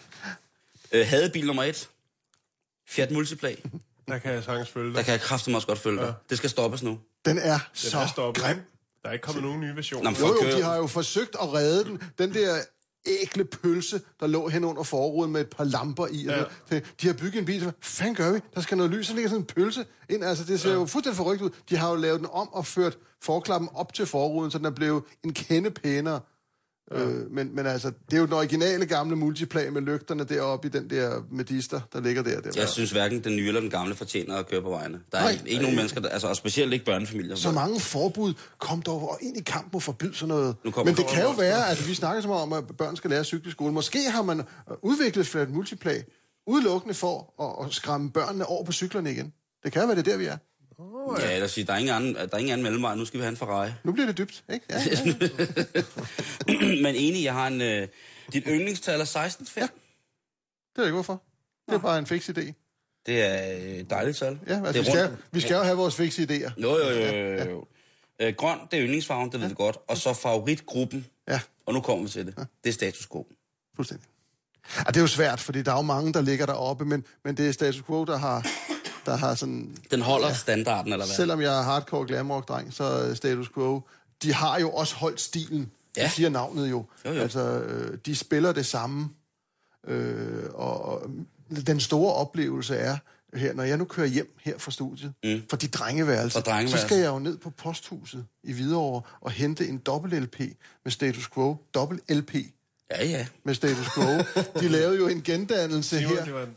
Øh, 0.94 1.06
havde 1.06 1.30
bil 1.30 1.46
nummer 1.46 1.62
et. 1.64 1.88
Fiat 2.88 3.10
Multipla. 3.10 3.54
der 4.08 4.18
kan 4.18 4.32
jeg 4.32 4.44
sagtens 4.44 4.68
følge 4.68 4.88
Der 4.88 4.94
dig. 4.96 5.04
kan 5.04 5.12
jeg 5.12 5.20
kraftigt 5.20 5.54
også 5.54 5.66
godt 5.66 5.78
følge 5.78 5.98
dig. 6.00 6.14
Det 6.30 6.38
skal 6.38 6.50
stoppes 6.50 6.82
nu. 6.82 6.98
Den 7.24 7.38
er 7.38 7.52
Den 7.52 7.60
så 7.74 7.98
er 7.98 8.06
stoppet. 8.06 8.44
grim. 8.44 8.56
Der 9.02 9.08
er 9.08 9.12
ikke 9.12 9.22
kommet 9.22 9.44
nogen 9.44 9.60
nye 9.60 9.76
versioner. 9.76 10.10
Nå, 10.10 10.16
Jo, 10.20 10.44
jo, 10.50 10.56
de 10.56 10.62
har 10.62 10.76
jo 10.76 10.86
forsøgt 10.86 11.36
at 11.42 11.52
redde 11.52 11.84
den. 11.84 12.02
Den 12.18 12.34
der 12.34 12.60
ækle 13.06 13.44
pølse, 13.44 14.00
der 14.20 14.26
lå 14.26 14.48
hen 14.48 14.64
under 14.64 14.82
forruden 14.82 15.32
med 15.32 15.40
et 15.40 15.50
par 15.50 15.64
lamper 15.64 16.06
i. 16.06 16.24
Ja. 16.24 16.44
Ja. 16.70 16.80
De 17.02 17.06
har 17.06 17.14
bygget 17.14 17.38
en 17.38 17.44
bil, 17.44 17.62
hvad 17.62 17.72
fanden 17.80 18.14
gør 18.14 18.32
vi? 18.32 18.40
Der 18.54 18.60
skal 18.60 18.76
noget 18.76 18.92
lys, 18.92 19.06
så 19.06 19.14
ligger 19.14 19.28
sådan 19.28 19.42
en 19.42 19.46
pølse 19.46 19.86
ind. 20.10 20.24
Altså, 20.24 20.44
det 20.44 20.60
ser 20.60 20.68
ja. 20.68 20.74
jo 20.74 20.86
fuldstændig 20.86 21.16
forrygt 21.16 21.42
ud. 21.42 21.50
De 21.70 21.76
har 21.76 21.90
jo 21.90 21.96
lavet 21.96 22.20
den 22.20 22.28
om 22.32 22.52
og 22.52 22.66
ført 22.66 22.98
forklappen 23.22 23.68
op 23.74 23.94
til 23.94 24.06
forruden, 24.06 24.50
så 24.50 24.58
den 24.58 24.66
er 24.66 24.70
blevet 24.70 25.02
en 25.24 25.32
kende 25.32 25.70
pænere. 25.70 26.20
Ja. 26.94 27.04
Øh, 27.04 27.30
men, 27.30 27.54
men 27.54 27.66
altså, 27.66 27.92
det 28.10 28.16
er 28.16 28.20
jo 28.20 28.24
den 28.26 28.32
originale 28.32 28.86
gamle 28.86 29.16
multiplan 29.16 29.72
med 29.72 29.82
lygterne 29.82 30.24
deroppe 30.24 30.68
i 30.68 30.70
den 30.70 30.90
der 30.90 31.22
medister, 31.30 31.80
der 31.92 32.00
ligger 32.00 32.22
der. 32.22 32.40
der. 32.40 32.50
Jeg 32.56 32.68
synes 32.68 32.90
hverken 32.90 33.24
den 33.24 33.36
nye 33.36 33.48
eller 33.48 33.60
den 33.60 33.70
gamle 33.70 33.94
fortjener 33.94 34.36
at 34.36 34.48
køre 34.48 34.62
på 34.62 34.70
vejene. 34.70 35.00
Der 35.12 35.18
er 35.18 35.22
Nej. 35.22 35.38
ikke, 35.46 35.62
nogen 35.62 35.76
mennesker, 35.76 36.00
der, 36.00 36.08
altså, 36.08 36.28
og 36.28 36.36
specielt 36.36 36.72
ikke 36.72 36.84
børnefamilier. 36.84 37.34
Så 37.36 37.50
mange 37.50 37.80
forbud 37.80 38.34
kom 38.58 38.82
dog 38.82 39.18
ind 39.22 39.36
i 39.36 39.40
kampen 39.42 39.74
og 39.74 39.82
forbyde 39.82 40.14
sådan 40.14 40.28
noget. 40.28 40.56
Men 40.64 40.72
det 40.94 41.06
kan 41.06 41.22
jo 41.22 41.28
også- 41.28 41.40
være, 41.40 41.70
at 41.70 41.88
vi 41.88 41.94
snakker 41.94 42.22
så 42.22 42.28
meget 42.28 42.42
om, 42.42 42.52
at 42.52 42.64
børn 42.78 42.96
skal 42.96 43.10
lære 43.10 43.24
cykle 43.24 43.48
i 43.48 43.50
skole. 43.52 43.72
Måske 43.72 43.98
har 44.10 44.22
man 44.22 44.40
øh, 44.40 44.44
udviklet 44.82 45.26
flat 45.26 45.50
multiplag 45.50 46.04
udelukkende 46.46 46.94
for 46.94 47.34
at, 47.60 47.66
at 47.66 47.74
skræmme 47.74 48.10
børnene 48.10 48.46
over 48.46 48.64
på 48.64 48.72
cyklerne 48.72 49.10
igen. 49.12 49.32
Det 49.64 49.72
kan 49.72 49.88
være, 49.88 49.96
det 49.96 50.06
er 50.08 50.10
der, 50.10 50.16
vi 50.18 50.24
er. 50.26 50.36
Ja, 51.20 51.34
eller 51.34 51.46
sige, 51.46 51.64
der 51.64 51.72
er 51.72 51.76
ingen 51.78 51.94
anden, 51.94 52.14
der 52.14 52.28
er 52.32 52.36
ingen 52.38 52.52
anden 52.52 52.62
mellemvej. 52.62 52.94
Nu 52.94 53.04
skal 53.04 53.18
vi 53.18 53.22
have 53.22 53.30
en 53.30 53.36
Ferrari. 53.36 53.70
Nu 53.84 53.92
bliver 53.92 54.06
det 54.06 54.18
dybt, 54.18 54.44
ikke? 54.52 54.66
Ja, 54.70 54.80
ja. 54.90 55.14
Men 56.82 56.94
enig, 56.94 57.24
jeg 57.24 57.32
har 57.32 57.46
en... 57.46 57.60
Øh, 57.60 57.88
dit 58.32 58.44
yndlingstal 58.46 59.00
er 59.00 59.04
16, 59.04 59.48
ja. 59.56 59.62
Det 59.62 59.68
jeg 60.76 60.84
ikke, 60.84 60.92
hvorfor. 60.94 61.22
Det 61.68 61.74
er 61.74 61.78
bare 61.78 61.98
en 61.98 62.06
fix 62.06 62.28
idé. 62.28 62.52
Det 63.06 63.22
er 63.22 63.42
et 63.80 63.90
dejligt 63.90 64.16
tal. 64.18 64.38
Ja, 64.46 64.54
altså, 64.66 64.72
det 64.72 64.74
vi, 64.74 64.78
er 64.80 64.92
skal, 64.92 65.16
vi 65.32 65.40
skal 65.40 65.54
jo 65.54 65.62
have 65.62 65.76
vores 65.76 65.94
fikse 65.96 66.22
idéer. 66.22 66.50
Jo, 66.62 66.78
jo, 66.78 66.88
jo, 66.88 67.06
jo, 67.16 67.50
jo. 67.50 67.64
Øh, 68.20 68.34
grøn, 68.34 68.58
det 68.70 68.78
er 68.78 68.82
yndlingsfarven, 68.84 69.32
det 69.32 69.40
ved 69.40 69.48
vi 69.48 69.54
godt. 69.54 69.76
Og 69.88 69.96
så 69.96 70.12
favoritgruppen, 70.12 71.06
Ja, 71.28 71.40
og 71.66 71.74
nu 71.74 71.80
kommer 71.80 72.04
vi 72.04 72.10
til 72.10 72.26
det. 72.26 72.34
Det 72.64 72.70
er 72.70 72.74
status 72.74 73.06
quo. 73.12 73.26
fuldstændig. 73.76 74.06
Ja, 74.76 74.82
det 74.82 74.96
er 74.96 75.00
jo 75.00 75.06
svært, 75.06 75.40
fordi 75.40 75.62
der 75.62 75.72
er 75.72 75.76
jo 75.76 75.82
mange, 75.82 76.12
der 76.12 76.20
ligger 76.20 76.46
deroppe, 76.46 76.84
men, 76.84 77.04
men 77.24 77.36
det 77.36 77.48
er 77.48 77.52
status 77.52 77.82
quo, 77.82 78.04
der 78.04 78.16
har, 78.16 78.46
der 79.06 79.16
har 79.16 79.34
sådan... 79.34 79.76
Den 79.90 80.02
holder 80.02 80.28
ja. 80.28 80.34
standarden, 80.34 80.92
eller 80.92 81.06
hvad? 81.06 81.16
Selvom 81.16 81.40
jeg 81.40 81.58
er 81.58 81.62
hardcore 81.62 82.06
glamrock-dreng, 82.06 82.74
så 82.74 82.84
er 82.84 83.14
status 83.14 83.48
quo. 83.48 83.82
De 84.22 84.34
har 84.34 84.60
jo 84.60 84.70
også 84.70 84.94
holdt 84.94 85.20
stilen. 85.20 85.70
Ja. 85.96 86.02
Det 86.02 86.10
siger 86.10 86.28
navnet 86.28 86.70
jo. 86.70 86.84
Jo, 87.04 87.12
jo. 87.12 87.20
Altså, 87.20 87.40
øh, 87.40 87.98
de 88.06 88.16
spiller 88.16 88.52
det 88.52 88.66
samme. 88.66 89.08
Øh, 89.86 90.44
og, 90.54 90.84
og 90.84 91.10
den 91.66 91.80
store 91.80 92.14
oplevelse 92.14 92.76
er, 92.76 92.96
her, 93.34 93.54
når 93.54 93.62
jeg 93.62 93.76
nu 93.76 93.84
kører 93.84 94.06
hjem 94.06 94.36
her 94.40 94.58
fra 94.58 94.70
studiet, 94.70 95.12
mm. 95.24 95.42
fra 95.50 95.56
de 95.56 95.68
drengeværelser, 95.68 96.40
Fra 96.40 96.50
drengeværelser. 96.50 96.78
så 96.78 96.86
skal 96.86 96.98
jeg 96.98 97.08
jo 97.08 97.18
ned 97.18 97.38
på 97.38 97.50
posthuset 97.50 98.26
i 98.42 98.52
Hvidovre 98.52 99.02
og 99.20 99.30
hente 99.30 99.68
en 99.68 99.78
dobbelt 99.78 100.22
LP 100.22 100.40
med 100.84 100.92
status 100.92 101.28
quo, 101.28 101.56
dobbelt 101.74 102.10
LP, 102.10 102.34
Ja, 102.98 103.04
ja. 103.04 103.26
med 103.44 103.54
Status 103.54 103.94
Quo. 103.94 104.02
De 104.60 104.68
lavede 104.68 104.96
jo 104.96 105.08
en 105.08 105.22
gendannelse 105.22 105.98
her. 105.98 106.24
det 106.24 106.34
var 106.34 106.42
en... 106.42 106.56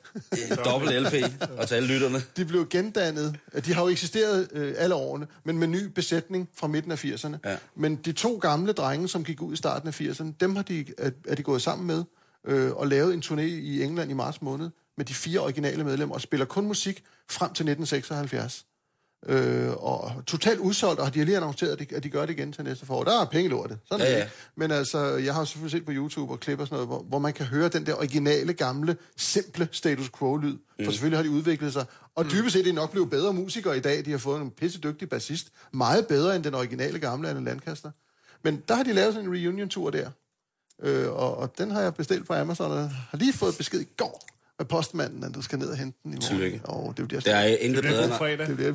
Dobbelt 0.66 1.02
LP, 1.02 1.42
og 1.58 1.68
til 1.68 1.76
alle 1.76 1.88
lytterne. 1.88 2.22
De 2.38 2.46
blev 2.46 2.68
gendannet. 2.70 3.36
De 3.66 3.74
har 3.74 3.82
jo 3.82 3.88
eksisteret 3.88 4.48
øh, 4.52 4.74
alle 4.78 4.96
årene, 4.96 5.28
men 5.44 5.58
med 5.58 5.68
ny 5.68 5.84
besætning 5.84 6.50
fra 6.56 6.68
midten 6.68 6.92
af 6.92 7.06
80'erne. 7.06 7.38
Ja. 7.46 7.56
Men 7.76 7.96
de 7.96 8.12
to 8.12 8.38
gamle 8.38 8.74
drenge, 8.74 9.08
som 9.08 9.24
gik 9.24 9.42
ud 9.42 9.54
i 9.54 9.56
starten 9.56 9.88
af 9.88 10.02
80'erne, 10.02 10.32
dem 10.40 10.56
har 10.56 10.64
de, 10.64 10.86
er, 10.98 11.12
er 11.28 11.36
de 11.36 11.44
gået 11.44 11.62
sammen 11.62 11.88
med 11.88 12.04
øh, 12.48 12.72
og 12.72 12.88
lavet 12.88 13.14
en 13.14 13.24
turné 13.26 13.42
i 13.42 13.84
England 13.84 14.12
i 14.12 14.14
marts 14.14 14.42
måned 14.42 14.70
med 14.98 15.06
de 15.06 15.14
fire 15.14 15.40
originale 15.40 15.84
medlemmer 15.84 16.16
og 16.16 16.22
spiller 16.22 16.46
kun 16.46 16.68
musik 16.68 17.04
frem 17.30 17.54
til 17.54 17.64
1976. 17.64 18.66
Øh, 19.28 19.72
og 19.72 20.12
totalt 20.28 20.60
udsolgt, 20.60 21.00
og 21.00 21.14
de 21.14 21.20
har 21.20 21.26
lige 21.26 21.38
annonceret, 21.38 21.72
at 21.72 21.80
de, 21.80 21.96
at 21.96 22.04
de 22.04 22.10
gør 22.10 22.26
det 22.26 22.34
igen 22.34 22.52
til 22.52 22.64
næste 22.64 22.86
forår. 22.86 23.04
Der 23.04 23.22
er 23.22 23.26
penge 23.26 23.50
lortet. 23.50 23.80
Sådan 23.86 24.06
Ja, 24.06 24.18
ja. 24.18 24.28
Men 24.56 24.72
altså, 24.72 25.16
jeg 25.16 25.34
har 25.34 25.46
selvfølgelig 25.46 25.72
set 25.72 25.86
på 25.86 25.92
YouTube 25.92 26.34
og 26.34 26.40
klip 26.40 26.60
og 26.60 26.68
sådan 26.68 26.76
noget, 26.76 26.88
hvor, 26.88 27.04
hvor 27.10 27.20
man 27.20 27.34
kan 27.34 27.46
høre 27.46 27.70
den 27.70 27.86
der 27.86 27.96
originale, 27.96 28.54
gamle, 28.54 28.98
simple 29.18 29.70
status 29.72 30.10
quo-lyd. 30.20 30.58
Mm. 30.80 30.86
For 30.86 30.92
selvfølgelig 30.92 31.18
har 31.18 31.24
de 31.24 31.30
udviklet 31.30 31.74
sig. 31.74 31.86
Og 32.16 32.26
dybest 32.32 32.54
set 32.54 32.60
er 32.60 32.64
de 32.64 32.72
nok 32.72 32.92
blevet 32.92 33.10
bedre 33.10 33.34
musikere 33.34 33.78
i 33.78 33.80
dag. 33.80 34.06
De 34.06 34.12
har 34.12 34.18
fået 34.18 34.42
en 34.42 34.52
pisse 34.52 34.80
dygtig 34.80 35.10
bassist. 35.10 35.48
Meget 35.74 36.08
bedre 36.08 36.36
end 36.36 36.44
den 36.44 36.54
originale 36.54 37.00
gamle 37.00 37.30
Anne 37.30 37.46
Lancaster. 37.46 37.92
Men 38.44 38.64
der 38.68 38.76
har 38.76 38.84
de 38.84 38.94
lavet 38.94 39.14
sådan 39.14 39.30
en 39.30 39.36
reunion-tur 39.36 39.90
der. 39.90 40.10
Øh, 40.84 41.12
og, 41.12 41.38
og 41.38 41.58
den 41.58 41.72
har 41.72 41.82
jeg 41.82 41.94
bestilt 41.94 42.28
på 42.28 42.34
Amazon, 42.34 42.72
og 42.72 42.90
har 42.90 43.18
lige 43.18 43.34
fået 43.34 43.58
besked 43.58 43.82
i 43.82 43.88
går 43.98 44.35
af 44.60 44.68
postmanden, 44.68 45.24
at 45.24 45.36
du 45.36 45.42
skal 45.42 45.60
ned 45.60 45.68
og 45.68 45.78
hente 45.78 45.98
den 46.04 46.12
i 46.14 46.16
morgen. 46.16 46.28
Tillykke. 46.28 46.62
Og 46.64 46.94
det 46.98 47.08
bliver 47.08 47.22
Der 47.22 47.36
er 47.36 47.48
intet 47.58 47.84
Det 47.84 47.92
bedre, 47.92 48.04
det 48.04 48.10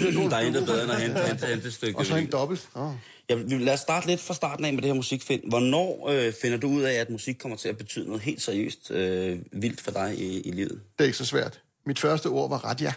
det 0.00 0.30
der 0.30 0.36
er 0.36 0.40
intet 0.40 0.66
bedre 0.66 0.82
end 0.82 0.92
at 0.92 1.00
hente, 1.00 1.20
hente, 1.20 1.46
hente 1.46 1.66
et 1.66 1.74
stykke. 1.74 1.98
Og 1.98 2.06
så 2.06 2.16
en 2.16 2.30
dobbelt. 2.32 2.68
Oh. 2.74 2.92
Ja, 3.30 3.34
vi- 3.34 3.58
lad 3.58 3.74
os 3.74 3.80
starte 3.80 4.06
lidt 4.06 4.20
fra 4.20 4.34
starten 4.34 4.64
af 4.64 4.72
med 4.74 4.82
det 4.82 4.88
her 4.88 4.94
musikfind. 4.94 5.42
Hvornår 5.48 6.08
øh, 6.08 6.32
finder 6.42 6.58
du 6.58 6.68
ud 6.68 6.82
af, 6.82 6.92
at 6.92 7.10
musik 7.10 7.36
kommer 7.40 7.56
til 7.56 7.68
at 7.68 7.76
betyde 7.76 8.06
noget 8.06 8.22
helt 8.22 8.42
seriøst 8.42 8.90
øh, 8.90 9.38
vildt 9.52 9.80
for 9.80 9.90
dig 9.90 10.18
i, 10.18 10.40
i 10.40 10.50
livet? 10.50 10.80
Det 10.98 11.04
er 11.04 11.04
ikke 11.04 11.18
så 11.18 11.24
svært. 11.24 11.60
Mit 11.86 11.98
første 11.98 12.26
ord 12.26 12.48
var 12.50 12.58
radja. 12.64 12.92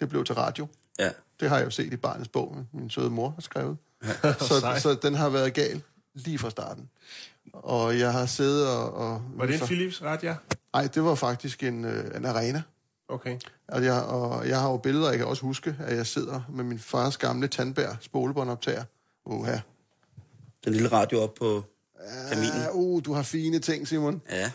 Det 0.00 0.08
blev 0.08 0.24
til 0.24 0.34
radio. 0.34 0.66
Ja. 0.98 1.10
Det 1.40 1.48
har 1.48 1.56
jeg 1.56 1.64
jo 1.64 1.70
set 1.70 1.92
i 1.92 1.96
barnets 1.96 2.28
bog, 2.28 2.56
min 2.72 2.90
søde 2.90 3.10
mor 3.10 3.28
har 3.30 3.40
skrevet. 3.42 3.76
så, 4.48 4.78
så 4.82 4.96
den 5.02 5.14
har 5.14 5.28
været 5.28 5.54
gal 5.54 5.82
lige 6.14 6.38
fra 6.38 6.50
starten. 6.50 6.88
Og 7.52 7.98
jeg 7.98 8.12
har 8.12 8.26
siddet 8.26 8.68
og... 8.68 8.94
og 8.94 9.22
Var 9.36 9.46
det 9.46 9.60
en 9.60 9.66
Philips 9.66 10.02
Radja? 10.02 10.34
Nej, 10.76 10.88
det 10.94 11.04
var 11.04 11.14
faktisk 11.14 11.62
en, 11.62 11.84
øh, 11.84 12.16
en 12.16 12.24
arena. 12.24 12.62
Okay. 13.08 13.38
Og 13.68 13.84
jeg, 13.84 14.02
og 14.02 14.48
jeg 14.48 14.60
har 14.60 14.70
jo 14.70 14.76
billeder, 14.76 15.08
jeg 15.08 15.18
kan 15.18 15.26
også 15.26 15.42
huske, 15.42 15.76
at 15.86 15.96
jeg 15.96 16.06
sidder 16.06 16.40
med 16.48 16.64
min 16.64 16.78
fars 16.78 17.16
gamle 17.16 17.48
tandbær 17.48 17.96
spolebåndoptager. 18.00 18.84
Uha. 19.26 19.58
Den 20.64 20.72
lille 20.72 20.88
radio 20.88 21.22
op 21.22 21.34
på 21.34 21.64
kaminen. 22.32 22.68
Uh, 22.72 22.76
uh, 22.76 23.02
du 23.04 23.12
har 23.12 23.22
fine 23.22 23.58
ting, 23.58 23.88
Simon. 23.88 24.22
Ja. 24.30 24.50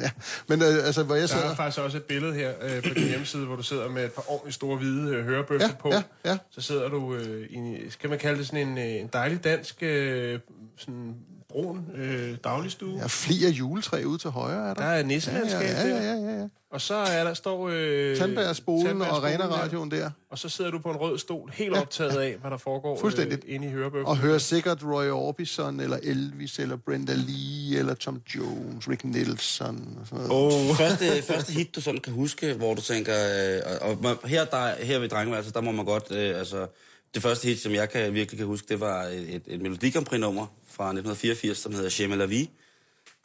Ja. 0.00 0.10
Men 0.48 0.62
øh, 0.62 0.68
altså, 0.86 1.02
hvor 1.02 1.14
jeg 1.14 1.28
Der 1.28 1.34
er 1.34 1.40
sidder... 1.40 1.54
faktisk 1.54 1.80
også 1.80 1.96
et 1.96 2.04
billede 2.04 2.34
her 2.34 2.52
øh, 2.62 2.82
på 2.82 2.88
din 2.94 3.08
hjemmeside, 3.08 3.46
hvor 3.46 3.56
du 3.56 3.62
sidder 3.62 3.88
med 3.88 4.04
et 4.04 4.12
par 4.12 4.24
ordentligt 4.30 4.54
store 4.54 4.76
hvide 4.76 5.10
øh, 5.14 5.24
hørebøffer 5.24 5.66
Ja, 5.68 5.74
på. 5.80 5.88
ja, 5.92 6.02
ja. 6.24 6.38
Så 6.50 6.60
sidder 6.60 6.88
du 6.88 7.14
øh, 7.14 7.46
i, 7.50 7.54
en- 7.54 7.90
skal 7.90 8.10
man 8.10 8.18
kalde 8.18 8.38
det 8.38 8.46
sådan 8.46 8.68
en, 8.68 8.78
øh, 8.78 8.84
en 8.84 9.06
dejlig 9.12 9.44
dansk 9.44 9.82
øh, 9.82 10.40
sådan 10.76 11.14
brun 11.54 11.86
øh, 11.94 12.36
dagligstue. 12.44 12.98
Jeg 13.00 13.10
fliger 13.10 13.48
juletræ 13.48 14.02
ud 14.04 14.18
til 14.18 14.30
højre, 14.30 14.70
er 14.70 14.74
der? 14.74 14.82
Der 14.82 14.90
er 14.90 15.02
nisselandskab 15.02 15.60
ja, 15.60 15.88
ja, 15.88 15.94
der. 15.94 16.02
ja, 16.02 16.14
ja, 16.14 16.40
ja. 16.40 16.48
Og 16.70 16.80
så 16.80 16.94
er 16.94 17.24
der 17.24 17.34
står... 17.34 17.68
Øh, 17.72 18.16
Tandbærspolen 18.16 19.02
og 19.02 19.06
der. 19.06 19.12
Arena-radioen 19.12 19.90
der. 19.90 20.10
Og 20.30 20.38
så 20.38 20.48
sidder 20.48 20.70
du 20.70 20.78
på 20.78 20.90
en 20.90 20.96
rød 20.96 21.18
stol, 21.18 21.50
helt 21.54 21.76
optaget 21.76 22.20
af, 22.20 22.36
hvad 22.40 22.50
der 22.50 22.56
foregår 22.56 23.00
Fuldstændigt. 23.00 23.44
Øh, 23.48 23.54
inde 23.54 23.66
i 23.66 23.70
hørebøffen. 23.70 24.06
Og 24.06 24.16
hører 24.16 24.38
sikkert 24.38 24.84
Roy 24.84 25.08
Orbison, 25.10 25.80
eller 25.80 25.98
Elvis, 26.02 26.58
eller 26.58 26.76
Brenda 26.76 27.12
Lee, 27.12 27.78
eller 27.78 27.94
Tom 27.94 28.20
Jones, 28.34 28.88
Rick 28.88 29.04
Nelson 29.04 29.98
og 30.00 30.06
sådan 30.06 30.26
noget. 30.26 30.70
Oh. 30.70 30.76
Første, 30.76 31.22
første 31.22 31.52
hit, 31.52 31.74
du 31.74 31.80
sådan 31.80 32.00
kan 32.00 32.12
huske, 32.12 32.54
hvor 32.54 32.74
du 32.74 32.82
tænker... 32.82 33.14
Øh, 33.56 33.88
og, 33.88 33.98
og 34.04 34.28
her, 34.28 34.44
der, 34.44 34.84
her 34.84 34.98
ved 34.98 35.08
Drengeværelset, 35.08 35.54
der 35.54 35.60
må 35.60 35.72
man 35.72 35.84
godt... 35.84 36.12
Øh, 36.12 36.38
altså, 36.38 36.66
det 37.14 37.22
første 37.22 37.48
hit, 37.48 37.60
som 37.60 37.72
jeg 37.72 37.90
kan, 37.90 38.14
virkelig 38.14 38.38
kan 38.38 38.46
huske, 38.46 38.66
det 38.68 38.80
var 38.80 39.02
et, 39.02 39.42
et 39.46 39.60
Melodi 39.60 39.90
Grand 39.90 40.06
Prix-nummer 40.06 40.46
fra 40.68 40.84
1984, 40.84 41.58
som 41.58 41.74
hedder 41.74 41.90
Chez 41.90 42.08
la 42.08 42.24
Vie. 42.24 42.48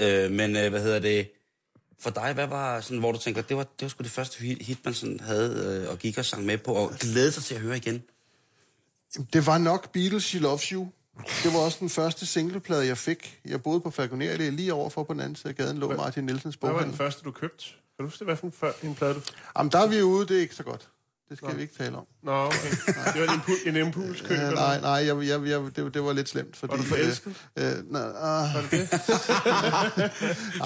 Øh, 0.02 0.32
men 0.32 0.56
øh, 0.56 0.69
hvad 0.69 0.82
hedder 0.84 0.99
det... 0.99 1.32
For 2.02 2.10
dig, 2.10 2.34
hvad 2.34 2.47
var 2.47 2.82
sådan, 2.82 2.97
hvor 2.97 3.12
du 3.12 3.17
tænker, 3.17 3.41
det 3.41 3.58
var, 3.58 3.63
det 3.63 3.82
var 3.82 3.88
sgu 3.88 4.04
det 4.04 4.12
første 4.12 4.39
hit, 4.41 4.86
man 4.86 4.93
sådan 4.93 5.19
havde 5.19 5.82
øh, 5.84 5.91
og 5.91 5.99
gik 5.99 6.17
og 6.17 6.25
sang 6.25 6.45
med 6.45 6.58
på, 6.58 6.73
og 6.73 6.91
glædede 6.99 7.32
sig 7.32 7.43
til 7.43 7.56
at 7.56 7.62
høre 7.62 7.78
igen? 7.78 8.04
Det 9.34 9.45
var 9.45 9.58
nok 9.58 9.91
Beatles, 9.91 10.23
She 10.23 10.39
Loves 10.39 10.63
You. 10.63 10.91
Det 11.43 11.54
var 11.54 11.60
også 11.60 11.78
den 11.80 11.89
første 11.89 12.25
singleplade, 12.25 12.88
jeg 12.88 12.97
fik. 12.97 13.39
Jeg 13.45 13.63
boede 13.63 13.82
på 13.82 13.89
Falconer 13.89 14.36
Allé, 14.36 14.43
lige 14.43 14.73
overfor 14.73 15.04
på 15.04 15.13
den 15.13 15.21
anden 15.21 15.36
side 15.36 15.49
af 15.49 15.56
gaden, 15.56 15.78
lå 15.78 15.95
Martin 15.95 16.23
Nielsens 16.23 16.56
Hvad 16.56 16.71
var 16.71 16.84
den 16.84 16.93
første, 16.93 17.21
du 17.23 17.32
købte? 17.32 17.65
Kan 17.65 17.73
du 17.99 18.04
huske 18.04 18.19
det? 18.19 18.28
Hvad 18.28 18.52
for 18.52 18.86
en 18.86 18.95
plade 18.95 19.13
du... 19.13 19.21
Jamen, 19.58 19.71
der 19.71 19.80
er 19.80 19.88
vi 19.88 20.02
ude, 20.02 20.28
det 20.28 20.38
er 20.38 20.41
ikke 20.41 20.56
så 20.56 20.63
godt. 20.63 20.89
Det 21.29 21.37
skal 21.37 21.57
vi 21.57 21.61
ikke 21.61 21.73
tale 21.77 21.97
om. 21.97 22.05
Nå, 22.23 22.31
okay. 22.45 22.57
Det 23.13 23.21
var 23.21 23.33
en, 23.33 23.39
impu- 23.39 23.67
en 23.69 23.75
impulskøb. 23.75 24.31
Eller 24.31 24.51
nej, 24.55 24.81
nej, 24.81 24.89
jeg, 24.91 25.27
jeg, 25.27 25.47
jeg, 25.47 25.61
det, 25.75 25.93
det 25.93 26.03
var 26.03 26.13
lidt 26.13 26.29
slemt. 26.29 26.57
Fordi, 26.57 26.71
Var 26.71 26.77
du 26.77 26.83
forelsket? 26.83 27.33
Øh, 27.57 27.65
øh, 27.67 27.91
nej, 27.91 28.01
ah, 28.21 28.63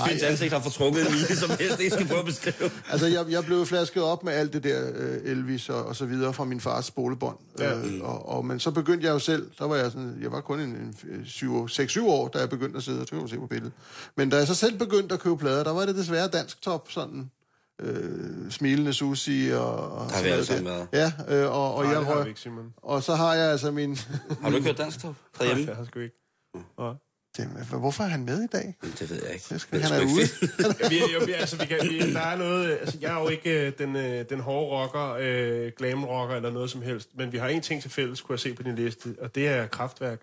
Fint 0.07 0.23
ansigt 0.29 0.53
har 0.53 0.59
fortrukket 0.59 1.07
en 1.07 1.11
mine, 1.13 1.35
som 1.35 1.49
helst 1.59 1.79
ikke 1.79 1.91
skal 1.91 2.07
prøve 2.07 2.19
at 2.19 2.25
beskrive. 2.25 2.71
altså, 2.91 3.07
jeg, 3.07 3.25
jeg 3.29 3.45
blev 3.45 3.65
flasket 3.65 4.03
op 4.03 4.23
med 4.23 4.33
alt 4.33 4.53
det 4.53 4.63
der 4.63 4.91
øh, 4.95 5.17
Elvis 5.31 5.69
og, 5.69 5.85
og 5.85 5.95
så 5.95 6.05
videre 6.05 6.33
fra 6.33 6.43
min 6.43 6.61
fars 6.61 6.85
spolebånd. 6.85 7.37
Ja. 7.59 7.77
Øh, 7.77 8.01
og, 8.01 8.29
og, 8.29 8.45
men 8.45 8.59
så 8.59 8.71
begyndte 8.71 9.07
jeg 9.07 9.13
jo 9.13 9.19
selv, 9.19 9.49
der 9.59 9.65
var 9.67 9.75
jeg 9.75 9.91
sådan, 9.91 10.17
jeg 10.21 10.31
var 10.31 10.41
kun 10.41 10.59
en, 10.59 10.69
en 10.69 10.95
6-7 11.25 12.01
år, 12.03 12.27
da 12.27 12.39
jeg 12.39 12.49
begyndte 12.49 12.77
at 12.77 12.83
sidde, 12.83 13.01
og 13.01 13.07
kan 13.07 13.19
du 13.19 13.27
se 13.27 13.37
på 13.37 13.47
billedet. 13.47 13.73
Men 14.17 14.29
da 14.29 14.37
jeg 14.37 14.47
så 14.47 14.55
selv 14.55 14.77
begyndte 14.77 15.13
at 15.13 15.19
købe 15.21 15.37
plader, 15.37 15.63
der 15.63 15.71
var 15.73 15.85
det 15.85 15.95
desværre 15.95 16.27
dansk 16.27 16.61
top, 16.61 16.91
sådan 16.91 17.29
øh, 17.81 18.51
smilende 18.51 18.93
Susi 18.93 19.49
og, 19.53 19.91
og 19.91 20.05
har 20.11 20.23
vi 20.23 20.29
alle 20.29 20.45
sammen 20.45 20.65
været. 20.65 20.87
Ja, 20.93 21.11
øh, 21.29 21.51
og, 21.51 21.75
og, 21.75 21.83
Nej, 21.83 21.91
jeg 21.91 21.99
det 21.99 22.07
har 22.07 22.13
vi 22.15 22.19
røg, 22.19 22.27
ikke, 22.27 22.39
Simon. 22.39 22.73
og 22.77 23.03
så 23.03 23.15
har 23.15 23.33
jeg 23.35 23.51
altså 23.51 23.71
min... 23.71 23.97
Har 24.41 24.49
du 24.49 24.55
ikke 24.55 24.67
hørt 24.67 24.77
dansk 24.77 24.99
top 25.01 25.15
Nej, 25.39 25.53
det 25.53 25.65
har 25.67 25.75
jeg 25.75 25.85
sgu 25.87 25.99
ikke. 25.99 26.15
Jamen, 27.39 27.65
hvorfor 27.79 28.03
er 28.03 28.07
han 28.07 28.25
med 28.25 28.43
i 28.43 28.47
dag? 28.47 28.75
Det 28.99 29.09
ved 29.09 29.23
jeg 29.23 29.33
ikke. 29.33 29.45
Det 29.49 29.61
skal, 29.61 29.79
Det 29.79 29.87
han 29.91 30.01
er 30.01 30.05
ude. 30.05 30.89
vi, 30.89 30.99
jo, 31.13 31.25
vi, 31.25 31.31
altså, 31.31 31.57
vi 31.57 31.65
kan, 31.65 31.77
vi, 31.89 32.13
der 32.13 32.19
er 32.19 32.37
noget, 32.37 32.77
altså, 32.81 32.97
jeg 33.01 33.15
er 33.15 33.19
jo 33.21 33.27
ikke 33.29 33.67
øh, 33.67 33.73
den, 33.77 33.95
øh, 33.95 34.25
den 34.29 34.39
hårde 34.39 34.67
rocker, 34.83 35.15
øh, 35.19 35.71
glam 35.77 36.03
rocker 36.05 36.35
eller 36.35 36.51
noget 36.51 36.69
som 36.69 36.81
helst, 36.81 37.09
men 37.17 37.31
vi 37.31 37.37
har 37.37 37.47
en 37.47 37.61
ting 37.61 37.81
til 37.81 37.91
fælles, 37.91 38.21
kunne 38.21 38.33
jeg 38.33 38.39
se 38.39 38.53
på 38.53 38.63
din 38.63 38.75
liste, 38.75 39.15
og 39.21 39.35
det 39.35 39.47
er 39.47 39.67
kraftværk. 39.67 40.19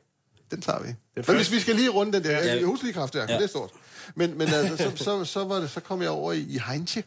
Den 0.51 0.61
tager 0.61 0.83
vi. 0.83 0.89
Men 1.17 1.25
første- 1.25 1.37
hvis 1.37 1.53
vi 1.53 1.61
skal 1.61 1.75
lige 1.77 1.89
runde 1.89 2.13
den 2.13 2.25
der, 2.25 2.31
Ja. 2.31 2.55
jeg 2.57 2.65
husker 2.65 2.85
lige 2.87 2.95
kraftværk. 2.95 3.29
Ja. 3.31 3.35
det 3.37 3.43
er 3.43 3.47
stort. 3.49 3.71
Men, 4.15 4.39
men 4.39 4.49
altså, 4.49 4.77
så, 4.77 5.05
så, 5.05 5.25
så, 5.25 5.45
var 5.45 5.61
det, 5.61 5.71
så 5.71 5.81
kom 5.81 6.03
jeg 6.03 6.11
over 6.11 6.33
i, 6.33 6.39
i 6.41 6.59
Heinche. 6.69 7.03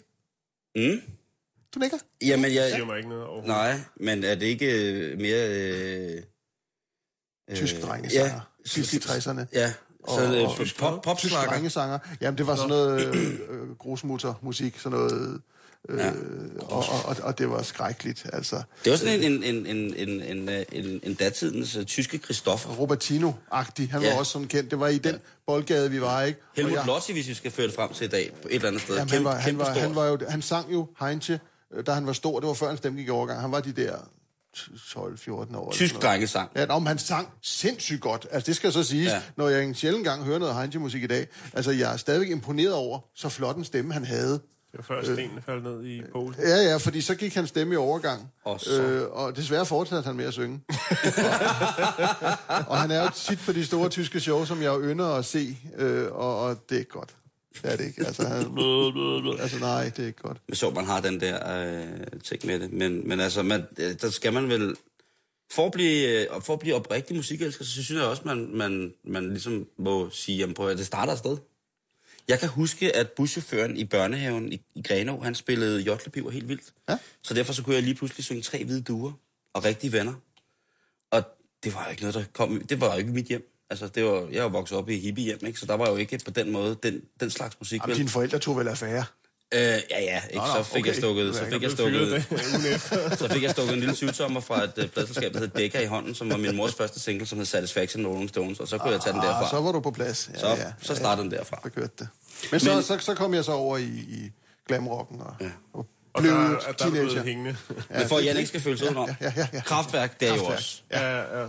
Mm. 0.75 1.01
Du 1.75 1.79
nikker? 1.79 1.97
Jamen, 2.21 2.45
Det 2.45 2.55
jeg... 2.55 2.71
siger 2.71 2.85
mig 2.85 2.97
ikke 2.97 3.09
noget 3.09 3.23
overhovedet. 3.23 3.47
Nej, 3.47 3.79
men 3.95 4.23
er 4.23 4.35
det 4.35 4.45
ikke 4.45 4.91
øh, 4.91 5.17
mere... 5.19 5.49
Øh, 5.49 6.23
Tysk 7.55 7.75
øh, 7.75 7.81
drengesanger. 7.81 8.33
Ja, 8.33 8.39
Sidst 8.65 8.93
i 8.93 8.97
60'erne. 8.97 9.45
ja. 9.53 9.73
Så 10.07 10.25
Og- 10.27 10.35
øh, 10.35 10.43
og- 10.49 10.55
pop, 10.79 11.01
pop, 11.01 11.17
Tysk 11.17 11.33
drengesanger. 11.33 11.99
Jamen, 12.21 12.37
det 12.37 12.47
var 12.47 12.55
sådan 12.55 12.69
noget 12.69 13.15
øh, 13.15 13.39
øh, 13.49 13.75
grusmutter-musik, 13.77 14.79
sådan 14.79 14.97
noget... 14.99 15.41
Øh, 15.89 15.99
Ja. 15.99 16.11
og, 16.61 16.85
og, 17.05 17.15
og, 17.23 17.37
det 17.37 17.49
var 17.49 17.61
skrækkeligt, 17.61 18.25
altså. 18.33 18.61
Det 18.83 18.91
var 18.91 18.97
sådan 18.97 19.23
en, 19.23 19.43
en, 19.43 19.65
en, 19.65 19.95
en, 19.95 20.21
en, 20.21 20.49
øh, 20.49 20.65
en, 20.71 20.99
en 21.03 21.13
datidens 21.13 21.75
uh, 21.77 21.83
tyske 21.83 22.17
Christoffer. 22.17 22.69
Robertino-agtig. 22.69 23.91
Han 23.91 24.01
var 24.01 24.07
Ja. 24.07 24.17
også 24.19 24.31
sådan 24.31 24.47
kendt. 24.47 24.71
Det 24.71 24.79
var 24.79 24.87
i 24.87 24.97
den 24.97 25.15
boldgade, 25.47 25.91
vi 25.91 26.01
var, 26.01 26.21
ikke? 26.23 26.39
Helmut 26.55 26.73
jeg- 26.75 26.85
Lotti, 26.85 27.13
hvis 27.13 27.27
vi 27.27 27.33
skal 27.33 27.51
føre 27.51 27.67
det 27.67 27.75
frem 27.75 27.93
til 27.93 28.05
i 28.05 28.09
dag, 28.09 28.31
på 28.41 28.47
et 28.47 28.55
eller 28.55 28.67
andet 28.67 28.81
sted. 28.81 28.95
Jamen, 28.95 29.09
han, 29.13 29.23
var, 29.23 29.35
han, 29.35 29.57
var, 29.57 29.65
han, 29.73 29.95
var 29.95 30.05
jo, 30.05 30.17
han 30.29 30.41
sang 30.41 30.73
jo 30.73 30.87
Heinche, 30.99 31.39
øh, 31.73 31.85
da 31.85 31.91
han 31.91 32.05
var 32.07 32.13
stor. 32.13 32.39
Det 32.39 32.47
var 32.47 32.53
før 32.53 32.67
hans 32.67 32.77
stemme 32.77 32.99
gik 32.99 33.07
i 33.07 33.09
overgang. 33.09 33.41
Han 33.41 33.51
var 33.51 33.59
de 33.59 33.71
der 33.71 33.95
12-14 34.57 35.57
år. 35.57 35.71
Tysk 35.71 36.01
drengesang. 36.01 36.49
Ja, 36.55 36.79
men 36.79 36.87
han 36.87 36.97
sang 36.97 37.27
sindssygt 37.41 38.01
godt. 38.01 38.27
Altså, 38.31 38.47
det 38.47 38.55
skal 38.55 38.71
så 38.71 38.83
siges, 38.83 39.07
ja. 39.07 39.13
Ja. 39.15 39.21
når 39.37 39.49
jeg 39.49 39.63
en 39.63 39.75
sjældent 39.75 40.03
gang 40.03 40.23
hører 40.23 40.39
noget 40.39 40.55
Heinche-musik 40.55 41.03
i 41.03 41.07
dag. 41.07 41.27
Altså, 41.53 41.71
jeg 41.71 41.93
er 41.93 41.97
stadigvæk 41.97 42.29
imponeret 42.29 42.73
over, 42.73 42.99
så 43.15 43.29
flot 43.29 43.55
en 43.57 43.63
stemme 43.63 43.93
han 43.93 44.05
havde. 44.05 44.39
Det 44.73 44.79
var 44.89 44.95
før 44.95 45.03
stenene 45.03 45.41
faldt 45.41 45.63
ned 45.63 45.85
i 45.85 46.01
Polen. 46.11 46.35
Ja, 46.39 46.55
ja, 46.69 46.77
fordi 46.77 47.01
så 47.01 47.15
gik 47.15 47.33
hans 47.33 47.49
stemme 47.49 47.73
i 47.73 47.77
overgang. 47.77 48.31
Og 48.43 48.59
så- 48.59 48.83
Øh, 48.83 49.09
og 49.11 49.35
desværre 49.37 49.65
fortsatte 49.65 50.07
han 50.07 50.15
med 50.15 50.25
at 50.25 50.33
synge. 50.33 50.61
og 52.67 52.77
han 52.81 52.91
er 52.91 53.03
jo 53.03 53.09
tit 53.15 53.39
på 53.45 53.51
de 53.51 53.65
store 53.65 53.89
tyske 53.89 54.19
shows, 54.19 54.47
som 54.47 54.61
jeg 54.61 54.67
jo 54.67 54.81
ynder 54.83 55.05
at 55.05 55.25
se, 55.25 55.57
øh, 55.77 56.11
og, 56.11 56.41
og 56.41 56.69
det 56.69 56.75
er 56.75 56.79
ikke 56.79 56.91
godt. 56.91 57.15
Det 57.63 57.71
er 57.71 57.75
det 57.77 57.85
ikke. 57.85 58.05
Altså, 58.07 58.27
han, 58.27 58.37
altså 59.41 59.59
nej, 59.59 59.83
det 59.83 59.99
er 60.03 60.07
ikke 60.07 60.21
godt. 60.21 60.37
Men 60.47 60.55
sjovt, 60.55 60.75
man 60.75 60.85
har 60.85 61.01
den 61.01 61.19
der 61.21 61.59
øh, 61.61 61.87
ting 62.23 62.45
med 62.45 62.59
det. 62.59 62.73
Men, 62.73 63.07
men 63.07 63.19
altså, 63.19 63.43
man, 63.43 63.63
øh, 63.77 63.95
der 64.01 64.09
skal 64.09 64.33
man 64.33 64.49
vel... 64.49 64.75
For 65.51 65.65
at 65.65 65.71
blive, 65.71 66.21
øh, 66.21 66.41
for 66.41 66.53
at 66.53 66.59
blive 66.59 66.75
oprigtig 66.75 67.15
musikelsker, 67.15 67.65
så 67.65 67.71
synes 67.71 67.89
jeg 67.91 68.01
også, 68.01 68.21
man, 68.25 68.49
man, 68.53 68.93
man 69.05 69.29
ligesom 69.29 69.67
må 69.77 70.09
sige, 70.09 70.37
jamen 70.37 70.53
prøv 70.53 70.67
at 70.69 70.77
det 70.77 70.85
starter 70.85 71.13
et 71.13 71.19
sted. 71.19 71.37
Jeg 72.27 72.39
kan 72.39 72.49
huske, 72.49 72.95
at 72.95 73.11
buschaufføren 73.11 73.77
i 73.77 73.85
børnehaven 73.85 74.53
i, 74.53 74.61
i 74.75 74.81
Grenå, 74.81 75.21
han 75.21 75.35
spillede 75.35 75.81
Jotlepiver 75.81 76.31
helt 76.31 76.47
vildt. 76.47 76.73
Ja. 76.89 76.97
Så 77.21 77.33
derfor 77.33 77.53
så 77.53 77.63
kunne 77.63 77.75
jeg 77.75 77.83
lige 77.83 77.95
pludselig 77.95 78.25
synge 78.25 78.41
tre 78.41 78.63
hvide 78.63 78.81
duer 78.81 79.11
og 79.53 79.63
rigtige 79.65 79.91
venner. 79.91 80.13
Og 81.11 81.23
det 81.63 81.73
var 81.73 81.87
ikke 81.87 82.01
noget, 82.01 82.15
der 82.15 82.23
kom... 82.33 82.61
Det 82.61 82.81
var 82.81 82.91
jo 82.91 82.97
ikke 82.99 83.11
mit 83.11 83.25
hjem. 83.25 83.49
Altså, 83.69 83.87
det 83.87 84.03
var, 84.05 84.27
jeg 84.31 84.43
var 84.43 84.49
vokset 84.49 84.77
op 84.77 84.89
i 84.89 84.99
hippie 84.99 85.23
hjem, 85.23 85.45
ikke? 85.45 85.59
Så 85.59 85.65
der 85.65 85.73
var 85.73 85.89
jo 85.89 85.95
ikke 85.95 86.19
på 86.25 86.31
den 86.31 86.51
måde 86.51 86.77
den, 86.83 87.01
den 87.19 87.29
slags 87.29 87.59
musik. 87.59 87.81
Jamen, 87.81 87.97
dine 87.97 88.09
forældre 88.09 88.39
tog 88.39 88.57
vel 88.57 88.67
affære. 88.67 89.05
Øh, 89.53 89.59
ja, 89.59 89.77
ja, 90.01 90.21
ikke? 90.29 90.37
Nå, 90.37 90.45
så 90.55 90.63
fik 90.63 90.79
okay. 90.79 90.87
jeg 90.87 90.95
stukket, 90.95 91.35
så 91.35 91.41
er 91.45 91.49
fik 91.49 91.61
jeg 91.61 91.71
stukket, 91.71 92.01
det 92.11 93.19
så 93.19 93.29
fik 93.31 93.43
jeg 93.43 93.51
stukket 93.51 93.73
en 93.73 93.79
lille 93.79 93.95
syvtommer 93.95 94.39
fra 94.41 94.63
et 94.63 94.73
uh, 94.77 94.85
pladselskab, 94.89 95.33
der 95.33 95.39
hed 95.39 95.47
Decca 95.47 95.79
i 95.81 95.85
hånden, 95.85 96.15
som 96.15 96.29
var 96.29 96.37
min 96.37 96.55
mors 96.55 96.73
første 96.75 96.99
single, 96.99 97.25
som 97.27 97.37
hed 97.37 97.45
Satisfaction 97.45 98.07
Rolling 98.07 98.29
Stones, 98.29 98.59
og 98.59 98.67
så 98.67 98.77
kunne 98.77 98.91
jeg 98.91 99.01
tage 99.01 99.13
den 99.13 99.21
Ah, 99.21 99.27
derfra. 99.27 99.49
så 99.49 99.61
var 99.61 99.71
du 99.71 99.79
på 99.79 99.91
plads. 99.91 100.29
Ja, 100.33 100.39
Så, 100.39 100.47
ja, 100.47 100.71
så 100.81 100.95
startede 100.95 101.23
den 101.29 101.31
derfra. 101.37 101.59
Så 101.63 101.69
kørte 101.69 101.91
det. 101.99 102.07
Men 102.51 102.59
så, 102.59 102.73
Men- 102.73 102.83
så, 102.83 102.97
så 102.99 103.13
kom 103.13 103.33
jeg 103.33 103.45
så 103.45 103.51
over 103.51 103.77
i, 103.77 103.83
i 103.85 104.31
glamrocken 104.67 105.21
og, 105.21 105.35
ja. 105.41 105.49
og 105.73 105.87
Og 106.13 106.21
blev 106.21 106.33
der, 106.33 106.39
der 106.39 106.55
er 106.67 106.71
teenager. 106.73 107.03
blevet 107.05 107.23
hængende. 107.25 107.55
Men 107.89 108.07
for 108.07 108.17
at 108.17 108.25
Jan 108.25 108.37
ikke 108.37 108.47
skal 108.47 108.61
føle 108.61 108.77
sig 108.77 108.87
udenom. 108.87 109.09
ja, 109.09 109.15
ja, 109.21 109.33
ja, 109.37 109.47
ja. 109.53 109.61
Kraftværk, 109.61 110.19
det 110.19 110.29
er 110.29 110.35
jo 110.35 110.43
også. 110.45 110.81
Ja, 110.91 111.17
ja. 111.41 111.47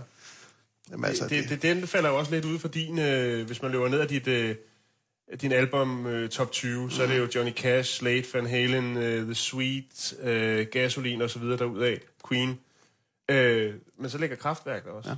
Jamen, 0.90 1.04
altså, 1.04 1.28
det, 1.28 1.48
det, 1.48 1.62
den 1.62 1.86
falder 1.86 2.08
jo 2.10 2.18
også 2.18 2.30
lidt 2.30 2.44
ud 2.44 2.58
for 2.58 2.68
din, 2.68 2.98
øh, 2.98 3.46
hvis 3.46 3.62
man 3.62 3.70
løber 3.70 3.88
ned 3.88 4.00
af 4.00 4.08
dit, 4.08 4.26
øh, 4.28 4.54
din 5.40 5.52
album 5.52 6.06
øh, 6.06 6.28
top 6.28 6.52
20, 6.52 6.90
så 6.90 7.02
er 7.02 7.06
det 7.06 7.18
jo 7.18 7.28
Johnny 7.34 7.52
Cash, 7.52 7.98
Slade, 7.98 8.24
Van 8.34 8.46
Halen, 8.46 8.96
øh, 8.96 9.24
The 9.24 9.34
Sweet, 9.34 10.14
øh, 10.20 10.66
Gasoline 10.72 11.24
og 11.24 11.30
så 11.30 11.38
videre 11.38 11.58
derudaf, 11.58 12.00
Queen. 12.28 12.58
Øh, 13.28 13.74
men 13.98 14.10
så 14.10 14.18
ligger 14.18 14.36
Kraftværk 14.36 14.84
der 14.84 14.90
også. 14.90 15.10
Ja. 15.10 15.16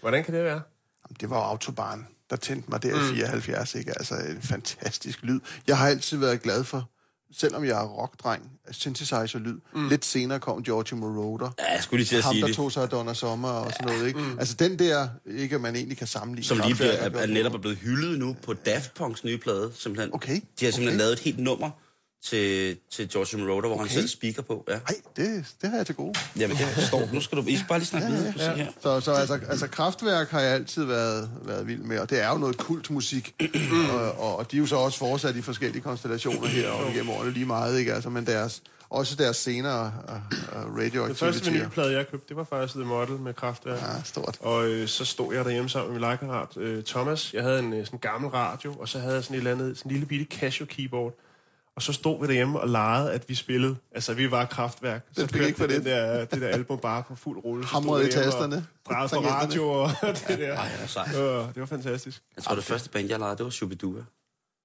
Hvordan 0.00 0.24
kan 0.24 0.34
det 0.34 0.44
være? 0.44 0.62
Jamen, 1.04 1.16
det 1.20 1.30
var 1.30 1.36
jo 1.36 1.42
Autobahn, 1.42 2.06
der 2.30 2.36
tændte 2.36 2.70
mig 2.70 2.82
der 2.82 3.12
i 3.12 3.16
74, 3.16 3.74
ikke? 3.74 3.90
Altså, 3.90 4.14
en 4.14 4.42
fantastisk 4.42 5.22
lyd. 5.22 5.40
Jeg 5.66 5.78
har 5.78 5.88
altid 5.88 6.18
været 6.18 6.42
glad 6.42 6.64
for, 6.64 6.90
selvom 7.38 7.64
jeg 7.64 7.82
er 7.82 7.86
rockdreng, 7.86 8.50
synthesizer-lyd. 8.70 9.58
Mm. 9.74 9.88
Lidt 9.88 10.04
senere 10.04 10.40
kom 10.40 10.62
Giorgio 10.62 10.96
Moroder. 10.96 11.50
Ja, 11.58 11.72
jeg 11.74 11.82
skulle 11.82 11.98
lige 12.00 12.08
til 12.08 12.16
at 12.16 12.22
Ham, 12.24 12.32
sige 12.32 12.40
der 12.40 12.46
det. 12.46 12.56
tog 12.56 12.72
sig 12.72 12.82
af 12.82 12.88
Donna 12.88 13.14
Sommer 13.14 13.48
og 13.48 13.72
sådan 13.72 13.94
noget, 13.94 14.06
ikke? 14.08 14.20
Mm. 14.20 14.38
Altså, 14.38 14.54
den 14.58 14.78
der, 14.78 15.08
ikke 15.26 15.54
at 15.54 15.60
man 15.60 15.76
egentlig 15.76 15.98
kan 15.98 16.06
sammenligne. 16.06 16.44
Som 16.46 16.58
lige 16.58 16.74
bliver, 16.74 16.90
er, 16.92 17.10
er 17.10 17.26
netop 17.26 17.54
er 17.54 17.58
blevet 17.58 17.78
hyldet 17.78 18.18
nu 18.18 18.36
på 18.42 18.52
Daft 18.52 18.94
Punks 18.94 19.24
nye 19.24 19.38
plade. 19.38 19.70
Simpelthen. 19.74 20.14
Okay, 20.14 20.40
De 20.60 20.64
har 20.64 20.72
simpelthen 20.72 20.86
okay. 20.88 20.98
lavet 20.98 21.12
et 21.12 21.18
helt 21.18 21.38
nummer 21.38 21.70
til, 22.24 22.76
til 22.90 23.08
George 23.08 23.38
Moroder, 23.38 23.60
hvor 23.60 23.70
okay. 23.70 23.80
han 23.80 23.90
selv 23.90 24.08
speaker 24.08 24.42
på. 24.42 24.64
Ja. 24.68 24.72
Nej, 24.72 25.00
det, 25.16 25.44
det 25.62 25.70
har 25.70 25.76
jeg 25.76 25.86
til 25.86 25.94
gode. 25.94 26.14
Jamen, 26.38 26.56
det 26.56 26.86
står. 26.86 27.08
Nu 27.12 27.20
skal 27.20 27.38
du 27.38 27.42
I 27.46 27.56
skal 27.56 27.68
bare 27.68 27.78
lige 27.78 27.86
snakke 27.86 28.08
videre. 28.08 28.34
Ja, 28.36 28.50
ja. 28.50 28.56
her. 28.56 28.66
Så, 28.82 29.00
så 29.00 29.12
altså, 29.12 29.40
altså 29.48 29.66
kraftværk 29.66 30.30
har 30.30 30.40
jeg 30.40 30.54
altid 30.54 30.84
været, 30.84 31.30
været 31.42 31.66
vild 31.66 31.82
med, 31.82 31.98
og 31.98 32.10
det 32.10 32.22
er 32.22 32.28
jo 32.28 32.38
noget 32.38 32.56
kultmusik, 32.56 33.34
og, 33.94 34.18
og, 34.18 34.38
og 34.38 34.50
de 34.50 34.56
er 34.56 34.60
jo 34.60 34.66
så 34.66 34.76
også 34.76 34.98
fortsat 34.98 35.36
i 35.36 35.42
forskellige 35.42 35.82
konstellationer 35.82 36.46
her 36.46 36.70
og 36.70 36.92
gennem 36.92 37.10
årene 37.10 37.30
lige 37.30 37.46
meget, 37.46 37.78
ikke? 37.78 37.94
Altså, 37.94 38.10
men 38.10 38.26
deres, 38.26 38.62
også 38.90 39.16
deres 39.16 39.36
senere 39.36 39.92
uh, 40.08 40.14
uh, 40.14 40.82
Den 40.82 40.90
første 40.90 41.00
radioaktiviteter. 41.00 41.50
vinylplade, 41.50 41.92
jeg 41.92 42.08
købte, 42.08 42.28
det 42.28 42.36
var 42.36 42.44
faktisk 42.44 42.74
The 42.74 42.84
Model 42.84 43.20
med 43.20 43.34
Kraftværk. 43.34 43.80
Ja, 43.82 44.02
stort. 44.04 44.36
Og 44.40 44.68
øh, 44.68 44.88
så 44.88 45.04
stod 45.04 45.34
jeg 45.34 45.44
derhjemme 45.44 45.70
sammen 45.70 45.88
med 45.88 45.94
min 45.94 46.00
legekammerat 46.00 46.56
øh, 46.56 46.84
Thomas. 46.84 47.34
Jeg 47.34 47.42
havde 47.42 47.58
en 47.58 47.72
øh, 47.72 47.86
sådan 47.86 47.98
gammel 47.98 48.30
radio, 48.30 48.74
og 48.74 48.88
så 48.88 48.98
havde 48.98 49.14
jeg 49.14 49.24
sådan 49.24 49.34
et 49.34 49.38
eller 49.38 49.52
andet, 49.52 49.78
sådan 49.78 49.90
en 49.90 49.92
lille 49.92 50.06
bitte 50.06 50.26
Casio 50.36 50.66
keyboard. 50.66 51.14
Og 51.76 51.82
så 51.82 51.92
stod 51.92 52.20
vi 52.20 52.26
derhjemme 52.26 52.60
og 52.60 52.68
legede, 52.68 53.12
at 53.12 53.28
vi 53.28 53.34
spillede. 53.34 53.76
Altså, 53.94 54.14
vi 54.14 54.30
var 54.30 54.44
kraftværk. 54.44 55.06
Så 55.12 55.20
fik 55.20 55.30
kørte 55.32 55.46
ikke 55.46 55.58
for 55.58 55.66
vi 55.66 55.74
den 55.74 55.84
det. 55.84 55.92
der, 55.92 56.24
det 56.24 56.40
der 56.40 56.48
album 56.48 56.78
bare 56.78 57.02
på 57.02 57.16
fuld 57.16 57.44
rulle. 57.44 57.64
Hamrede 57.64 58.08
i 58.08 58.12
tasterne. 58.12 58.66
Drejede 58.88 59.08
på 59.08 59.20
radio 59.20 59.68
og 59.68 59.90
det 60.28 60.38
der. 60.38 60.56
Ej, 60.56 60.86
sejt. 60.86 61.16
Øh, 61.16 61.22
det 61.22 61.60
var 61.60 61.66
fantastisk. 61.66 62.22
Jeg 62.36 62.44
tror, 62.44 62.54
det 62.54 62.64
første 62.64 62.90
band, 62.90 63.08
jeg 63.08 63.18
lavede, 63.18 63.36
det 63.36 63.44
var 63.44 63.50
Shubidua. 63.50 64.00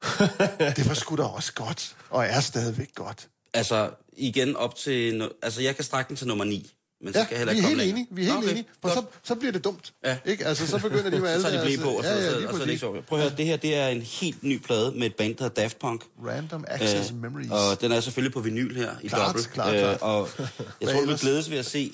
Det 0.76 0.88
var 0.88 0.94
sgu 0.94 1.16
da 1.16 1.24
også 1.24 1.54
godt, 1.54 1.96
og 2.10 2.26
er 2.26 2.40
stadigvæk 2.40 2.96
godt. 2.96 3.28
Altså, 3.54 3.90
igen 4.18 4.56
op 4.56 4.76
til... 4.76 5.30
Altså, 5.42 5.62
jeg 5.62 5.76
kan 5.76 5.84
strække 5.84 6.10
den 6.10 6.16
til 6.16 6.28
nummer 6.28 6.46
9. 6.46 6.74
Men 7.02 7.14
så 7.14 7.20
Ja, 7.32 7.38
heller 7.38 7.54
vi 7.54 7.60
er 7.60 7.64
helt 7.68 7.82
enige, 7.82 8.08
vi 8.12 8.22
er 8.22 8.26
helt 8.26 8.38
Okay, 8.38 8.50
enige, 8.50 8.66
for 8.82 8.90
så, 8.90 9.04
så 9.24 9.36
bliver 9.36 9.52
det 9.52 9.64
dumt. 9.64 9.94
Ja. 10.06 10.18
Ikke? 10.26 10.46
Altså, 10.46 10.68
så 10.68 10.80
begynder 10.80 11.10
de 11.10 11.20
med 11.20 11.30
alle 11.34 11.42
Så 11.42 11.48
er 11.48 11.60
de 11.60 11.66
blive 11.66 11.80
på, 11.82 11.90
og 11.90 12.04
så, 12.04 12.10
ja, 12.10 12.16
ja, 12.16 12.30
så, 12.32 12.38
lige 12.40 12.48
og 12.50 12.54
så 12.56 12.62
er 12.62 12.66
det 12.66 12.72
ikke 12.72 12.80
så. 12.80 13.02
Prøv 13.08 13.20
at 13.20 13.26
høre, 13.26 13.38
det 13.38 13.46
her 13.46 13.58
det 13.58 13.76
er 13.76 13.88
en 13.88 14.02
helt 14.02 14.44
ny 14.44 14.58
plade 14.62 14.92
med 14.92 15.06
et 15.08 15.16
band, 15.16 15.36
der 15.36 15.44
hedder 15.44 15.62
Daft 15.62 15.80
Punk. 15.80 16.04
Random 16.28 16.66
Access 16.68 17.12
Øh, 17.12 17.22
Memories. 17.22 17.52
Og 17.52 17.82
den 17.82 17.92
er 17.92 18.00
selvfølgelig 18.00 18.34
på 18.34 18.40
vinyl 18.40 18.76
her 18.76 18.92
i 19.04 19.08
Klart, 19.08 19.28
dobbelt. 19.28 19.50
klart, 19.54 19.74
klart. 19.74 20.02
og 20.02 20.30
jeg 20.82 20.90
tror, 20.90 21.02
ellers? 21.02 21.22
glædes 21.22 21.50
ved 21.50 21.58
at 21.58 21.66
se 21.66 21.94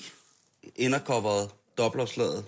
indercoveret 0.76 1.48
dobbeltopslaget. 1.78 2.38
Et 2.38 2.44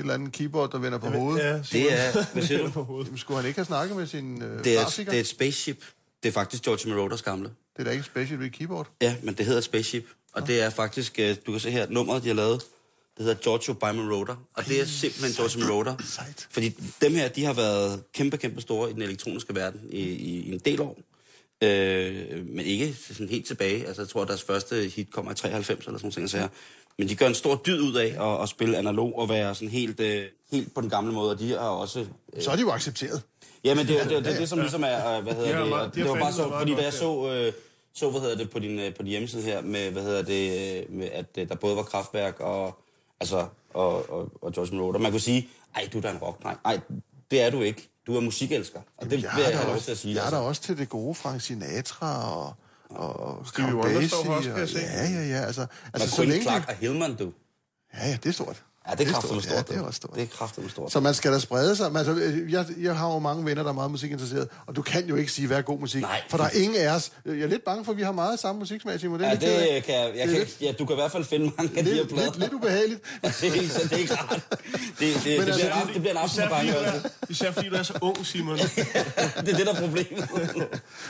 eller 0.00 0.14
andet 0.14 0.32
keyboard, 0.32 0.70
der 0.72 0.78
vender 0.78 0.98
på 0.98 1.06
hovedet. 1.10 1.44
Ja, 1.44 1.52
Det 1.72 1.92
er, 1.92 2.12
hvad 2.32 2.42
siger 2.42 2.68
du? 2.70 2.86
Jamen, 3.04 3.18
skulle 3.18 3.36
han 3.40 3.46
ikke 3.48 3.58
have 3.58 3.66
snakket 3.66 3.96
med 3.96 4.06
sin 4.06 4.42
øh, 4.42 4.64
Det 4.64 4.78
er, 4.78 4.82
farsikker? 4.82 5.12
det 5.12 5.16
er 5.16 5.20
et 5.20 5.26
spaceship. 5.26 5.84
Det 6.22 6.28
er 6.28 6.32
faktisk 6.32 6.62
George 6.62 6.94
Moroders 6.94 7.22
gamle. 7.22 7.48
Det 7.48 7.80
er 7.80 7.84
da 7.84 7.90
ikke 7.90 8.00
et 8.00 8.06
special 8.06 8.40
ved 8.40 8.50
keyboard. 8.50 8.88
Ja, 9.02 9.16
men 9.22 9.34
det 9.34 9.46
hedder 9.46 9.60
Spaceship. 9.60 10.06
Og 10.36 10.46
det 10.46 10.60
er 10.62 10.70
faktisk, 10.70 11.18
øh, 11.18 11.36
du 11.46 11.50
kan 11.50 11.60
se 11.60 11.70
her, 11.70 11.86
nummeret, 11.90 12.22
de 12.22 12.28
har 12.28 12.34
lavet, 12.34 12.60
det 13.16 13.24
hedder 13.24 13.34
Giorgio 13.34 13.72
by 13.72 13.84
Moroder. 13.94 14.36
Og 14.54 14.66
det 14.66 14.80
er 14.80 14.84
simpelthen 14.84 15.32
Giorgio 15.32 15.66
Moroder. 15.66 15.94
Fordi 16.50 16.68
dem 17.00 17.14
her, 17.14 17.28
de 17.28 17.44
har 17.44 17.52
været 17.52 18.02
kæmpe, 18.14 18.36
kæmpe 18.36 18.60
store 18.60 18.90
i 18.90 18.92
den 18.92 19.02
elektroniske 19.02 19.54
verden 19.54 19.80
i, 19.90 20.00
i, 20.00 20.40
i 20.40 20.52
en 20.52 20.58
del 20.58 20.80
år. 20.80 20.98
Øh, 21.62 22.46
men 22.46 22.66
ikke 22.66 22.96
sådan 23.12 23.28
helt 23.28 23.46
tilbage. 23.46 23.86
Altså, 23.86 24.02
jeg 24.02 24.08
tror, 24.08 24.22
at 24.22 24.28
deres 24.28 24.42
første 24.42 24.92
hit 24.96 25.10
kommer 25.12 25.32
i 25.32 25.34
93 25.34 25.86
eller 25.86 25.98
sådan 25.98 26.12
noget. 26.16 26.30
Så 26.30 26.38
her. 26.38 26.48
Men 26.98 27.08
de 27.08 27.16
gør 27.16 27.26
en 27.26 27.34
stor 27.34 27.62
dyd 27.66 27.80
ud 27.80 27.94
af 27.94 28.34
at, 28.34 28.42
at 28.42 28.48
spille 28.48 28.78
analog 28.78 29.18
og 29.18 29.28
være 29.28 29.54
sådan 29.54 29.68
helt, 29.68 30.00
øh, 30.00 30.24
helt 30.52 30.74
på 30.74 30.80
den 30.80 30.90
gamle 30.90 31.12
måde. 31.12 31.30
Og 31.30 31.38
de 31.38 31.48
har 31.48 31.58
også... 31.58 32.06
Øh, 32.36 32.42
Så 32.42 32.50
er 32.50 32.56
de 32.56 32.62
jo 32.62 32.70
accepteret. 32.70 33.22
Jamen, 33.64 33.86
det 33.86 34.00
er 34.00 34.02
det, 34.02 34.10
det, 34.16 34.24
det, 34.24 34.38
det, 34.38 34.48
som 34.48 34.58
ligesom 34.58 34.84
er, 34.84 35.16
øh, 35.16 35.22
hvad 35.22 35.34
hedder 35.34 35.48
De 35.48 35.54
har 35.54 35.64
det, 35.64 35.72
og 35.72 35.94
de 35.94 36.00
det 36.00 36.08
var 36.08 36.18
bare 36.18 36.32
så, 36.32 36.48
fordi 36.58 36.74
da 36.74 36.82
jeg 36.82 36.92
så, 36.92 37.32
øh, 37.32 37.52
så, 37.96 38.10
hvad 38.10 38.20
hedder 38.20 38.36
det, 38.36 38.50
på 38.50 38.58
din, 38.58 38.78
øh, 38.78 38.94
på 38.94 39.02
din 39.02 39.10
hjemmeside 39.10 39.42
her, 39.42 39.62
med, 39.62 39.90
hvad 39.90 40.02
hedder 40.02 40.22
det, 40.22 40.76
øh, 40.76 40.96
med, 40.96 41.08
at 41.12 41.26
øh, 41.38 41.48
der 41.48 41.54
både 41.54 41.76
var 41.76 41.82
kraftværk 41.82 42.40
og, 42.40 42.78
altså, 43.20 43.46
og, 43.74 44.10
og, 44.10 44.32
og 44.42 44.52
George 44.52 44.76
Moroder. 44.76 44.98
Man 44.98 45.10
kunne 45.10 45.20
sige, 45.20 45.48
ej, 45.74 45.88
du 45.92 45.98
er 45.98 46.02
da 46.02 46.10
en 46.10 46.18
rockdreng. 46.18 46.58
Nej, 46.64 46.80
det 47.30 47.42
er 47.42 47.50
du 47.50 47.60
ikke. 47.60 47.90
Du 48.06 48.16
er 48.16 48.20
musikelsker. 48.20 48.80
Og 48.96 49.10
det 49.10 49.22
jeg 49.22 49.30
vil 49.36 49.42
jeg 49.42 49.52
er 49.52 49.56
have 49.56 49.68
lov 49.68 49.80
til 49.80 49.90
at 49.90 49.98
sige. 49.98 50.14
Jeg 50.14 50.20
er 50.20 50.24
altså. 50.24 50.36
der 50.36 50.42
også 50.42 50.62
til 50.62 50.78
det 50.78 50.88
gode 50.88 51.14
Frank 51.14 51.40
Sinatra 51.40 52.34
og, 52.40 52.54
og 52.90 53.46
Stevie 53.46 53.74
Wonder 53.74 54.08
står 54.08 54.18
også, 54.18 54.48
kan 54.48 54.56
jeg 54.56 54.62
og, 54.62 54.68
se. 54.68 54.78
ja, 54.78 55.08
ja, 55.10 55.26
ja. 55.26 55.46
Altså, 55.46 55.66
altså 55.92 56.10
så 56.10 56.24
længe... 56.24 56.42
Clark 56.42 56.68
og 56.68 56.74
Hillman, 56.74 57.16
du. 57.16 57.32
Ja, 57.94 58.08
ja, 58.08 58.16
det 58.22 58.26
er 58.26 58.32
stort. 58.32 58.64
Ja, 58.88 58.94
det 58.94 59.08
er 59.08 59.12
kraftigt 59.12 59.42
stort. 59.44 59.54
Ja, 59.56 59.62
det 59.74 59.76
er 59.76 59.82
også 59.86 59.96
stort. 59.96 60.14
Det 60.14 60.22
er 60.22 60.26
kraftigt 60.26 60.70
stort. 60.70 60.92
Så 60.92 61.00
man 61.00 61.14
skal 61.14 61.32
da 61.32 61.38
sprede 61.38 61.76
sig. 61.76 61.90
Altså, 61.96 62.12
øh, 62.12 62.52
jeg, 62.52 62.66
jeg 62.80 62.96
har 62.96 63.12
jo 63.12 63.18
mange 63.18 63.44
venner, 63.44 63.62
der 63.62 63.70
er 63.70 63.74
meget 63.74 63.90
musikinteresseret, 63.90 64.48
og 64.66 64.76
du 64.76 64.82
kan 64.82 65.06
jo 65.08 65.16
ikke 65.16 65.32
sige, 65.32 65.46
hvad 65.46 65.56
er 65.56 65.62
god 65.62 65.78
musik. 65.80 66.02
Nej. 66.02 66.22
For 66.30 66.36
der 66.36 66.44
er 66.44 66.50
ingen 66.50 66.76
af 66.80 66.94
os. 66.94 67.12
Jeg 67.26 67.38
er 67.40 67.46
lidt 67.46 67.64
bange 67.64 67.84
for, 67.84 67.92
at 67.92 67.98
vi 67.98 68.02
har 68.02 68.12
meget 68.12 68.38
samme 68.38 68.58
musiksmag, 68.58 69.00
Simon. 69.00 69.18
Det 69.20 69.24
Ja, 69.26 69.30
lidt 69.30 69.40
det 69.40 69.84
kan 69.84 69.94
jeg, 69.94 70.12
jeg 70.16 70.28
Det 70.28 70.36
kan, 70.36 70.46
ja, 70.60 70.72
du 70.72 70.84
kan 70.86 70.94
i 70.96 71.00
hvert 71.00 71.12
fald 71.12 71.24
finde 71.24 71.52
mange 71.58 71.78
af 71.78 71.84
de 71.84 71.90
her 71.90 71.96
lidt, 71.96 72.08
plader. 72.08 72.24
lidt, 72.24 72.38
lidt 72.38 72.52
ubehageligt. 72.52 73.00
det, 73.22 73.64
er, 73.64 73.68
så 73.68 73.80
det 73.82 73.92
er 73.92 73.96
ikke 73.96 74.14
rart. 74.14 74.42
Det, 74.98 75.14
det, 75.14 75.24
det, 75.24 75.24
det, 75.24 75.38
altså, 75.38 75.54
bliver, 75.60 75.66
en, 75.66 75.72
aften- 75.80 75.94
det 75.94 76.00
bliver 76.00 76.12
en 76.12 76.18
aften 76.18 76.36
Især 76.42 76.48
fordi, 76.48 76.70
du 76.70 76.76
altså. 76.76 77.08
er, 77.22 77.30
især 77.30 77.50
fordi 77.52 77.68
du 77.68 77.74
er 77.74 77.82
så 77.82 77.98
ung, 78.02 78.26
Simon. 78.26 78.56
Det 78.58 78.68
er 79.36 79.42
det, 79.56 79.66
der 79.66 79.72
er 79.74 79.80
problemet. 79.80 80.28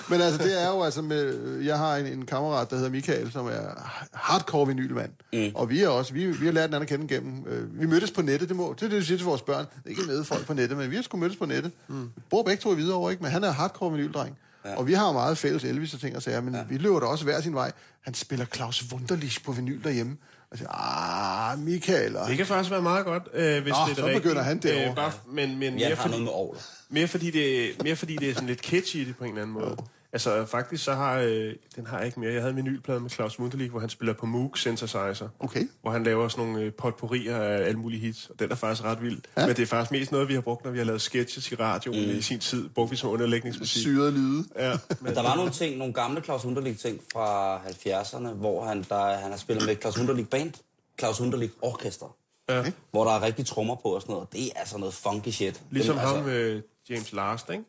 Men 0.08 0.20
altså, 0.20 0.42
det 0.42 0.62
er 0.62 0.68
jo 0.68 0.82
altså 0.82 1.02
med... 1.02 1.58
Jeg 1.64 1.78
har 1.78 1.96
en, 1.96 2.06
en 2.06 2.26
kammerat, 2.26 2.70
der 2.70 2.76
hedder 2.76 2.90
Michael, 2.90 3.32
som 3.32 3.46
er 3.46 3.90
hardcore 4.14 4.66
vinylmand. 4.66 5.10
Mm. 5.32 5.50
Og 5.54 5.70
vi 5.70 5.82
er 5.82 5.88
også... 5.88 6.12
Vi, 6.12 6.26
vi 6.26 6.46
har 6.46 6.52
lært 6.52 6.64
hinanden 6.64 6.82
at 6.82 6.88
kende 6.88 7.14
gennem... 7.14 7.44
Øh, 7.46 7.65
vi 7.72 7.86
mødtes 7.86 8.10
på 8.10 8.22
nettet, 8.22 8.48
det, 8.48 8.56
må, 8.56 8.74
det 8.80 8.82
er 8.82 8.88
det, 8.88 8.98
vi 8.98 9.04
siger 9.04 9.18
til 9.18 9.24
vores 9.26 9.42
børn. 9.42 9.64
Det 9.64 9.82
er 9.84 9.90
ikke 9.90 10.02
med 10.02 10.24
folk 10.24 10.46
på 10.46 10.54
nettet, 10.54 10.78
men 10.78 10.90
vi 10.90 10.96
har 10.96 11.02
sgu 11.02 11.16
mødtes 11.16 11.38
på 11.38 11.46
nettet. 11.46 11.72
Mm. 11.88 12.10
Bor 12.30 12.42
begge 12.42 12.62
to 12.62 12.72
i 12.72 12.74
Hvidovre, 12.74 13.10
ikke? 13.10 13.22
Men 13.22 13.32
han 13.32 13.44
er 13.44 13.50
hardcore 13.50 13.92
vinyldreng. 13.92 14.36
Ja. 14.64 14.76
Og 14.76 14.86
vi 14.86 14.92
har 14.92 15.12
meget 15.12 15.38
fælles 15.38 15.64
Elvis 15.64 15.94
og 15.94 16.00
ting 16.00 16.16
og 16.16 16.22
sager, 16.22 16.40
men 16.40 16.54
ja. 16.54 16.62
vi 16.68 16.78
løber 16.78 17.00
da 17.00 17.06
også 17.06 17.24
hver 17.24 17.40
sin 17.40 17.54
vej. 17.54 17.72
Han 18.00 18.14
spiller 18.14 18.46
Claus 18.46 18.84
Wunderlich 18.92 19.44
på 19.44 19.52
vinyl 19.52 19.84
derhjemme. 19.84 20.16
Og 20.50 20.58
siger, 20.58 20.70
ah, 20.70 21.58
Michael... 21.58 22.16
Og... 22.16 22.28
Det 22.28 22.36
kan 22.36 22.46
faktisk 22.46 22.70
være 22.70 22.82
meget 22.82 23.04
godt, 23.04 23.22
øh, 23.34 23.62
hvis 23.62 23.72
Nå, 23.72 23.76
det 23.86 23.90
er 23.90 23.94
så 23.94 24.06
rigtige. 24.06 24.20
begynder 24.20 24.42
han 24.42 24.58
derovre. 24.58 24.88
Øh, 24.90 24.96
bare, 24.96 25.12
men, 25.32 25.58
men 25.58 25.62
Jeg 25.62 25.72
mere, 25.72 25.88
har 25.88 25.94
fordi, 25.96 26.08
noget 26.08 26.24
med 26.24 26.32
ovler. 26.32 26.60
mere, 26.88 27.08
fordi 27.08 27.30
det, 27.30 27.82
mere 27.82 27.96
fordi 27.96 28.16
det 28.16 28.30
er 28.30 28.34
sådan 28.34 28.48
lidt 28.48 28.60
catchy 28.60 29.00
det 29.06 29.16
på 29.16 29.24
en 29.24 29.30
eller 29.30 29.42
anden 29.42 29.54
måde. 29.54 29.76
Altså 30.16 30.44
faktisk 30.44 30.84
så 30.84 30.94
har, 30.94 31.18
øh, 31.18 31.54
den 31.76 31.86
har 31.86 31.96
jeg 31.96 32.06
ikke 32.06 32.20
mere. 32.20 32.32
Jeg 32.32 32.40
havde 32.40 32.50
en 32.50 32.56
vinylplade 32.56 33.00
med 33.00 33.10
Claus 33.10 33.38
Munterlich, 33.38 33.70
hvor 33.70 33.80
han 33.80 33.88
spiller 33.88 34.14
på 34.14 34.26
Moog 34.26 34.58
Synthesizer. 34.58 35.28
Okay. 35.38 35.68
Hvor 35.82 35.90
han 35.90 36.04
laver 36.04 36.28
sådan 36.28 36.44
nogle 36.44 36.60
øh, 36.60 36.72
potpourrier 36.72 37.36
af 37.36 37.66
alle 37.66 37.78
mulige 37.78 38.00
hits. 38.00 38.30
Og 38.30 38.38
den 38.38 38.50
er 38.50 38.54
faktisk 38.54 38.84
ret 38.84 39.02
vild. 39.02 39.20
Ja. 39.36 39.46
Men 39.46 39.56
det 39.56 39.62
er 39.62 39.66
faktisk 39.66 39.90
mest 39.90 40.12
noget, 40.12 40.28
vi 40.28 40.34
har 40.34 40.40
brugt, 40.40 40.64
når 40.64 40.70
vi 40.70 40.78
har 40.78 40.84
lavet 40.84 41.00
sketches 41.00 41.52
i 41.52 41.54
radioen 41.54 42.10
mm. 42.10 42.18
i 42.18 42.20
sin 42.20 42.38
tid. 42.38 42.68
Brugte 42.68 42.90
vi 42.90 42.96
som 42.96 43.10
underlægningsmusik. 43.10 43.82
Syrede 43.82 44.12
lyde. 44.12 44.44
Ja, 44.56 44.72
men, 45.00 45.14
Der 45.14 45.22
var 45.22 45.36
nogle 45.36 45.50
ting, 45.50 45.76
nogle 45.76 45.94
gamle 45.94 46.20
Claus 46.20 46.42
Hunderlich 46.42 46.78
ting 46.78 47.00
fra 47.12 47.56
70'erne, 47.58 48.28
hvor 48.28 48.64
han, 48.64 48.84
der, 48.88 49.16
han 49.16 49.30
har 49.30 49.38
spillet 49.38 49.66
med 49.66 49.76
Claus 49.80 49.96
Hunderlich 49.96 50.28
Band, 50.28 50.52
Claus 50.98 51.18
Hunderlich 51.18 51.52
Orkester, 51.62 52.16
ja. 52.48 52.72
hvor 52.90 53.04
der 53.04 53.12
er 53.12 53.22
rigtig 53.22 53.46
trommer 53.46 53.74
på 53.74 53.88
og 53.88 54.00
sådan 54.00 54.12
noget. 54.12 54.32
Det 54.32 54.44
er 54.44 54.50
altså 54.56 54.78
noget 54.78 54.94
funky 54.94 55.28
shit. 55.28 55.62
Ligesom 55.70 55.96
Dem, 55.96 56.00
altså, 56.00 56.16
ham, 56.16 56.28
øh, 56.28 56.62
James 56.90 57.12
Last, 57.12 57.50
ikke? 57.50 57.64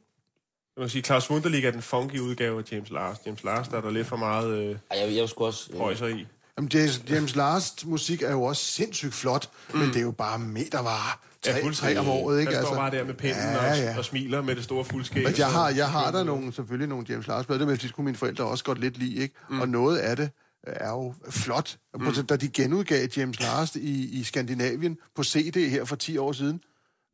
Jeg 0.77 0.83
må 0.83 0.87
sige, 0.87 1.01
Claus 1.01 1.29
Wunderlich 1.29 1.65
er 1.65 1.71
den 1.71 1.81
funky 1.81 2.19
udgave 2.19 2.59
af 2.59 2.71
James 2.71 2.89
Last. 2.89 3.25
James 3.25 3.43
Last 3.43 3.71
er 3.71 3.81
der 3.81 3.91
lidt 3.91 4.07
for 4.07 4.15
meget 4.15 4.57
øh, 4.57 4.75
Ej, 4.91 4.99
jeg, 4.99 5.15
jeg 5.15 5.29
skulle 5.29 5.47
også... 5.47 5.69
Øh, 5.73 5.77
prøjser 5.77 6.07
i. 6.07 6.27
Jamen, 6.57 6.71
James, 6.73 7.01
James 7.09 7.35
Last 7.35 7.85
musik 7.85 8.21
er 8.21 8.31
jo 8.31 8.43
også 8.43 8.63
sindssygt 8.63 9.13
flot, 9.13 9.49
mm. 9.73 9.79
men 9.79 9.87
det 9.89 9.95
er 9.95 10.01
jo 10.01 10.11
bare 10.11 10.39
metervarer. 10.39 11.19
Tre, 11.41 11.61
fuldstændig. 11.61 11.95
tre 11.95 12.01
om 12.01 12.09
året, 12.09 12.39
ikke? 12.39 12.53
Han 12.53 12.65
står 12.65 12.75
bare 12.75 12.91
der 12.91 13.03
med 13.03 13.13
pinden 13.13 13.41
Ja, 13.41 13.71
og, 13.71 13.77
ja. 13.77 13.97
og 13.97 14.05
smiler 14.05 14.41
med 14.41 14.55
det 14.55 14.63
store 14.63 14.85
fuldskæg. 14.85 15.23
Men 15.23 15.33
jeg 15.37 15.47
har, 15.47 15.69
jeg 15.69 15.89
har 15.89 16.11
der 16.11 16.23
nogle, 16.23 16.53
selvfølgelig 16.53 16.89
nogle 16.89 17.05
James 17.09 17.27
Last 17.27 17.47
plader, 17.47 17.65
men 17.65 17.75
det 17.75 17.93
kunne 17.93 18.05
mine 18.05 18.17
forældre 18.17 18.45
også 18.45 18.63
godt 18.63 18.79
lidt 18.79 18.97
lide, 18.97 19.15
ikke? 19.15 19.35
Mm. 19.49 19.61
Og 19.61 19.69
noget 19.69 19.97
af 19.97 20.15
det 20.15 20.29
er 20.63 20.89
jo 20.89 21.13
flot. 21.29 21.77
Mm. 21.99 22.13
Da 22.13 22.35
de 22.35 22.49
genudgav 22.49 23.07
James 23.17 23.39
Last 23.39 23.75
i, 23.75 24.19
i 24.19 24.23
Skandinavien 24.23 24.97
på 25.15 25.23
CD 25.23 25.69
her 25.69 25.85
for 25.85 25.95
10 25.95 26.17
år 26.17 26.31
siden, 26.31 26.61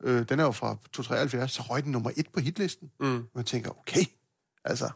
Øh, 0.02 0.28
den 0.28 0.40
er 0.40 0.44
jo 0.44 0.52
fra 0.52 0.76
273, 0.92 1.52
så 1.52 1.62
røg 1.62 1.82
den 1.82 1.92
nummer 1.92 2.10
et 2.16 2.26
på 2.34 2.40
hitlisten. 2.40 2.90
Mm. 3.00 3.24
Man 3.34 3.44
tænker, 3.44 3.70
okay, 3.70 4.04
altså... 4.64 4.90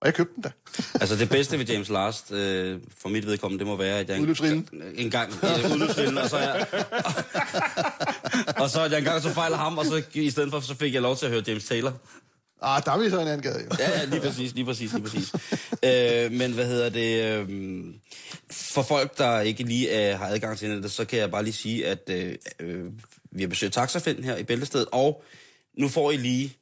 Og 0.00 0.06
jeg 0.06 0.14
købte 0.14 0.34
den 0.34 0.42
da. 0.42 0.50
Altså 1.00 1.16
det 1.16 1.28
bedste 1.28 1.58
ved 1.58 1.66
James 1.66 1.88
Last, 1.88 2.32
øh, 2.32 2.80
for 2.98 3.08
mit 3.08 3.26
vedkommende, 3.26 3.58
det 3.58 3.66
må 3.66 3.76
være, 3.76 3.98
at 3.98 4.08
jeg 4.08 4.20
Udløbsrillen. 4.20 4.68
en 4.94 5.10
gang 5.10 5.32
udløbsrillen, 5.72 6.18
og 6.18 6.28
så 6.28 6.38
jeg, 6.38 6.66
og 8.62 8.70
så 8.70 8.82
at 8.84 8.90
jeg 8.90 8.98
engang 8.98 9.22
så 9.22 9.30
fejler 9.30 9.56
ham, 9.56 9.78
og 9.78 9.86
så 9.86 10.02
i 10.12 10.30
stedet 10.30 10.50
for, 10.50 10.60
så 10.60 10.74
fik 10.74 10.94
jeg 10.94 11.02
lov 11.02 11.16
til 11.16 11.26
at 11.26 11.32
høre 11.32 11.42
James 11.46 11.64
Taylor. 11.64 11.92
Ah, 12.62 12.82
der 12.84 12.92
er 12.92 12.98
vi 12.98 13.10
så 13.10 13.20
en 13.20 13.28
anden 13.28 13.42
gade, 13.42 13.64
jo. 13.64 13.68
Ja, 13.78 13.98
ja, 13.98 14.04
lige 14.04 14.20
præcis, 14.20 14.54
lige 14.54 14.64
præcis, 14.64 14.92
lige 14.92 15.02
præcis. 15.02 15.32
øh, 15.84 16.32
men 16.32 16.52
hvad 16.52 16.66
hedder 16.66 16.88
det? 16.88 17.24
Øh, 17.24 17.84
for 18.50 18.82
folk, 18.82 19.18
der 19.18 19.40
ikke 19.40 19.64
lige 19.64 20.12
øh, 20.12 20.18
har 20.18 20.26
adgang 20.26 20.58
til 20.58 20.82
det, 20.82 20.90
så 20.90 21.04
kan 21.04 21.18
jeg 21.18 21.30
bare 21.30 21.42
lige 21.42 21.54
sige, 21.54 21.86
at 21.86 22.10
øh, 22.10 22.34
øh, 22.60 22.84
vi 23.30 23.42
har 23.42 23.48
besøgt 23.48 23.74
Taxafind 23.74 24.24
her 24.24 24.36
i 24.36 24.42
Bæltestedet, 24.42 24.88
og 24.92 25.24
nu 25.74 25.88
får 25.88 26.10
I 26.10 26.16
lige, 26.16 26.56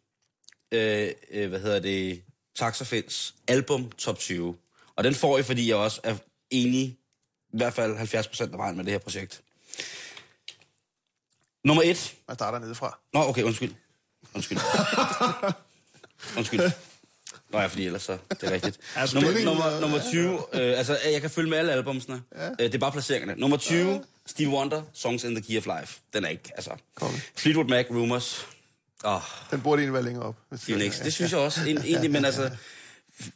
øh, 0.72 1.10
øh, 1.30 1.48
hvad 1.48 1.60
hedder 1.60 1.80
det, 1.80 2.22
Taxafinds 2.56 3.34
album 3.48 3.90
top 3.90 4.18
20. 4.18 4.56
Og 4.96 5.04
den 5.04 5.14
får 5.14 5.38
I, 5.38 5.42
fordi 5.42 5.68
jeg 5.68 5.76
også 5.76 6.00
er 6.04 6.16
enig, 6.50 6.82
i 7.52 7.56
hvert 7.56 7.74
fald 7.74 7.96
70 7.96 8.28
procent 8.28 8.52
af 8.52 8.58
vejen 8.58 8.76
med 8.76 8.84
det 8.84 8.92
her 8.92 8.98
projekt. 8.98 9.42
Nummer 11.64 11.82
et. 11.82 12.14
Man 12.28 12.34
starter 12.34 12.58
nedefra. 12.58 12.98
Nå, 13.12 13.20
okay, 13.20 13.42
undskyld. 13.42 13.74
Undskyld. 14.34 14.58
Undskyld. 16.38 16.60
Nå 17.50 17.58
ja, 17.58 17.66
fordi 17.66 17.86
ellers 17.86 18.02
så, 18.02 18.18
det 18.30 18.42
er 18.42 18.50
rigtigt. 18.50 18.78
Altså, 18.96 19.20
nummer, 19.20 19.44
nummer, 19.44 19.80
nummer 19.80 20.00
20, 20.10 20.38
øh, 20.52 20.78
altså 20.78 20.98
jeg 21.12 21.20
kan 21.20 21.30
følge 21.30 21.50
med 21.50 21.58
alle 21.58 21.72
albumsene. 21.72 22.22
Ja. 22.36 22.48
Øh, 22.50 22.58
det 22.58 22.74
er 22.74 22.78
bare 22.78 22.92
placeringerne. 22.92 23.40
Nummer 23.40 23.56
20, 23.56 24.04
Stevie 24.28 24.52
Wonder, 24.54 24.82
Songs 24.94 25.24
in 25.24 25.34
the 25.34 25.42
Key 25.42 25.58
of 25.58 25.66
Life. 25.80 26.00
Den 26.12 26.24
er 26.24 26.28
ikke, 26.28 26.50
altså. 26.54 26.70
Konge. 26.94 27.22
Fleetwood 27.36 27.66
Mac, 27.68 27.86
Rumors. 27.90 28.46
Oh, 29.04 29.20
Den 29.50 29.60
burde 29.60 29.80
egentlig 29.82 29.92
være 29.94 30.02
længere 30.02 30.24
op. 30.24 30.36
det, 30.50 30.60
det, 30.66 31.00
det 31.04 31.12
synes 31.12 31.32
jeg 31.32 31.40
også, 31.40 31.60
en- 31.68 31.78
egentlig, 31.78 32.10
men 32.10 32.24
altså... 32.24 32.50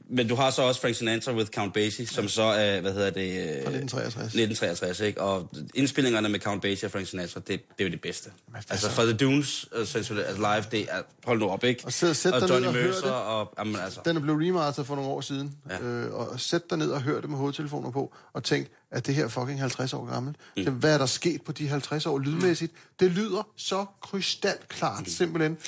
Men 0.09 0.29
du 0.29 0.35
har 0.35 0.51
så 0.51 0.63
også 0.63 0.81
Frank 0.81 0.95
Sinatra 0.95 1.33
with 1.35 1.51
Count 1.51 1.75
Basie, 1.75 2.07
som 2.07 2.29
så 2.29 2.43
er, 2.43 2.81
hvad 2.81 2.93
hedder 2.93 3.11
det... 3.11 3.31
øh, 3.31 3.47
Fra 3.47 3.71
1963. 3.71 4.25
1963, 4.27 5.01
ikke? 5.01 5.21
Og 5.21 5.51
indspillingerne 5.75 6.29
med 6.29 6.41
Count 6.41 6.63
Basie 6.63 6.87
og 6.87 6.93
Frank 6.93 7.07
Sinatra, 7.07 7.41
det, 7.41 7.49
det 7.49 7.61
er 7.79 7.85
jo 7.85 7.91
det 7.91 8.01
bedste. 8.01 8.31
er 8.55 8.57
Altså 8.71 8.89
så- 8.89 8.91
for 8.95 9.03
The 9.03 9.13
Dunes, 9.13 9.67
uh, 9.73 10.17
live, 10.37 10.65
det 10.71 10.81
er... 10.91 11.03
Hold 11.25 11.39
nu 11.39 11.49
op, 11.49 11.65
ikke? 11.65 11.85
Og 11.85 11.93
sæt- 11.93 12.17
sæt 12.17 12.33
og 12.33 12.49
Johnny 12.49 12.67
og 12.67 12.73
hør 12.75 12.87
Mercer, 12.87 13.03
det. 13.03 13.13
og... 13.15 13.55
Jamen, 13.59 13.77
altså... 13.77 14.01
Den 14.05 14.17
er 14.17 14.21
blevet 14.21 14.49
remasteret 14.49 14.87
for 14.87 14.95
nogle 14.95 15.11
år 15.11 15.21
siden. 15.21 15.57
Ja. 15.71 15.79
Øh, 15.79 16.13
og 16.15 16.41
sæt 16.41 16.71
dig 16.71 16.79
ned 16.79 16.91
og 16.91 17.03
hør 17.03 17.21
det 17.21 17.31
med 17.31 17.39
hovedtelefoner 17.39 17.91
på, 17.91 18.15
og 18.33 18.45
tænk, 18.45 18.69
at 18.93 19.07
det 19.07 19.15
her 19.15 19.25
er 19.25 19.29
fucking 19.29 19.61
50 19.61 19.93
år 19.93 20.05
gammelt. 20.13 20.37
Mm. 20.57 20.65
Hvad 20.73 20.95
er 20.95 20.99
der 20.99 21.07
sket 21.07 21.43
på 21.43 21.53
de 21.53 21.69
50 21.69 22.07
år 22.07 22.19
lydmæssigt? 22.19 22.73
Det 23.01 23.11
lyder 23.11 23.49
så 23.57 23.85
krystalklart, 24.03 25.01
Mm. 25.01 25.07
simpelthen. 25.07 25.59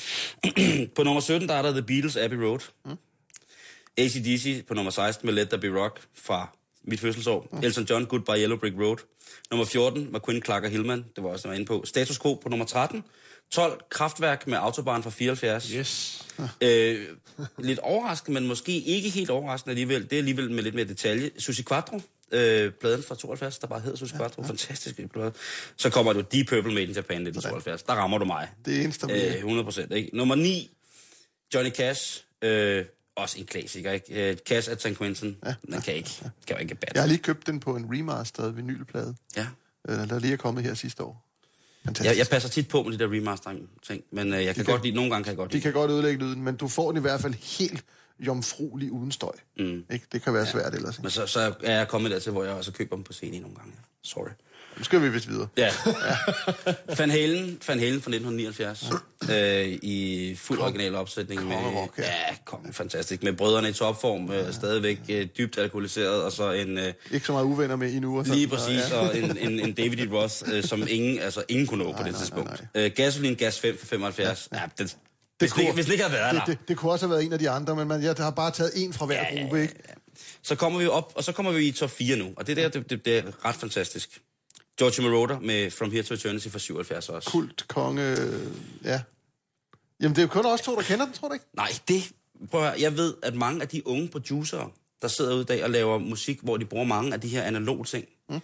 På 0.96 1.02
nummer 1.02 1.20
17, 1.20 1.48
der 1.48 1.54
er 1.54 1.62
der 1.62 1.72
The 1.72 1.82
Beatles 1.82 2.16
Abbey 2.16 2.36
Road. 2.36 2.58
Mm. 2.84 2.96
ACDC 3.98 4.64
på 4.66 4.74
nummer 4.74 4.90
16 4.90 5.26
med 5.26 5.34
Let 5.34 5.48
There 5.48 5.60
Be 5.60 5.80
Rock 5.80 6.00
fra 6.14 6.56
mit 6.84 7.00
fødselsår. 7.00 7.48
Mm. 7.52 7.58
Elton 7.62 7.84
John, 7.84 8.06
Goodbye 8.06 8.38
Yellow 8.40 8.58
Brick 8.58 8.76
Road. 8.78 8.96
Nummer 9.50 9.64
14, 9.66 10.08
McQueen, 10.12 10.42
Clark 10.42 10.64
og 10.64 10.70
Hillman. 10.70 11.04
Det 11.16 11.24
var 11.24 11.30
også, 11.30 11.42
der 11.42 11.48
var 11.48 11.54
inde 11.54 11.66
på. 11.66 11.82
Status 11.86 12.18
Quo 12.18 12.34
på 12.34 12.48
nummer 12.48 12.66
13. 12.66 13.04
12, 13.50 13.80
Kraftværk 13.90 14.46
med 14.46 14.58
Autobahn 14.58 15.02
fra 15.02 15.10
74. 15.10 15.68
Yes. 15.70 16.20
Øh, 16.60 17.06
lidt 17.58 17.78
overraskende, 17.78 18.40
men 18.40 18.48
måske 18.48 18.72
ikke 18.80 19.08
helt 19.08 19.30
overraskende 19.30 19.70
alligevel. 19.70 20.02
Det 20.02 20.12
er 20.12 20.18
alligevel 20.18 20.50
med 20.50 20.62
lidt 20.62 20.74
mere 20.74 20.84
detalje. 20.84 21.30
Susi 21.38 21.62
Quattro, 21.62 22.00
øh, 22.32 22.72
pladen 22.72 23.02
fra 23.02 23.14
72, 23.14 23.58
der 23.58 23.66
bare 23.66 23.80
hedder 23.80 23.96
Susi 23.98 24.16
Quattro. 24.16 24.42
Fantastisk 24.42 25.00
plade. 25.12 25.32
Så 25.76 25.90
kommer 25.90 26.12
du 26.12 26.20
Deep 26.32 26.48
Purple 26.48 26.74
Made 26.74 26.82
in 26.86 26.90
Japan 26.92 27.16
1972. 27.26 27.82
Der 27.82 27.92
rammer 27.92 28.18
du 28.18 28.24
mig. 28.24 28.48
Det 28.64 28.76
er 28.76 28.82
eneste, 28.82 29.06
Øh, 29.06 29.10
bliver. 29.10 29.34
100 29.36 29.64
procent, 29.64 29.92
ikke? 29.92 30.10
Nummer 30.16 30.34
9, 30.34 30.76
Johnny 31.54 31.70
Cash. 31.70 32.24
Øh, 32.42 32.84
også 33.16 33.38
en 33.38 33.46
klassiker, 33.46 33.92
ikke? 33.92 34.30
Øh, 34.30 34.36
Cash 34.36 34.70
at 34.70 34.80
St. 34.80 34.98
Quentin. 34.98 35.36
Ja. 35.46 35.54
Den 35.66 35.80
kan 35.82 35.94
ikke, 35.94 36.10
kan 36.46 36.56
jo 36.56 36.56
ikke 36.56 36.70
Jeg 36.70 36.78
batte. 36.78 37.00
har 37.00 37.06
lige 37.06 37.18
købt 37.18 37.46
den 37.46 37.60
på 37.60 37.76
en 37.76 37.86
remasteret 37.98 38.56
vinylplade, 38.56 39.14
Ja. 39.36 39.46
øh, 39.88 40.08
der 40.08 40.18
lige 40.18 40.32
er 40.32 40.36
kommet 40.36 40.64
her 40.64 40.74
sidste 40.74 41.02
år. 41.02 41.20
Fantastisk. 41.84 42.10
Jeg, 42.10 42.18
jeg 42.18 42.26
passer 42.26 42.48
tit 42.48 42.68
på 42.68 42.82
med 42.82 42.92
de 42.92 42.98
der 42.98 43.12
remastering 43.12 43.68
ting, 43.86 44.02
men 44.12 44.32
øh, 44.34 44.44
jeg 44.44 44.54
kan, 44.54 44.64
kan- 44.64 44.72
godt 44.72 44.82
lide, 44.84 44.94
nogle 44.94 45.10
gange 45.10 45.24
kan 45.24 45.30
jeg 45.30 45.36
godt 45.36 45.50
De 45.50 45.54
lide. 45.56 45.62
kan 45.62 45.72
godt 45.72 45.90
ødelægge 45.90 46.18
lyden, 46.24 46.42
men 46.42 46.56
du 46.56 46.68
får 46.68 46.88
den 46.90 46.98
i 46.98 47.00
hvert 47.00 47.20
fald 47.20 47.34
helt 47.58 47.84
jomfruelig 48.20 48.92
uden 48.92 49.12
støj. 49.12 49.32
Mm. 49.58 49.84
Ikke? 49.92 50.06
Det 50.12 50.22
kan 50.22 50.34
være 50.34 50.46
svært 50.46 50.74
ellers. 50.74 51.02
Men 51.02 51.10
så, 51.10 51.26
så 51.26 51.54
er 51.62 51.76
jeg 51.78 51.88
kommet 51.88 52.10
dertil, 52.10 52.32
hvor 52.32 52.44
jeg 52.44 52.52
også 52.52 52.72
køber 52.72 52.96
dem 52.96 53.04
på 53.04 53.12
CD 53.12 53.40
nogle 53.40 53.56
gange. 53.56 53.72
Sorry. 54.02 54.28
Nu 54.78 54.84
skal 54.84 55.02
vi 55.02 55.08
vist 55.08 55.28
videre. 55.28 55.48
Ja. 55.56 55.70
Van 56.98 57.10
Halen, 57.10 57.60
Van 57.68 57.78
Halen 57.78 58.00
fra 58.02 58.10
1979. 58.10 58.90
øh, 59.30 59.78
I 59.82 60.34
fuld 60.38 60.58
original 60.60 60.94
opsætning. 60.94 61.46
Med, 61.48 61.56
Kongerock, 61.56 61.98
ja. 61.98 62.02
ja, 62.04 62.36
kom, 62.44 62.72
fantastisk. 62.72 63.22
Med 63.22 63.32
brødrene 63.32 63.68
i 63.68 63.72
topform, 63.72 64.30
øh, 64.32 64.52
stadigvæk 64.54 65.00
øh, 65.08 65.26
dybt 65.38 65.58
alkoholiseret, 65.58 66.22
og 66.22 66.32
så 66.32 66.52
en... 66.52 66.78
Øh, 66.78 66.92
Ikke 67.10 67.26
så 67.26 67.32
meget 67.32 67.44
uvenner 67.44 67.76
med 67.76 67.92
endnu. 67.92 68.18
Og 68.18 68.26
sådan. 68.26 68.38
Lige 68.38 68.48
præcis, 68.48 68.90
Ja. 68.90 68.96
og 68.98 69.18
en, 69.18 69.38
en, 69.38 69.60
en 69.60 69.72
David 69.72 69.98
E. 69.98 70.08
Roth, 70.12 70.34
øh, 70.52 70.64
som 70.64 70.86
ingen, 70.88 71.18
altså, 71.18 71.44
ingen 71.48 71.66
kunne 71.66 71.84
nå 71.84 71.92
på 71.92 71.98
det 72.02 72.12
nej, 72.12 72.18
tidspunkt. 72.20 72.50
nej, 72.74 72.84
Øh, 72.84 72.90
gasolin 72.96 73.34
Gas 73.34 73.60
5 73.60 73.78
for 73.78 73.86
75. 73.86 74.48
Ja, 74.52 74.60
det, 74.78 74.78
Det 74.78 74.96
hvis, 75.38 75.50
det, 75.52 75.58
ikke- 75.58 75.68
kunne- 75.68 75.74
hvis 75.74 75.84
det 75.84 75.92
ikke 75.92 76.04
havde 76.04 76.14
været 76.18 76.34
det, 76.46 76.58
det, 76.58 76.68
det 76.68 76.76
kunne 76.76 76.92
også 76.92 77.06
have 77.06 77.10
været 77.14 77.24
en 77.24 77.32
af 77.32 77.38
de 77.38 77.50
andre, 77.50 77.76
men 77.76 77.88
man, 77.88 78.02
jeg 78.02 78.14
har 78.18 78.30
bare 78.30 78.50
taget 78.50 78.72
en 78.74 78.92
fra 78.92 79.06
hver 79.06 79.14
Ja, 79.22 79.34
ja, 79.34 79.40
gruppe, 79.42 79.62
ikke? 79.62 79.74
Så 80.42 80.54
kommer 80.54 80.78
vi 80.78 80.86
op, 80.86 81.12
og 81.16 81.24
så 81.24 81.32
kommer 81.32 81.52
vi 81.52 81.66
i 81.68 81.72
top 81.72 81.90
4 81.90 82.16
nu. 82.16 82.32
Og 82.36 82.46
det 82.46 82.56
der, 82.56 82.68
det, 82.68 82.90
det, 82.90 83.04
det 83.04 83.18
er 83.18 83.44
ret 83.44 83.54
fantastisk. 83.56 84.20
George 84.78 85.02
Moroder 85.10 85.40
med 85.40 85.70
From 85.70 85.90
Here 85.90 86.02
to 86.02 86.14
Eternity 86.14 86.48
fra 86.48 86.58
77 86.58 87.08
også. 87.08 87.30
Kult, 87.30 87.64
konge, 87.68 88.16
ja. 88.84 89.00
Jamen, 90.00 90.14
det 90.16 90.18
er 90.18 90.22
jo 90.22 90.28
kun 90.28 90.46
os 90.46 90.60
to, 90.60 90.76
der 90.76 90.82
kender 90.82 91.04
den, 91.04 91.14
tror 91.14 91.28
du 91.28 91.34
ikke? 91.34 91.46
Nej, 91.56 91.68
det... 91.88 92.12
Prøv 92.50 92.60
at 92.64 92.68
høre, 92.70 92.80
jeg 92.80 92.96
ved, 92.96 93.14
at 93.22 93.34
mange 93.34 93.62
af 93.62 93.68
de 93.68 93.86
unge 93.86 94.08
producerer, 94.08 94.72
der 95.02 95.08
sidder 95.08 95.32
ude 95.34 95.42
i 95.42 95.44
dag 95.44 95.64
og 95.64 95.70
laver 95.70 95.98
musik, 95.98 96.38
hvor 96.42 96.56
de 96.56 96.64
bruger 96.64 96.84
mange 96.84 97.12
af 97.14 97.20
de 97.20 97.28
her 97.28 97.42
analoge 97.42 97.84
ting, 97.84 98.04
mm. 98.30 98.40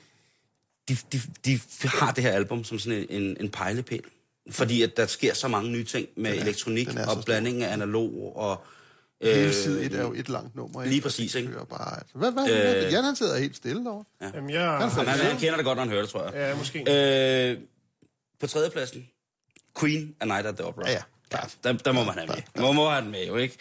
de, 0.88 0.96
de, 1.12 1.20
de 1.44 1.60
har 1.84 2.12
det 2.12 2.24
her 2.24 2.32
album 2.32 2.64
som 2.64 2.78
sådan 2.78 3.06
en, 3.10 3.22
en, 3.22 3.36
en 3.40 3.50
pejlepæl. 3.50 4.02
Fordi 4.50 4.82
at 4.82 4.96
der 4.96 5.06
sker 5.06 5.34
så 5.34 5.48
mange 5.48 5.70
nye 5.70 5.84
ting 5.84 6.08
med 6.16 6.30
er- 6.36 6.40
elektronik 6.42 6.88
og 7.08 7.24
blanding 7.24 7.62
af 7.62 7.72
analog 7.72 8.36
og... 8.36 8.64
Hele 9.22 9.54
side 9.54 9.84
et 9.84 9.92
er 9.94 10.02
jo 10.02 10.12
et 10.12 10.28
langt 10.28 10.56
nummer, 10.56 10.82
ikke? 10.82 10.90
lige 10.90 11.02
præcis, 11.02 11.34
Og 11.34 11.38
det 11.38 11.40
ikke? 11.46 11.52
kører 11.52 11.64
Bare, 11.64 11.98
altså. 11.98 12.14
Hvad, 12.14 12.32
hvad, 12.32 12.48
hvad, 12.48 12.90
Jan, 12.90 13.04
han 13.04 13.16
sidder 13.16 13.38
helt 13.38 13.56
stille 13.56 13.84
derovre. 13.84 14.04
Jamen, 14.34 14.50
jeg... 14.50 14.70
Han 14.70 14.90
Han, 14.90 15.06
han 15.06 15.38
kender 15.38 15.56
det 15.56 15.64
godt, 15.64 15.76
når 15.76 15.82
han 15.82 15.90
hører 15.90 16.02
det, 16.02 16.10
tror 16.10 16.24
jeg. 16.24 16.32
Ja, 16.34 16.54
måske. 16.56 16.78
Øh, 17.50 17.58
på 18.40 18.46
tredjepladsen, 18.46 19.06
Queen 19.80 20.14
A 20.20 20.24
Night 20.24 20.46
at 20.46 20.54
the 20.56 20.64
Opera. 20.64 20.88
Ja, 20.88 20.92
ja, 20.92 21.02
klart. 21.30 21.56
Der, 21.64 21.72
der 21.72 21.92
må 21.92 22.04
man 22.04 22.14
have 22.14 22.26
med. 22.26 22.62
Man 22.62 22.74
må 22.74 22.88
have 22.90 23.02
den 23.02 23.10
med, 23.10 23.26
jo 23.26 23.36
ikke? 23.36 23.56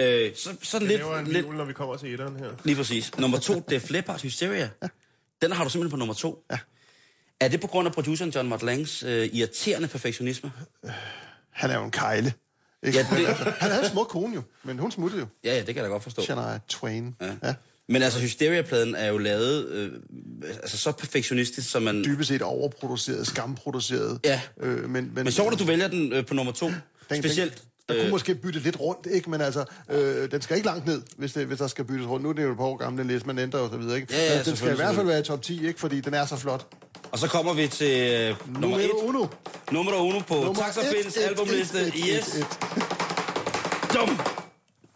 Øh, 0.00 0.34
så, 0.36 0.56
sådan 0.62 0.88
Det 0.88 0.96
lidt, 0.98 1.06
en 1.18 1.26
lidt, 1.26 1.46
jul, 1.46 1.54
når 1.56 1.64
vi 1.64 1.72
kommer 1.72 1.96
til 1.96 2.12
etteren 2.12 2.36
her. 2.36 2.50
Lige 2.64 2.76
præcis. 2.76 3.18
Nummer 3.18 3.38
to, 3.38 3.60
Def 3.70 3.90
Leppard 3.90 4.20
Hysteria. 4.22 4.70
Den 5.42 5.52
har 5.52 5.64
du 5.64 5.70
simpelthen 5.70 5.90
på 5.90 5.96
nummer 5.96 6.14
to. 6.14 6.44
Ja. 6.50 6.58
Er 7.44 7.48
det 7.48 7.60
på 7.60 7.66
grund 7.66 7.86
af 7.88 7.94
produceren 7.94 8.30
John 8.30 8.48
Mott 8.48 8.62
Langs 8.62 9.02
øh, 9.02 9.28
irriterende 9.32 9.88
perfektionisme? 9.88 10.52
Han 11.50 11.70
er 11.70 11.74
jo 11.78 11.84
en 11.84 11.90
kejle. 11.90 12.32
Ikke? 12.82 12.98
Ja, 12.98 13.06
det- 13.16 13.26
Han 13.58 13.70
havde 13.70 13.84
en 13.84 13.90
smuk 13.90 14.06
kone 14.08 14.34
jo, 14.34 14.42
men 14.64 14.78
hun 14.78 14.90
smuttede 14.90 15.20
jo. 15.20 15.26
Ja, 15.44 15.50
ja, 15.52 15.58
det 15.58 15.66
kan 15.66 15.76
jeg 15.76 15.84
da 15.84 15.88
godt 15.88 16.02
forstå. 16.02 16.22
Shania 16.22 16.58
Twain. 16.68 17.16
Ja. 17.20 17.26
ja. 17.48 17.54
Men 17.88 18.02
altså, 18.02 18.20
Hysteria-pladen 18.20 18.94
er 18.94 19.06
jo 19.06 19.18
lavet 19.18 19.66
øh, 19.68 19.92
altså, 20.62 20.76
så 20.78 20.92
perfektionistisk, 20.92 21.70
som 21.70 21.82
man... 21.82 22.04
Dybest 22.04 22.28
set 22.28 22.42
overproduceret, 22.42 23.26
skamproduceret. 23.26 24.20
Ja. 24.24 24.40
Øh, 24.60 24.78
men, 24.90 24.90
men, 24.90 25.10
Men 25.24 25.32
sjovt, 25.32 25.52
at 25.52 25.58
du 25.58 25.64
vælger 25.64 25.88
den 25.88 26.12
øh, 26.12 26.26
på 26.26 26.34
nummer 26.34 26.52
to. 26.52 26.66
den, 27.10 27.22
Specielt... 27.22 27.62
Den, 27.88 27.96
der 27.96 28.02
kunne 28.02 28.10
måske 28.10 28.34
bytte 28.34 28.60
lidt 28.60 28.80
rundt, 28.80 29.06
ikke? 29.10 29.30
Men 29.30 29.40
altså, 29.40 29.64
øh, 29.90 30.30
den 30.30 30.42
skal 30.42 30.56
ikke 30.56 30.66
langt 30.66 30.86
ned, 30.86 31.02
hvis, 31.16 31.32
det, 31.32 31.46
hvis 31.46 31.58
der 31.58 31.66
skal 31.66 31.84
byttes 31.84 32.06
rundt. 32.08 32.22
Nu 32.22 32.28
er 32.28 32.32
det 32.32 32.42
jo 32.42 32.50
et 32.50 32.56
par 32.56 32.64
år 32.64 32.76
gammel, 32.76 32.98
den 33.02 33.10
liste, 33.10 33.26
man 33.26 33.38
ændrer 33.38 33.60
og 33.60 33.70
så 33.70 33.76
videre, 33.76 33.96
ikke? 33.96 34.14
Ja, 34.14 34.34
ja, 34.36 34.42
den 34.42 34.56
skal 34.56 34.72
i 34.72 34.76
hvert 34.76 34.94
fald 34.94 35.06
være 35.06 35.20
i 35.20 35.22
top 35.22 35.42
10, 35.42 35.66
ikke? 35.66 35.80
Fordi 35.80 36.00
den 36.00 36.14
er 36.14 36.26
så 36.26 36.36
flot. 36.36 36.66
Og 37.12 37.18
så 37.18 37.28
kommer 37.28 37.52
vi 37.54 37.68
til 37.68 38.10
øh, 38.12 38.36
nummer 38.48 38.60
Nummer 38.60 38.78
et. 38.78 38.90
uno. 39.02 39.26
Nummer 39.72 39.94
uno 39.96 40.18
på 40.18 40.34
Nummer 40.34 40.54
Taxa 40.54 40.80
et, 40.80 41.16
albumliste. 41.16 41.80
et, 41.80 41.86
et, 41.86 41.94
Yes. 42.16 42.34
et. 42.36 42.46
Dum. 43.94 44.18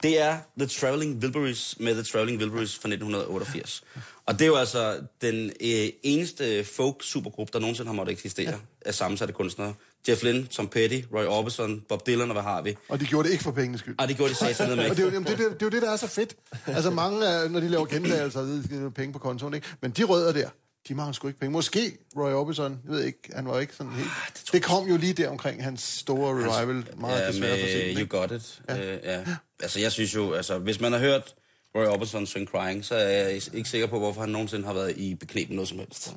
Det 0.02 0.20
er 0.20 0.38
The 0.58 0.66
Traveling 0.66 1.16
Wilburys 1.22 1.76
med 1.80 1.94
The 1.94 2.02
Traveling 2.02 2.38
Wilburys 2.38 2.78
fra 2.78 2.88
1988. 2.88 3.82
Og 4.26 4.34
det 4.34 4.42
er 4.42 4.46
jo 4.46 4.56
altså 4.56 4.98
den 5.22 5.46
øh, 5.60 5.88
eneste 6.02 6.64
folk-supergruppe, 6.64 7.52
der 7.52 7.58
nogensinde 7.58 7.88
har 7.88 7.94
måttet 7.94 8.12
eksistere 8.12 8.50
ja. 8.50 8.56
af 8.86 8.94
sammensatte 8.94 9.34
kunstnere. 9.34 9.74
Jeff 10.08 10.22
Lynne, 10.22 10.46
Tom 10.46 10.68
Petty, 10.68 11.00
Roy 11.14 11.24
Orbison, 11.24 11.80
Bob 11.88 12.06
Dylan 12.06 12.28
og 12.30 12.32
hvad 12.32 12.42
har 12.42 12.62
vi? 12.62 12.76
Og 12.88 13.00
de 13.00 13.04
gjorde 13.04 13.26
det 13.28 13.32
ikke 13.32 13.44
for 13.44 13.50
pengenes 13.50 13.80
skyld. 13.80 13.94
Og 13.98 14.08
det 14.08 14.16
gjorde 14.16 14.30
de 14.32 14.36
satan 14.38 14.76
med. 14.76 14.90
Og 14.90 14.96
det 14.96 15.06
er, 15.06 15.10
jo, 15.12 15.18
det, 15.18 15.28
det, 15.28 15.38
det 15.38 15.44
er 15.44 15.56
jo 15.62 15.68
det, 15.68 15.82
der 15.82 15.90
er 15.90 15.96
så 15.96 16.06
fedt. 16.08 16.36
Altså 16.66 16.90
mange, 16.90 17.20
når 17.48 17.60
de 17.60 17.68
laver 17.68 17.86
gentagelser, 17.86 18.30
så 18.30 18.74
det 18.76 18.94
penge 18.94 19.12
på 19.12 19.18
kontoen, 19.18 19.54
ikke? 19.54 19.66
Men 19.80 19.90
de 19.90 20.04
rødder 20.04 20.32
der, 20.32 20.48
de 20.88 20.94
mangler 20.94 21.12
sgu 21.12 21.28
ikke 21.28 21.40
penge. 21.40 21.52
Måske 21.52 21.98
Roy 22.16 22.32
Orbison, 22.32 22.80
jeg 22.84 22.92
ved 22.92 23.04
ikke, 23.04 23.18
han 23.34 23.46
var 23.48 23.60
ikke 23.60 23.74
sådan 23.74 23.92
helt... 23.92 24.08
det, 24.34 24.52
det 24.52 24.62
kom 24.62 24.88
jo 24.88 24.96
lige 24.96 25.12
der 25.12 25.28
omkring 25.28 25.64
hans 25.64 25.82
store 25.82 26.34
revival, 26.34 26.84
meget 27.00 27.20
ja, 27.20 27.28
desværre 27.28 27.60
for 27.60 27.66
sent. 27.66 27.82
ikke? 27.82 28.00
You 28.00 28.06
Got 28.20 28.30
It. 28.32 28.60
Ja. 28.68 28.94
Øh, 28.94 29.00
ja. 29.04 29.24
Altså, 29.62 29.80
jeg 29.80 29.92
synes 29.92 30.14
jo, 30.14 30.32
altså, 30.32 30.58
hvis 30.58 30.80
man 30.80 30.92
har 30.92 30.98
hørt 30.98 31.34
Roy 31.76 31.84
Orbison 31.86 32.26
synge 32.26 32.46
Crying, 32.46 32.84
så 32.84 32.94
er 32.94 33.08
jeg 33.08 33.32
ikke 33.54 33.68
sikker 33.68 33.86
på, 33.86 33.98
hvorfor 33.98 34.20
han 34.20 34.30
nogensinde 34.30 34.66
har 34.66 34.72
været 34.74 34.96
i 34.96 35.14
beknep 35.14 35.50
noget 35.50 35.68
som 35.68 35.78
helst. 35.78 36.14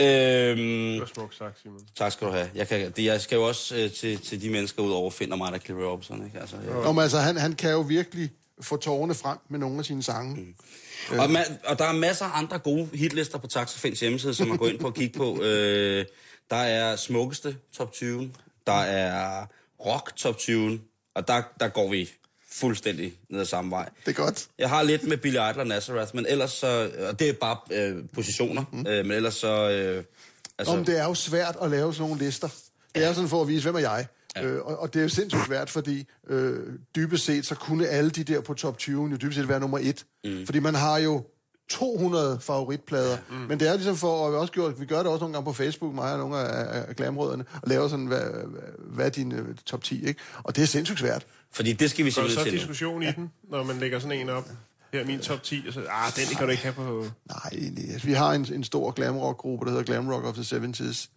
Øhm, 0.00 0.56
Det 0.58 1.00
var 1.00 1.10
smukt 1.14 1.36
sagt, 1.36 1.60
Simon. 1.62 1.80
tak 1.96 2.12
skal 2.12 2.26
du 2.26 2.32
have. 2.32 2.50
Jeg, 2.54 2.68
kan, 2.68 2.90
det, 2.96 3.04
jeg 3.04 3.20
skal 3.20 3.36
jo 3.36 3.42
også 3.42 3.76
øh, 3.76 3.92
til, 3.92 4.18
til 4.18 4.42
de 4.42 4.50
mennesker 4.50 4.82
ud 4.82 4.92
over 4.92 5.10
Finn 5.10 5.32
og 5.32 5.38
mig, 5.38 5.52
der 5.52 5.74
Roy 5.74 5.82
Orbison, 5.82 6.24
ikke? 6.26 6.40
Altså, 6.40 6.56
jeg, 6.56 6.74
Nå, 6.74 6.92
men 6.92 7.02
altså, 7.02 7.18
han, 7.18 7.36
han 7.36 7.52
kan 7.52 7.70
jo 7.70 7.80
virkelig 7.80 8.30
få 8.60 8.76
tårerne 8.76 9.14
frem 9.14 9.38
med 9.48 9.58
nogle 9.58 9.78
af 9.78 9.84
sine 9.84 10.02
sange. 10.02 10.34
Mm. 10.34 10.54
Og, 11.18 11.24
ma- 11.24 11.70
og 11.70 11.78
der 11.78 11.84
er 11.84 11.92
masser 11.92 12.24
af 12.24 12.38
andre 12.38 12.58
gode 12.58 12.88
hitlister 12.94 13.38
på 13.38 13.46
Taxafins 13.46 14.00
hjemmeside, 14.00 14.34
som 14.34 14.48
man 14.48 14.56
går 14.56 14.68
ind 14.68 14.78
på 14.78 14.86
og 14.86 14.94
kigge 14.94 15.18
på. 15.18 15.38
Øh, 15.42 16.04
der 16.50 16.56
er 16.56 16.96
smukkeste 16.96 17.56
top 17.72 17.92
20, 17.92 18.32
der 18.66 18.72
er 18.72 19.46
rock 19.86 20.16
top 20.16 20.38
20, 20.38 20.80
og 21.14 21.28
der, 21.28 21.42
der 21.60 21.68
går 21.68 21.90
vi 21.90 22.10
fuldstændig 22.50 23.12
ned 23.30 23.40
ad 23.40 23.44
samme 23.44 23.70
vej. 23.70 23.88
Det 24.06 24.18
er 24.18 24.22
godt. 24.22 24.48
Jeg 24.58 24.68
har 24.68 24.82
lidt 24.82 25.04
med 25.04 25.16
Billy 25.16 25.36
Idol 25.36 25.60
og 25.60 25.66
Nazareth, 25.66 26.16
men 26.16 26.26
ellers 26.28 26.52
så, 26.52 26.90
og 27.08 27.18
det 27.18 27.28
er 27.28 27.32
bare 27.32 27.56
øh, 27.70 28.04
positioner, 28.14 28.64
mm. 28.72 28.86
øh, 28.86 29.06
men 29.06 29.12
ellers 29.16 29.34
så, 29.34 29.70
øh, 29.70 30.04
altså, 30.58 30.74
Om 30.74 30.84
det 30.84 30.98
er 30.98 31.04
jo 31.04 31.14
svært 31.14 31.56
at 31.62 31.70
lave 31.70 31.94
sådan 31.94 32.08
nogle 32.08 32.24
lister. 32.24 32.48
Det 32.94 33.04
er 33.04 33.12
sådan 33.12 33.28
for 33.28 33.42
at 33.42 33.48
vise, 33.48 33.62
hvem 33.62 33.74
er 33.74 33.78
jeg. 33.90 34.06
Ja. 34.42 34.46
Øh, 34.46 34.64
og, 34.64 34.78
og 34.78 34.94
det 34.94 35.00
er 35.00 35.02
jo 35.02 35.08
sindssygt 35.08 35.46
svært, 35.46 35.70
fordi 35.70 36.04
øh, 36.28 36.56
dybest 36.96 37.24
set, 37.24 37.46
så 37.46 37.54
kunne 37.54 37.86
alle 37.86 38.10
de 38.10 38.24
der 38.24 38.40
på 38.40 38.54
top 38.54 38.78
20 38.78 39.08
jo 39.10 39.16
dybest 39.16 39.36
set 39.36 39.48
være 39.48 39.60
nummer 39.60 39.78
et. 39.82 40.04
Mm. 40.24 40.46
Fordi 40.46 40.58
man 40.58 40.74
har 40.74 40.98
jo 40.98 41.24
200 41.70 42.38
favoritplader. 42.40 43.10
Ja. 43.10 43.16
Mm. 43.30 43.36
Men 43.36 43.60
det 43.60 43.68
er 43.68 43.74
ligesom 43.74 43.96
for, 43.96 44.26
og 44.26 44.32
vi, 44.32 44.36
også 44.36 44.52
gjort, 44.52 44.80
vi 44.80 44.86
gør 44.86 44.96
det 44.98 45.06
også 45.06 45.20
nogle 45.20 45.32
gange 45.34 45.44
på 45.44 45.52
Facebook, 45.52 45.94
mig 45.94 46.12
og 46.12 46.18
nogle 46.18 46.38
af, 46.38 46.84
af 46.88 46.96
glamrødderne, 46.96 47.44
og 47.54 47.68
laver 47.68 47.88
sådan, 47.88 48.06
hvad, 48.06 48.20
hvad 48.78 49.06
er 49.06 49.10
din 49.10 49.32
uh, 49.32 49.46
top 49.66 49.82
10, 49.82 50.06
ikke? 50.06 50.20
Og 50.42 50.56
det 50.56 50.62
er 50.62 50.66
sindssygt 50.66 50.98
svært. 50.98 51.26
fordi 51.52 51.72
det 51.72 51.90
skal 51.90 52.04
vi 52.04 52.10
Så 52.10 52.20
er 52.20 52.24
der 52.24 52.30
simpelthen 52.30 52.44
så 52.44 52.50
til 52.50 52.52
nu. 52.52 52.72
diskussion 52.72 53.02
i 53.02 53.12
den, 53.12 53.30
når 53.50 53.64
man 53.64 53.76
lægger 53.78 53.98
sådan 53.98 54.18
en 54.18 54.28
op. 54.28 54.48
Her 54.92 55.00
er 55.00 55.04
min 55.04 55.20
top 55.20 55.42
10, 55.42 55.64
og 55.66 55.72
så, 55.72 55.80
ah, 55.80 56.12
den 56.16 56.36
kan 56.36 56.46
du 56.46 56.50
ikke 56.50 56.62
have 56.62 56.74
på... 56.74 57.06
Nej, 57.28 57.70
vi 58.04 58.12
har 58.12 58.32
en, 58.32 58.46
en 58.54 58.64
stor 58.64 58.90
glamrock-gruppe, 58.90 59.64
der 59.64 59.70
hedder 59.70 59.84
Glam 59.84 60.08
Rock 60.08 60.24
of 60.24 60.34
the 60.34 60.56
70s. 60.56 61.08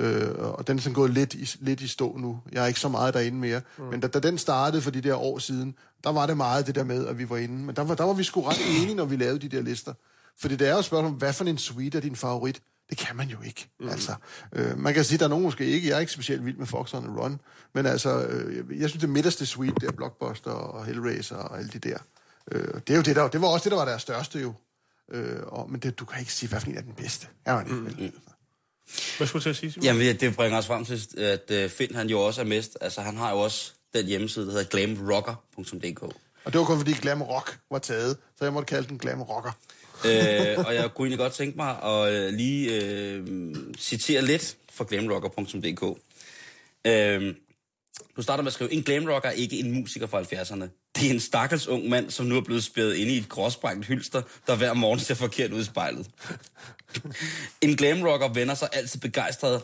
Øh, 0.00 0.34
og 0.38 0.66
den 0.66 0.78
er 0.78 0.82
sådan 0.82 0.94
gået 0.94 1.10
lidt 1.10 1.34
i, 1.34 1.56
lidt 1.60 1.80
i 1.80 1.88
stå 1.88 2.16
nu. 2.16 2.40
Jeg 2.52 2.62
er 2.62 2.66
ikke 2.66 2.80
så 2.80 2.88
meget 2.88 3.14
derinde 3.14 3.38
mere. 3.38 3.60
Mm. 3.78 3.84
Men 3.84 4.00
da, 4.00 4.06
da 4.06 4.18
den 4.18 4.38
startede 4.38 4.82
for 4.82 4.90
de 4.90 5.00
der 5.00 5.14
år 5.14 5.38
siden, 5.38 5.74
der 6.04 6.12
var 6.12 6.26
det 6.26 6.36
meget 6.36 6.66
det 6.66 6.74
der 6.74 6.84
med, 6.84 7.06
at 7.06 7.18
vi 7.18 7.30
var 7.30 7.36
inde. 7.36 7.54
Men 7.54 7.76
der 7.76 7.84
var, 7.84 7.94
der 7.94 8.04
var 8.04 8.12
vi 8.12 8.24
sgu 8.24 8.42
ret 8.42 8.60
enige, 8.78 8.94
når 8.94 9.04
vi 9.04 9.16
lavede 9.16 9.38
de 9.38 9.56
der 9.56 9.62
lister. 9.62 9.92
Fordi 10.38 10.56
det 10.56 10.68
er 10.68 10.72
jo 10.72 10.78
et 10.78 10.84
spørgsmål, 10.84 11.12
hvad 11.12 11.32
for 11.32 11.44
en 11.44 11.58
suite 11.58 11.98
er 11.98 12.02
din 12.02 12.16
favorit? 12.16 12.62
Det 12.90 12.98
kan 12.98 13.16
man 13.16 13.28
jo 13.28 13.36
ikke. 13.44 13.68
Mm. 13.80 13.88
Altså, 13.88 14.14
øh, 14.52 14.78
man 14.78 14.94
kan 14.94 15.04
sige, 15.04 15.18
der 15.18 15.24
er 15.24 15.28
nogen 15.28 15.44
måske 15.44 15.66
ikke. 15.66 15.88
Jeg 15.88 15.96
er 15.96 16.00
ikke 16.00 16.12
specielt 16.12 16.44
vild 16.44 16.56
med 16.56 16.66
Fox 16.66 16.94
on 16.94 17.18
Run. 17.18 17.40
Men 17.74 17.86
altså, 17.86 18.26
øh, 18.26 18.80
jeg 18.80 18.88
synes, 18.88 19.00
det 19.00 19.10
midterste 19.10 19.46
suite, 19.46 19.86
der 19.86 19.92
Blockbuster 19.92 20.50
og 20.50 20.84
Hellraiser 20.84 21.36
og 21.36 21.58
alle 21.58 21.70
de 21.70 21.78
der. 21.78 21.98
Øh, 22.52 22.74
det, 22.74 22.90
er 22.90 22.96
jo 22.96 23.02
det, 23.02 23.16
der, 23.16 23.28
det 23.28 23.40
var 23.40 23.48
også 23.48 23.64
det, 23.64 23.70
der 23.70 23.78
var 23.78 23.84
deres 23.84 24.02
største 24.02 24.40
jo. 24.40 24.54
Øh, 25.10 25.42
og, 25.46 25.70
men 25.70 25.80
det, 25.80 25.98
du 25.98 26.04
kan 26.04 26.20
ikke 26.20 26.32
sige, 26.32 26.48
hvad 26.48 26.60
for 26.60 26.68
en 26.68 26.76
er 26.76 26.82
den 26.82 26.94
bedste. 26.94 27.26
Er 27.44 27.54
man 27.54 27.66
ikke, 27.66 28.02
vel? 28.02 28.12
Hvad 29.16 29.26
skulle 29.26 29.40
du 29.40 29.42
til 29.42 29.50
at 29.50 29.56
sige, 29.56 29.72
Simon? 29.72 29.84
Jamen, 29.84 30.16
det 30.16 30.36
bringer 30.36 30.58
os 30.58 30.66
frem 30.66 30.84
til, 30.84 31.08
at 31.18 31.50
øh, 31.50 31.70
Finn 31.70 31.94
han 31.94 32.08
jo 32.08 32.20
også 32.20 32.40
er 32.40 32.44
mest, 32.44 32.76
altså 32.80 33.00
han 33.00 33.16
har 33.16 33.30
jo 33.30 33.38
også 33.38 33.72
den 33.94 34.06
hjemmeside, 34.06 34.46
der 34.46 34.52
hedder 34.52 34.68
glamrocker.dk. 34.68 36.02
Og 36.44 36.52
det 36.52 36.58
var 36.58 36.64
kun 36.64 36.78
fordi 36.78 36.92
Glam 36.92 37.22
Rock 37.22 37.58
var 37.70 37.78
taget, 37.78 38.16
så 38.38 38.44
jeg 38.44 38.52
måtte 38.52 38.66
kalde 38.66 38.88
den 38.88 38.98
Glam 38.98 39.22
Rocker. 39.22 39.52
øh, 40.06 40.66
og 40.66 40.74
jeg 40.74 40.90
kunne 40.94 41.06
egentlig 41.06 41.18
godt 41.18 41.32
tænke 41.32 41.56
mig 41.56 41.82
at 41.82 42.12
øh, 42.12 42.32
lige 42.32 42.82
øh, 42.82 43.26
citere 43.78 44.22
lidt 44.22 44.56
fra 44.72 44.84
glamrocker.dk. 44.88 45.98
Øh, 46.86 47.34
du 48.16 48.22
starter 48.22 48.42
med 48.42 48.46
at 48.48 48.52
skrive, 48.52 48.72
en 48.72 48.82
glamrocker 48.82 49.28
er 49.28 49.32
ikke 49.32 49.58
en 49.58 49.72
musiker 49.72 50.06
fra 50.06 50.22
70'erne. 50.22 50.83
Det 50.96 51.06
er 51.06 51.10
en 51.10 51.20
stakkels 51.20 51.68
ung 51.68 51.88
mand, 51.88 52.10
som 52.10 52.26
nu 52.26 52.36
er 52.36 52.40
blevet 52.40 52.64
spærret 52.64 52.94
inde 52.94 53.12
i 53.12 53.18
et 53.18 53.28
gråsprængt 53.28 53.86
hylster, 53.86 54.22
der 54.46 54.56
hver 54.56 54.72
morgen 54.72 55.00
ser 55.00 55.14
forkert 55.14 55.52
ud 55.52 55.60
i 55.60 55.64
spejlet. 55.64 56.10
en 57.60 57.76
glamrocker 57.76 58.28
vender 58.28 58.54
sig 58.54 58.68
altid 58.72 59.00
begejstret 59.00 59.62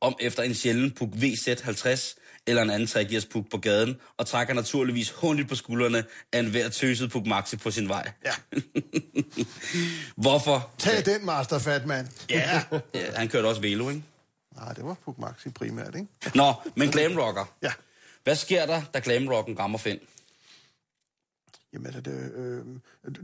om 0.00 0.16
efter 0.20 0.42
en 0.42 0.54
sjælden 0.54 0.90
puk 0.90 1.08
VZ50 1.08 2.20
eller 2.46 2.62
en 2.62 2.70
anden 2.70 2.86
3 2.88 3.20
puk 3.32 3.50
på 3.50 3.58
gaden, 3.58 3.96
og 4.16 4.26
trækker 4.26 4.54
naturligvis 4.54 5.10
hundigt 5.10 5.48
på 5.48 5.54
skuldrene 5.54 6.04
af 6.32 6.38
en 6.38 6.50
hver 6.50 6.68
tøset 6.68 7.10
puk 7.10 7.26
maxi 7.26 7.56
på 7.56 7.70
sin 7.70 7.88
vej. 7.88 8.12
Ja. 8.24 8.32
Hvorfor? 10.16 10.70
Tag 10.78 11.04
den, 11.04 11.26
Master 11.26 11.58
Fat 11.58 11.86
Man. 11.86 12.08
Ja, 12.30 12.62
ja, 12.94 13.00
han 13.16 13.28
kørte 13.28 13.46
også 13.46 13.60
Velo, 13.60 13.88
ikke? 13.88 14.02
Nej, 14.56 14.72
det 14.72 14.84
var 14.84 14.96
Puk 15.04 15.18
Maxi 15.18 15.50
primært, 15.50 15.94
ikke? 15.94 16.06
Nå, 16.34 16.54
men 16.74 16.90
glamrocker. 16.90 17.44
Ja. 17.62 17.72
Hvad 18.24 18.36
sker 18.36 18.66
der, 18.66 18.82
da 18.94 19.00
glamrocken 19.04 19.58
rammer 19.58 19.78
Finn? 19.78 19.98
Jamen, 21.74 21.92
det, 21.92 22.32
øh, 22.36 22.64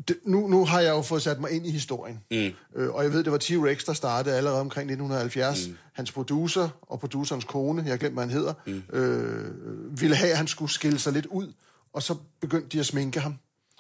det, 0.09 0.17
nu, 0.25 0.49
nu 0.49 0.65
har 0.65 0.81
jeg 0.81 0.91
jo 0.91 1.03
fået 1.03 1.23
sat 1.23 1.41
mig 1.41 1.51
ind 1.51 1.67
i 1.67 1.71
historien. 1.71 2.21
Mm. 2.31 2.81
Øh, 2.81 2.91
og 2.95 3.05
jeg 3.05 3.13
ved, 3.13 3.25
det 3.25 3.33
var 3.33 3.39
T-Rex, 3.39 3.87
der 3.87 3.93
startede 3.93 4.37
allerede 4.37 4.61
omkring 4.61 4.91
1970. 4.91 5.69
Mm. 5.69 5.77
Hans 5.93 6.13
producer 6.13 6.69
og 6.83 7.01
producerens 7.01 7.45
kone, 7.45 7.85
jeg 7.87 7.99
glemt, 7.99 8.15
hvad 8.15 8.25
han 8.25 8.33
hedder, 8.33 8.55
mm. 8.67 8.83
øh, 8.93 10.01
ville 10.01 10.17
have, 10.17 10.31
at 10.31 10.37
han 10.37 10.47
skulle 10.47 10.73
skille 10.73 10.99
sig 10.99 11.13
lidt 11.13 11.27
ud. 11.27 11.53
Og 11.93 12.03
så 12.03 12.15
begyndte 12.41 12.69
de 12.69 12.81
at 12.81 12.87
sminke 12.87 13.21
ham. 13.21 13.35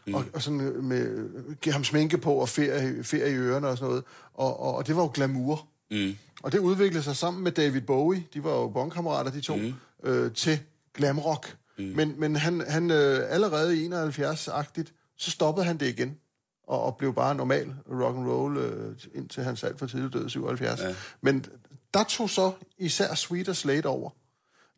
Mm. 0.07 0.14
Og, 0.14 0.25
og 0.33 0.43
sådan 0.43 0.61
øh, 0.61 0.85
med, 0.85 1.29
give 1.61 1.73
ham 1.73 1.85
sminke 1.85 2.18
på 2.18 2.35
og 2.35 2.49
ferie, 2.49 3.05
ferie 3.05 3.33
i 3.33 3.35
ørerne 3.35 3.68
og 3.68 3.79
sådan 3.79 3.89
noget. 3.89 4.05
Og, 4.35 4.61
og, 4.61 4.75
og 4.75 4.87
det 4.87 4.97
var 4.97 5.03
jo 5.03 5.11
glamour. 5.14 5.66
Mm. 5.91 6.16
Og 6.43 6.53
det 6.53 6.59
udviklede 6.59 7.05
sig 7.05 7.16
sammen 7.16 7.45
med 7.45 7.53
David 7.53 7.81
Bowie, 7.81 8.25
de 8.35 8.45
var 8.45 8.51
jo 8.51 8.68
bondkammerater, 8.68 9.31
de 9.31 9.41
to, 9.41 9.57
mm. 9.57 9.75
øh, 10.05 10.33
til 10.33 10.59
glamrock. 10.95 11.57
Mm. 11.81 11.97
Men, 11.97 12.14
men 12.20 12.37
han, 12.37 12.61
han 12.68 12.91
øh, 12.91 13.33
allerede 13.35 13.85
i 13.85 13.89
71-agtigt, 13.89 15.14
så 15.16 15.31
stoppede 15.31 15.66
han 15.66 15.76
det 15.76 15.89
igen, 15.89 16.18
og, 16.66 16.83
og 16.83 16.97
blev 16.97 17.14
bare 17.14 17.35
normal 17.35 17.74
rock 17.91 18.16
and 18.16 18.28
roll 18.28 18.57
øh, 18.57 18.97
indtil 19.14 19.45
hans 19.45 19.64
alt 19.64 19.78
for 19.78 19.87
tidlig 19.87 20.12
død, 20.12 20.28
77. 20.28 20.81
Ja. 20.81 20.95
Men 21.20 21.47
der 21.95 22.05
tog 22.05 22.31
så 22.31 22.53
især 22.78 23.14
Sweet 23.14 23.49
og 23.49 23.57
Slate 23.57 23.87
over, 23.87 24.11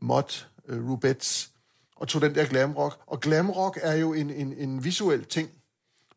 Mott, 0.01 0.49
øh, 0.69 0.91
Rubets, 0.91 1.53
og 1.97 2.09
tog 2.09 2.23
den 2.23 2.35
der 2.35 2.47
glamrock. 2.47 3.01
Og 3.07 3.21
glamrock 3.21 3.79
er 3.83 3.95
jo 3.95 4.13
en, 4.13 4.31
en, 4.31 4.53
en 4.53 4.85
visuel 4.85 5.25
ting. 5.25 5.51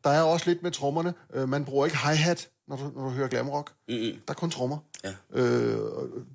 Der 0.04 0.10
er 0.10 0.22
også 0.22 0.50
lidt 0.50 0.62
med 0.62 0.70
trommerne. 0.70 1.14
Øh, 1.34 1.48
man 1.48 1.64
bruger 1.64 1.86
ikke 1.86 1.98
hi-hat, 1.98 2.48
når 2.68 2.76
du, 2.76 2.82
når 2.94 3.04
du 3.04 3.10
hører 3.10 3.28
glamrock. 3.28 3.72
Mm-hmm. 3.88 4.20
Der 4.26 4.32
er 4.32 4.34
kun 4.34 4.50
trommer. 4.50 4.78
Ja. 5.06 5.40
Øh, 5.40 5.78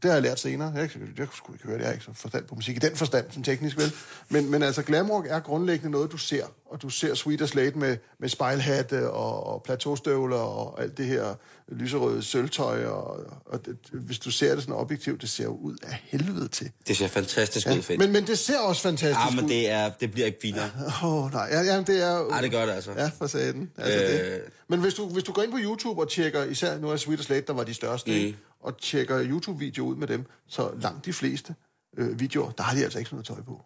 det 0.02 0.06
har 0.06 0.14
jeg 0.14 0.22
lært 0.22 0.40
senere. 0.40 0.74
Jeg, 0.76 0.82
jeg, 0.82 1.08
jeg 1.18 1.28
skulle 1.34 1.56
ikke 1.56 1.68
høre 1.68 1.76
det. 1.76 1.82
Jeg 1.82 1.88
har 1.88 1.94
ikke 1.94 2.06
så 2.06 2.14
forstand 2.14 2.46
på 2.46 2.56
musik 2.56 2.76
i 2.76 2.80
den 2.80 2.96
forstand, 2.96 3.26
som 3.32 3.44
teknisk 3.44 3.78
vel. 3.78 3.94
Men, 4.30 4.52
men 4.52 4.64
altså, 4.64 4.82
glamrock 4.84 5.28
er 5.30 5.40
grundlæggende 5.40 5.92
noget, 5.92 6.12
du 6.12 6.18
ser. 6.18 6.46
Og 6.72 6.82
du 6.82 6.90
ser 6.90 7.14
Sweet 7.16 7.50
Slate 7.50 7.78
med, 7.78 7.98
med 8.20 8.30
spejlhatte 8.30 9.10
og, 9.10 9.44
og 9.48 9.64
plateaustøvler 9.64 10.38
og 10.38 10.82
alt 10.82 10.98
det 10.98 11.06
her 11.06 11.36
lyserøde 11.72 12.24
sølvtøj. 12.24 12.86
Og, 12.86 13.20
og 13.46 13.66
det, 13.66 13.78
hvis 13.92 14.20
du 14.20 14.32
ser 14.32 14.54
det 14.54 14.64
sådan 14.64 14.76
objektivt, 14.76 15.22
det 15.22 15.30
ser 15.30 15.44
jo 15.44 15.56
ud 15.56 15.78
af 15.84 16.00
helvede 16.04 16.48
til. 16.48 16.72
Det 16.88 16.98
ser 16.98 17.08
fantastisk 17.08 17.68
ud, 17.68 17.82
Finn. 17.82 18.00
Men, 18.00 18.12
men 18.12 18.28
det 18.28 18.40
ser 18.40 18.60
også 18.60 18.82
fantastisk 18.82 19.20
Ja, 19.30 19.36
men 19.36 19.46
ud. 19.46 19.50
det, 19.50 19.70
er, 19.70 19.90
det 19.90 20.12
bliver 20.12 20.26
ikke 20.26 20.38
finere. 20.42 20.70
Åh, 21.04 21.26
oh, 21.26 21.32
nej. 21.32 21.48
Ja, 21.52 21.62
ja, 21.62 21.82
det 21.82 22.04
er 22.04 22.18
jo... 22.18 22.28
Nej, 22.28 22.42
det 22.42 22.52
gør 22.52 22.66
det 22.66 22.74
altså. 22.74 22.92
Ja, 22.92 23.12
for 23.18 23.28
satan. 23.28 23.72
Altså 23.78 24.04
Øh. 24.04 24.10
det. 24.10 24.42
Men 24.68 24.80
hvis 24.80 24.94
du, 24.94 25.08
hvis 25.10 25.24
du 25.24 25.32
går 25.32 25.42
ind 25.42 25.52
på 25.52 25.58
YouTube 25.62 26.02
og 26.02 26.10
tjekker, 26.10 26.44
især 26.44 26.78
nu 26.80 26.90
er 26.90 26.96
Sweet 26.96 27.24
Slate, 27.24 27.48
der 27.48 27.54
var 27.54 27.64
de 27.64 27.74
største, 27.74 28.28
mm. 28.28 28.36
og 28.60 28.78
tjekker 28.78 29.24
YouTube-videoer 29.24 29.88
ud 29.90 29.96
med 29.96 30.08
dem, 30.08 30.26
så 30.48 30.70
langt 30.82 31.06
de 31.06 31.14
fleste 31.14 31.56
øh, 31.98 32.20
videoer, 32.20 32.52
der 32.52 32.64
har 32.64 32.76
de 32.76 32.84
altså 32.84 33.00
ikke 33.00 33.10
sådan 33.10 33.16
noget 33.16 33.28
tøj 33.28 33.42
på. 33.42 33.62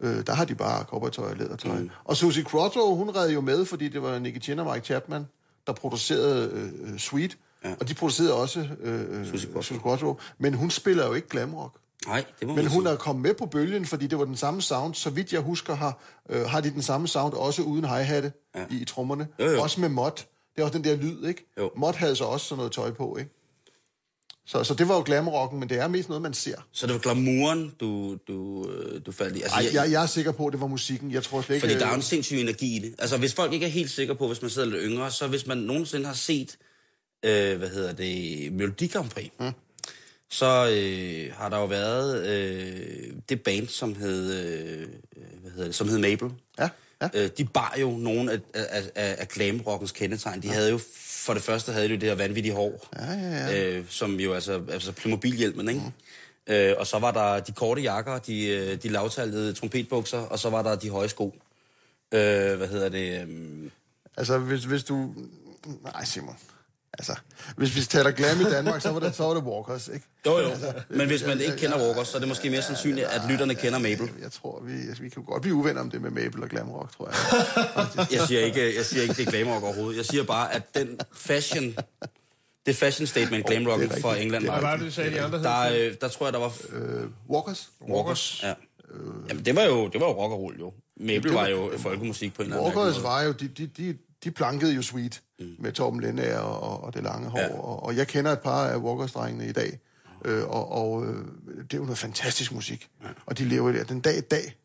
Øh, 0.00 0.26
der 0.26 0.34
har 0.34 0.44
de 0.44 0.54
bare 0.54 0.84
cowboytøj 0.84 1.30
og 1.30 1.36
lædertøj. 1.36 1.78
Mm. 1.78 1.90
Og 2.04 2.16
Susie 2.16 2.44
Quattro, 2.44 2.94
hun 2.94 3.10
redde 3.10 3.32
jo 3.32 3.40
med, 3.40 3.64
fordi 3.64 3.88
det 3.88 4.02
var 4.02 4.18
Nicky 4.18 4.42
Chin 4.42 4.58
og 4.58 4.72
Mike 4.74 4.86
Chapman, 4.86 5.26
der 5.66 5.72
producerede 5.72 6.50
øh, 6.52 6.92
øh, 6.92 6.98
Sweet. 6.98 7.36
Ja. 7.64 7.74
Og 7.80 7.88
de 7.88 7.94
producerede 7.94 8.34
også 8.34 8.68
øh, 8.80 9.26
Susie, 9.26 9.46
Quattro. 9.46 9.62
Susie 9.62 9.80
Quattro. 9.82 10.18
Men 10.38 10.54
hun 10.54 10.70
spiller 10.70 11.06
jo 11.06 11.12
ikke 11.12 11.28
glamrock. 11.28 11.74
Nej, 12.06 12.24
det 12.40 12.48
må 12.48 12.54
Men 12.54 12.66
hun 12.66 12.82
sige. 12.82 12.92
er 12.92 12.96
kommet 12.96 13.22
med 13.22 13.34
på 13.34 13.46
bølgen, 13.46 13.86
fordi 13.86 14.06
det 14.06 14.18
var 14.18 14.24
den 14.24 14.36
samme 14.36 14.62
sound. 14.62 14.94
Så 14.94 15.10
vidt 15.10 15.32
jeg 15.32 15.40
husker, 15.40 15.74
har, 15.74 15.98
øh, 16.28 16.46
har 16.46 16.60
de 16.60 16.70
den 16.70 16.82
samme 16.82 17.08
sound, 17.08 17.34
også 17.34 17.62
uden 17.62 17.84
hi-hatte 17.84 18.32
ja. 18.54 18.64
i, 18.70 18.76
i 18.76 18.84
trommerne. 18.84 19.28
Jo, 19.40 19.50
jo. 19.50 19.62
Også 19.62 19.80
med 19.80 19.88
mod. 19.88 20.10
Det 20.56 20.60
er 20.60 20.62
også 20.62 20.78
den 20.78 20.84
der 20.84 20.96
lyd, 20.96 21.26
ikke? 21.26 21.52
Jo. 21.58 21.70
Mod 21.76 21.92
havde 21.92 22.16
så 22.16 22.24
også 22.24 22.46
sådan 22.46 22.56
noget 22.56 22.72
tøj 22.72 22.90
på, 22.90 23.16
ikke? 23.16 23.30
Så, 24.46 24.64
så 24.64 24.74
det 24.74 24.88
var 24.88 24.94
jo 24.94 25.02
glamrocken, 25.06 25.60
men 25.60 25.68
det 25.68 25.78
er 25.78 25.88
mest 25.88 26.08
noget, 26.08 26.22
man 26.22 26.34
ser. 26.34 26.56
Så 26.72 26.86
det 26.86 26.94
var 26.94 27.00
glamouren, 27.00 27.74
du, 27.80 28.18
du, 28.28 28.68
øh, 28.70 29.00
du 29.06 29.12
faldt 29.12 29.36
i. 29.36 29.42
Altså, 29.42 29.56
Ej, 29.56 29.70
jeg, 29.74 29.92
jeg 29.92 30.02
er 30.02 30.06
sikker 30.06 30.32
på, 30.32 30.46
at 30.46 30.52
det 30.52 30.60
var 30.60 30.66
musikken. 30.66 31.12
Jeg 31.12 31.22
tror 31.22 31.42
slet 31.42 31.56
ikke... 31.56 31.66
Fordi 31.66 31.78
der 31.78 31.86
er 31.86 31.90
øh, 31.90 31.96
en 31.96 32.02
sindssyg 32.02 32.40
energi 32.40 32.76
i 32.76 32.78
det. 32.78 32.94
Altså, 32.98 33.16
hvis 33.16 33.34
folk 33.34 33.52
ikke 33.52 33.66
er 33.66 33.70
helt 33.70 33.90
sikre 33.90 34.14
på, 34.14 34.26
hvis 34.26 34.42
man 34.42 34.50
sidder 34.50 34.68
lidt 34.68 34.82
yngre, 34.84 35.10
så 35.10 35.26
hvis 35.26 35.46
man 35.46 35.58
nogensinde 35.58 36.06
har 36.06 36.14
set, 36.14 36.56
øh, 37.24 37.58
hvad 37.58 37.68
hedder 37.68 37.92
det, 37.92 38.52
Melodi 38.52 38.86
Grand 38.86 39.10
Prix, 39.10 39.30
mm. 39.40 39.50
så 40.30 40.46
øh, 40.46 41.34
har 41.36 41.48
der 41.48 41.58
jo 41.58 41.64
været 41.64 42.26
øh, 42.26 43.12
det 43.28 43.42
band, 43.42 43.68
som 43.68 43.94
hed, 43.94 44.34
øh, 44.34 44.88
hvad 45.42 45.50
hedder 45.50 45.66
det, 45.66 45.74
som 45.74 45.88
hed 45.88 45.98
Mabel. 45.98 46.30
Ja, 46.58 46.68
ja. 47.02 47.08
Øh, 47.14 47.30
de 47.38 47.44
bar 47.44 47.76
jo 47.80 47.90
nogle 47.90 48.32
af, 48.32 48.38
af, 48.54 48.82
af, 48.94 49.16
af 49.18 49.28
glamrockens 49.28 49.92
kendetegn. 49.92 50.42
De 50.42 50.46
ja. 50.46 50.52
havde 50.54 50.70
jo, 50.70 50.80
for 51.24 51.34
det 51.34 51.42
første 51.42 51.72
havde 51.72 51.88
de 51.88 51.94
jo 51.94 52.00
det 52.00 52.08
her 52.08 52.16
vanvittige 52.16 52.54
hår, 52.54 52.88
Ja, 52.96 53.12
ja, 53.12 53.46
ja. 53.50 53.68
Øh, 53.78 53.84
som 53.88 54.20
jo 54.20 54.32
altså, 54.34 54.62
altså 54.70 54.92
Playmobil-hjelmen, 54.92 55.68
ikke? 55.68 55.80
Mm. 56.48 56.52
Øh, 56.54 56.74
og 56.78 56.86
så 56.86 56.98
var 56.98 57.10
der 57.10 57.40
de 57.40 57.52
korte 57.52 57.82
jakker, 57.82 58.18
de, 58.18 58.46
øh, 58.46 58.82
de 58.82 58.88
lavtallede 58.88 59.52
trompetbukser, 59.52 60.18
og 60.18 60.38
så 60.38 60.50
var 60.50 60.62
der 60.62 60.74
de 60.76 60.90
høje 60.90 61.08
sko. 61.08 61.34
Øh, 62.14 62.54
hvad 62.56 62.68
hedder 62.68 62.88
det? 62.88 63.20
øhm, 63.20 63.70
Altså, 64.16 64.38
hvis, 64.38 64.64
hvis 64.64 64.84
du... 64.84 65.14
Nej, 65.82 66.04
Simon. 66.04 66.36
Altså, 66.98 67.14
hvis 67.56 67.76
vi 67.76 67.80
taler 67.80 68.10
glam 68.10 68.40
i 68.40 68.44
Danmark, 68.44 68.82
så 68.82 68.90
var 68.92 69.00
det, 69.00 69.14
så 69.14 69.22
var 69.24 69.34
det 69.34 69.42
Walkers, 69.42 69.88
ikke? 69.88 70.06
Jo, 70.26 70.38
jo. 70.38 70.50
Men 70.88 71.06
hvis 71.06 71.26
man 71.26 71.40
ikke 71.40 71.56
kender 71.56 71.78
Walkers, 71.78 72.08
så 72.08 72.16
er 72.16 72.18
det 72.18 72.28
måske 72.28 72.50
mere 72.50 72.62
sandsynligt, 72.62 73.06
at 73.06 73.22
lytterne 73.30 73.54
kender 73.54 73.78
Mabel. 73.78 74.10
Jeg 74.22 74.32
tror, 74.32 74.62
vi, 74.64 74.72
altså, 74.72 75.02
vi 75.02 75.08
kan 75.08 75.22
godt 75.24 75.42
blive 75.42 75.54
uvenner 75.54 75.80
om 75.80 75.90
det 75.90 76.02
med 76.02 76.10
Mabel 76.10 76.42
og 76.42 76.48
glam 76.48 76.70
rock, 76.70 76.96
tror 76.96 77.08
jeg. 77.10 78.08
Jeg 78.18 78.20
siger 78.26 78.40
ikke, 78.40 78.76
jeg 78.76 78.84
siger 78.84 79.02
ikke 79.02 79.14
det 79.14 79.26
er 79.26 79.30
glam 79.30 79.48
rock 79.48 79.64
overhovedet. 79.64 79.96
Jeg 79.96 80.04
siger 80.04 80.24
bare, 80.24 80.54
at 80.54 80.74
den 80.74 80.98
fashion, 81.14 81.74
det 82.66 82.76
fashion 82.76 83.06
statement 83.06 83.46
glam 83.46 83.66
rock 83.66 83.80
rigtigt. 83.80 84.06
England 84.06 84.30
Det 84.30 84.48
er 84.48 84.52
Hvad 84.52 84.60
var, 84.60 84.60
var 84.60 84.76
det, 84.76 84.86
du 84.86 84.90
sagde, 84.90 85.10
de 85.10 85.20
andre 85.22 85.42
der, 85.42 85.60
øh, 85.88 85.94
der 86.00 86.08
tror 86.08 86.26
jeg, 86.26 86.32
der 86.32 86.38
var 86.38 86.52
Øh, 86.72 87.04
Walkers? 87.30 87.70
Walkers. 87.88 88.40
Ja. 88.42 88.54
Jamen, 89.28 89.44
det 89.44 89.56
var 89.56 89.62
jo, 89.62 89.88
det 89.88 90.00
var 90.00 90.06
jo 90.06 90.12
rock 90.12 90.32
og 90.32 90.40
roll, 90.40 90.58
jo. 90.58 90.72
Mabel 91.00 91.32
var 91.32 91.46
jo 91.46 91.72
folkemusik 91.78 92.34
på 92.34 92.42
en 92.42 92.46
eller 92.46 92.56
anden 92.62 92.76
Walkers 92.76 92.94
måde. 92.96 93.04
var 93.04 93.22
jo, 93.22 93.32
de, 93.32 93.48
de, 93.48 93.66
de, 93.66 93.96
de 94.24 94.30
plankede 94.30 94.72
jo 94.74 94.82
Sweet 94.82 95.22
mm. 95.40 95.46
med 95.58 95.72
Torben 95.72 96.00
Lindager 96.00 96.38
og, 96.38 96.84
og 96.84 96.94
det 96.94 97.02
lange 97.02 97.28
hår, 97.28 97.38
ja. 97.38 97.54
og, 97.54 97.82
og 97.82 97.96
jeg 97.96 98.06
kender 98.06 98.32
et 98.32 98.40
par 98.40 98.66
af 98.66 98.76
Walkers-drengene 98.76 99.46
i 99.48 99.52
dag, 99.52 99.78
øh, 100.24 100.44
og, 100.48 100.72
og 100.72 101.06
øh, 101.06 101.24
det 101.62 101.72
er 101.72 101.76
jo 101.78 101.82
noget 101.82 101.98
fantastisk 101.98 102.52
musik, 102.52 102.88
ja. 103.02 103.08
og 103.26 103.38
de 103.38 103.44
lever 103.44 103.72
der. 103.72 103.84
Den 103.84 104.00
dag 104.00 104.16
i 104.18 104.20
dag 104.20 104.56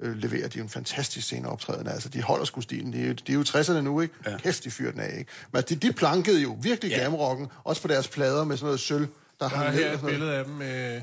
øh, 0.00 0.16
leverer 0.16 0.48
de 0.48 0.60
en 0.60 0.68
fantastisk 0.68 1.26
scene 1.26 1.48
optræden, 1.48 1.86
altså 1.86 2.08
de 2.08 2.22
holder 2.22 2.44
sgu 2.44 2.60
stilen, 2.60 2.92
de 2.92 3.02
er, 3.02 3.06
jo- 3.08 3.12
de 3.26 3.32
er 3.32 3.36
jo 3.36 3.42
60'erne 3.42 3.80
nu, 3.80 4.00
ikke? 4.00 4.14
Ja. 4.26 4.36
Kæft, 4.38 4.64
de 4.64 4.70
fyrer 4.70 4.90
den 4.90 5.00
af, 5.00 5.18
ikke? 5.18 5.30
Men 5.52 5.62
de, 5.68 5.74
de 5.76 5.92
plankede 5.92 6.42
jo 6.42 6.56
virkelig 6.62 6.90
Ja. 6.90 6.96
glamrocken, 6.98 7.46
også 7.64 7.82
på 7.82 7.88
deres 7.88 8.08
plader 8.08 8.44
med 8.44 8.56
sådan 8.56 8.66
noget 8.66 8.80
sølv, 8.80 9.06
der 9.40 9.48
Der 9.48 9.56
hang 9.56 9.68
er 9.68 9.72
ned 9.72 9.82
her 9.84 9.92
et 9.94 10.00
billede 10.00 10.32
af 10.34 10.44
dem 10.44 10.54
med... 10.54 11.00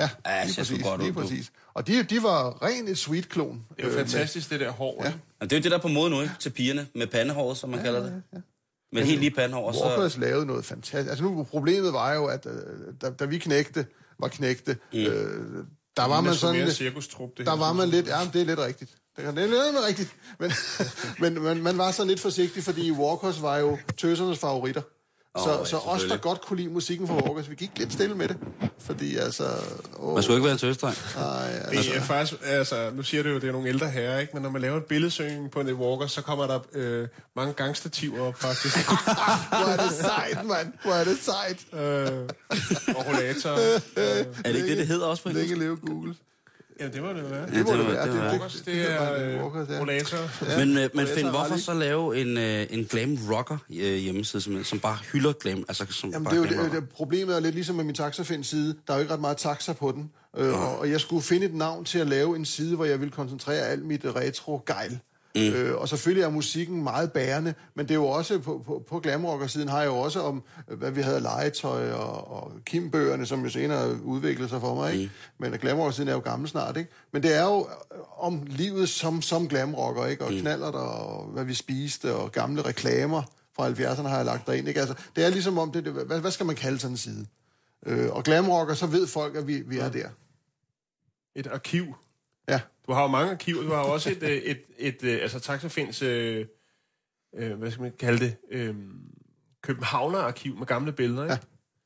Ja, 0.00 0.10
Ja, 0.26 0.44
lige 0.44 0.54
præcis, 0.58 0.82
godt 0.82 1.00
lige 1.00 1.12
du. 1.12 1.20
præcis. 1.20 1.52
Og 1.74 1.86
de, 1.86 2.02
de 2.02 2.22
var 2.22 2.62
ren 2.62 2.88
et 2.88 2.98
sweet-klon. 2.98 3.64
Det 3.76 3.84
er 3.84 3.88
jo 3.88 3.90
øh, 3.90 3.96
med- 3.98 4.06
fantastisk, 4.06 4.50
det 4.50 4.60
der 4.60 4.70
hår. 4.70 5.00
Ja. 5.04 5.08
ikke? 5.08 5.20
Og 5.40 5.50
det 5.50 5.56
er 5.56 5.60
jo 5.60 5.62
det, 5.62 5.70
der 5.70 5.76
er 5.76 5.82
på 5.82 5.88
mode 5.88 6.10
nu, 6.10 6.20
ikke? 6.20 6.34
Til 6.40 6.50
pigerne, 6.50 6.86
med 6.94 7.06
pandehåret, 7.06 7.56
som 7.56 7.70
man 7.70 7.78
ja, 7.78 7.84
kalder 7.84 8.00
det. 8.02 8.10
Ja, 8.32 8.36
ja. 8.36 8.42
Med 8.92 9.02
helt 9.04 9.20
lige 9.20 9.30
pandehår, 9.30 9.72
så... 9.72 9.84
Walkers 9.86 10.16
lavede 10.18 10.46
noget 10.46 10.64
fantastisk. 10.64 11.10
Altså 11.10 11.24
nu, 11.24 11.44
problemet 11.50 11.92
var 11.92 12.14
jo, 12.14 12.26
at 12.26 12.46
øh, 12.46 12.94
da, 13.02 13.10
da 13.10 13.24
vi 13.24 13.38
knægte, 13.38 13.86
var 14.18 14.28
knægte, 14.28 14.76
mm. 14.92 14.98
øh, 14.98 15.64
der 15.96 16.04
var 16.04 16.20
man 16.20 16.34
sådan 16.34 16.56
mere 16.56 16.64
lidt, 16.64 16.76
cirkustrup, 16.76 17.30
det 17.36 17.46
der 17.46 17.56
var 17.56 17.72
man 17.72 17.88
lidt, 17.88 18.06
ja, 18.06 18.18
det 18.32 18.40
er 18.40 18.44
lidt 18.46 18.58
rigtigt. 18.58 18.90
Det 19.16 19.24
er 19.24 19.32
lidt 19.32 19.50
lidt 19.50 19.86
rigtigt. 19.88 20.14
Men, 20.38 20.50
men 21.34 21.42
man, 21.42 21.62
man 21.62 21.78
var 21.78 21.90
så 21.90 22.04
lidt 22.04 22.20
forsigtig, 22.20 22.62
fordi 22.62 22.90
Walkers 22.90 23.42
var 23.42 23.56
jo 23.58 23.78
tøsernes 23.98 24.38
favoritter. 24.38 24.82
Så, 25.38 25.50
oh, 25.50 25.58
ja, 25.60 25.64
så 25.64 25.76
os, 25.76 26.02
der 26.02 26.16
godt 26.16 26.40
kunne 26.40 26.56
lide 26.56 26.68
musikken 26.68 27.06
fra 27.06 27.14
Walkers, 27.14 27.50
vi 27.50 27.54
gik 27.54 27.70
lidt 27.76 27.92
stille 27.92 28.14
med 28.14 28.28
det. 28.28 28.36
Fordi 28.78 29.16
altså... 29.16 29.44
Åh, 29.98 30.14
Man 30.14 30.22
skulle 30.22 30.36
ikke 30.36 30.44
være 30.44 30.52
en 30.52 30.58
tøsdreng. 30.58 30.96
nej, 31.16 31.50
altså, 31.64 31.90
Det 31.90 31.96
er 31.96 32.00
faktisk, 32.02 32.40
altså, 32.44 32.90
nu 32.94 33.02
siger 33.02 33.22
du 33.22 33.28
jo, 33.28 33.34
det 33.34 33.48
er 33.48 33.52
nogle 33.52 33.68
ældre 33.68 33.90
herrer, 33.90 34.18
ikke? 34.18 34.30
Men 34.34 34.42
når 34.42 34.50
man 34.50 34.60
laver 34.62 34.76
et 34.76 34.84
billedsøgning 34.84 35.50
på 35.50 35.60
en 35.60 35.72
walker, 35.72 36.06
så 36.06 36.22
kommer 36.22 36.46
der 36.46 36.58
øh, 36.72 37.08
mange 37.36 37.52
gangstativer 37.52 38.20
op, 38.28 38.36
faktisk. 38.40 38.76
hvor 39.48 39.72
er 39.72 39.76
det 39.76 39.92
sejt, 39.96 40.46
mand. 40.46 40.72
Hvor 40.82 40.92
er 40.92 41.04
det 41.04 41.18
sejt. 41.18 41.66
øh, 41.72 42.28
og 42.96 43.06
rollator. 43.06 43.50
Er 43.50 44.52
det 44.52 44.56
ikke 44.56 44.68
det, 44.68 44.78
det 44.78 44.86
hedder 44.86 45.06
også 45.06 45.22
på 45.22 45.28
Længe 45.28 45.42
engelsk? 45.42 45.60
leve 45.62 45.76
Google. 45.76 46.14
Ja, 46.82 46.88
det 46.88 47.02
må 47.02 47.08
det 47.08 47.30
være. 47.30 47.40
Ja, 47.40 47.58
Det 47.58 47.66
må 47.66 47.72
det 47.72 47.78
var- 47.78 47.92
være. 47.92 48.06
det 48.08 48.18
var- 48.18 48.30
Walkers, 48.30 48.54
det 48.66 48.90
er 48.92 49.12
øh, 49.14 49.42
Walkers, 49.42 49.68
ja. 49.68 49.80
rollator. 49.80 50.56
Men, 50.58 50.78
øh, 50.78 50.88
men 50.94 51.06
Finn, 51.06 51.28
hvorfor 51.30 51.56
så 51.56 51.74
lave 51.74 52.20
en, 52.20 52.38
øh, 52.38 52.66
en 52.70 52.84
glam 52.84 53.18
rocker 53.30 53.58
øh, 53.70 53.94
hjemmeside, 53.96 54.42
som, 54.42 54.64
som 54.64 54.78
bare 54.80 54.98
hylder 55.12 55.32
glam? 55.32 55.64
Altså, 55.68 55.86
som 55.90 56.10
Jamen, 56.10 56.24
bare 56.24 56.34
det 56.34 56.40
er 56.40 56.44
jo 56.44 56.50
det, 56.62 56.64
rocker? 56.66 56.80
det, 56.80 56.88
problemet 56.88 57.36
er 57.36 57.40
lidt 57.40 57.54
ligesom 57.54 57.76
med 57.76 57.84
min 57.84 57.94
taxafind 57.94 58.44
side. 58.44 58.74
Der 58.86 58.92
er 58.92 58.96
jo 58.98 59.00
ikke 59.00 59.12
ret 59.14 59.20
meget 59.20 59.36
taxa 59.36 59.72
på 59.72 59.92
den. 59.92 60.10
Øh, 60.36 60.62
og, 60.62 60.78
og 60.78 60.90
jeg 60.90 61.00
skulle 61.00 61.22
finde 61.22 61.46
et 61.46 61.54
navn 61.54 61.84
til 61.84 61.98
at 61.98 62.06
lave 62.08 62.36
en 62.36 62.44
side, 62.44 62.76
hvor 62.76 62.84
jeg 62.84 63.00
ville 63.00 63.12
koncentrere 63.12 63.60
alt 63.66 63.84
mit 63.84 64.04
retro-gejl. 64.04 64.98
Mm. 65.34 65.40
Øh, 65.40 65.76
og 65.76 65.88
selvfølgelig 65.88 66.24
er 66.24 66.30
musikken 66.30 66.82
meget 66.82 67.12
bærende, 67.12 67.54
men 67.74 67.86
det 67.86 67.90
er 67.90 67.98
jo 67.98 68.06
også, 68.06 68.38
på, 68.38 68.62
på, 68.66 68.84
på 68.88 69.00
glamrocker-siden 69.00 69.68
har 69.68 69.80
jeg 69.80 69.86
jo 69.86 69.96
også 69.96 70.20
om, 70.20 70.42
hvad 70.66 70.90
vi 70.90 71.00
havde 71.00 71.20
legetøj 71.20 71.90
og, 71.90 72.32
og 72.32 72.52
Kim-bøgerne, 72.66 73.26
som 73.26 73.42
jo 73.42 73.48
senere 73.48 74.02
udviklede 74.02 74.48
sig 74.48 74.60
for 74.60 74.74
mig, 74.74 74.92
ikke? 74.92 75.04
Mm. 75.38 75.44
Men 75.50 75.60
glamrocker-siden 75.60 76.08
er 76.08 76.12
jo 76.12 76.18
gammel 76.18 76.48
snart, 76.48 76.76
ikke? 76.76 76.90
Men 77.12 77.22
det 77.22 77.36
er 77.36 77.44
jo 77.44 77.68
øh, 77.94 77.98
om 78.18 78.42
livet 78.46 78.88
som, 78.88 79.22
som 79.22 79.48
glamrocker, 79.48 80.06
ikke? 80.06 80.24
Og 80.24 80.32
mm. 80.32 80.40
knaller 80.40 80.66
og 80.66 81.24
hvad 81.24 81.44
vi 81.44 81.54
spiste, 81.54 82.14
og 82.14 82.32
gamle 82.32 82.62
reklamer 82.62 83.22
fra 83.56 83.70
70'erne 83.70 84.08
har 84.08 84.16
jeg 84.16 84.24
lagt 84.24 84.46
derind, 84.46 84.68
ikke? 84.68 84.80
Altså, 84.80 84.94
det 85.16 85.24
er 85.24 85.28
ligesom 85.28 85.58
om, 85.58 85.72
det, 85.72 85.84
det, 85.84 85.92
hvad, 85.92 86.20
hvad 86.20 86.30
skal 86.30 86.46
man 86.46 86.56
kalde 86.56 86.78
sådan 86.78 86.92
en 86.92 86.96
side? 86.96 87.26
Øh, 87.86 88.10
og 88.10 88.24
glamrocker, 88.24 88.74
så 88.74 88.86
ved 88.86 89.06
folk, 89.06 89.36
at 89.36 89.46
vi, 89.46 89.60
vi 89.60 89.78
er 89.78 89.88
der. 89.88 90.08
Et 91.34 91.46
arkiv. 91.46 91.94
Ja. 92.88 92.92
Du 92.92 92.92
har 92.92 93.02
jo 93.02 93.08
mange 93.08 93.30
arkiver. 93.30 93.62
Du 93.62 93.68
har 93.72 93.86
jo 93.86 93.92
også 93.92 94.10
et, 94.10 94.22
øh, 94.22 94.30
et, 94.30 94.62
et, 94.78 95.02
et 95.02 95.20
altså 95.20 95.40
Taxafinds, 95.40 96.02
øh, 96.02 96.46
øh, 97.36 97.52
hvad 97.58 97.70
skal 97.70 97.82
man 97.82 97.92
kalde 97.98 98.24
det, 98.24 98.36
øh, 98.50 98.74
Københavner-arkiv 99.62 100.58
med 100.58 100.66
gamle 100.66 100.92
billeder, 100.92 101.22
ikke? 101.22 101.34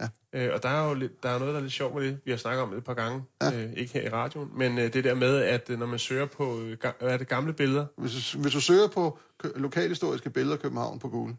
Ja, 0.01 0.09
Øh, 0.33 0.51
og 0.55 0.63
der 0.63 0.69
er 0.69 0.89
jo 0.89 0.95
lidt, 0.95 1.23
der 1.23 1.29
er 1.29 1.39
noget, 1.39 1.53
der 1.53 1.59
er 1.59 1.63
lidt 1.63 1.73
sjovt 1.73 1.95
med 1.95 2.03
det. 2.05 2.21
Vi 2.25 2.31
har 2.31 2.39
snakket 2.39 2.63
om 2.63 2.71
det 2.71 2.79
et 2.79 2.85
par 2.85 2.95
gange, 2.95 3.23
ja. 3.43 3.65
øh, 3.65 3.73
ikke 3.73 3.93
her 3.93 4.03
i 4.03 4.09
radioen, 4.09 4.51
men 4.59 4.79
øh, 4.79 4.93
det 4.93 5.05
der 5.05 5.15
med, 5.15 5.37
at 5.43 5.71
øh, 5.71 5.79
når 5.79 5.87
man 5.87 5.99
søger 5.99 6.27
på, 6.27 6.61
øh, 6.61 6.77
ga- 6.85 6.99
hvad 7.05 7.13
er 7.13 7.17
det, 7.17 7.29
gamle 7.29 7.53
billeder, 7.53 7.87
Hvis 7.97 8.31
du, 8.33 8.39
hvis 8.39 8.53
du 8.53 8.61
søger 8.61 8.89
på 8.89 9.19
kø- 9.39 9.49
lokalhistoriske 9.57 10.31
billeder 10.31 10.57
af 10.57 10.63
København 10.63 10.99
på 10.99 11.09
Google, 11.09 11.37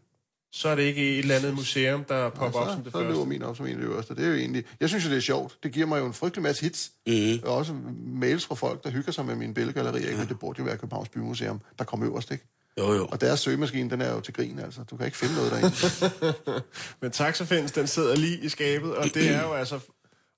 så 0.52 0.68
er 0.68 0.74
det 0.74 0.82
ikke 0.82 1.10
et 1.12 1.18
eller 1.18 1.34
andet 1.36 1.54
museum, 1.54 2.04
der 2.04 2.30
popper 2.30 2.58
op 2.60 2.68
så, 2.68 2.72
som 2.74 2.82
det 2.82 2.92
så 2.92 2.98
løber 2.98 3.14
første. 3.14 3.28
min 3.28 3.42
op 3.42 3.56
som 3.56 3.66
en 3.66 3.72
af 3.72 3.78
de 3.78 3.84
øverste. 3.84 4.14
Det 4.14 4.24
er 4.24 4.28
jo 4.28 4.34
egentlig... 4.34 4.64
Jeg 4.80 4.88
synes 4.88 5.04
jo, 5.04 5.10
det 5.10 5.16
er 5.16 5.20
sjovt. 5.20 5.58
Det 5.62 5.72
giver 5.72 5.86
mig 5.86 6.00
jo 6.00 6.06
en 6.06 6.14
frygtelig 6.14 6.42
masse 6.42 6.62
hits. 6.62 6.90
Mhm. 7.06 7.40
Og 7.44 7.54
også 7.56 7.74
mails 8.06 8.46
fra 8.46 8.54
folk, 8.54 8.84
der 8.84 8.90
hygger 8.90 9.12
sig 9.12 9.24
med 9.24 9.34
mine 9.34 9.54
billedgallerier. 9.54 10.06
Ikke? 10.06 10.18
Men 10.18 10.28
det 10.28 10.38
burde 10.38 10.58
jo 10.58 10.64
være 10.64 10.76
Københavns 10.76 11.08
Bymuseum, 11.08 11.60
der 11.78 11.84
kommer 11.84 12.06
øverst, 12.06 12.30
ikke? 12.30 12.44
Jo, 12.78 12.92
jo. 12.92 13.06
Og 13.06 13.20
deres 13.20 13.40
søgemaskine, 13.40 13.90
den 13.90 14.00
er 14.00 14.12
jo 14.14 14.20
til 14.20 14.34
grin, 14.34 14.58
altså. 14.58 14.80
Du 14.90 14.96
kan 14.96 15.06
ikke 15.06 15.18
finde 15.18 15.34
noget 15.34 15.50
derinde. 15.50 15.76
Men 17.00 17.10
Taxafinds, 17.10 17.72
den 17.72 17.86
sidder 17.86 18.16
lige 18.16 18.38
i 18.38 18.48
skabet, 18.48 18.94
og 18.96 19.04
det 19.04 19.30
er 19.30 19.42
jo 19.42 19.52
altså 19.52 19.78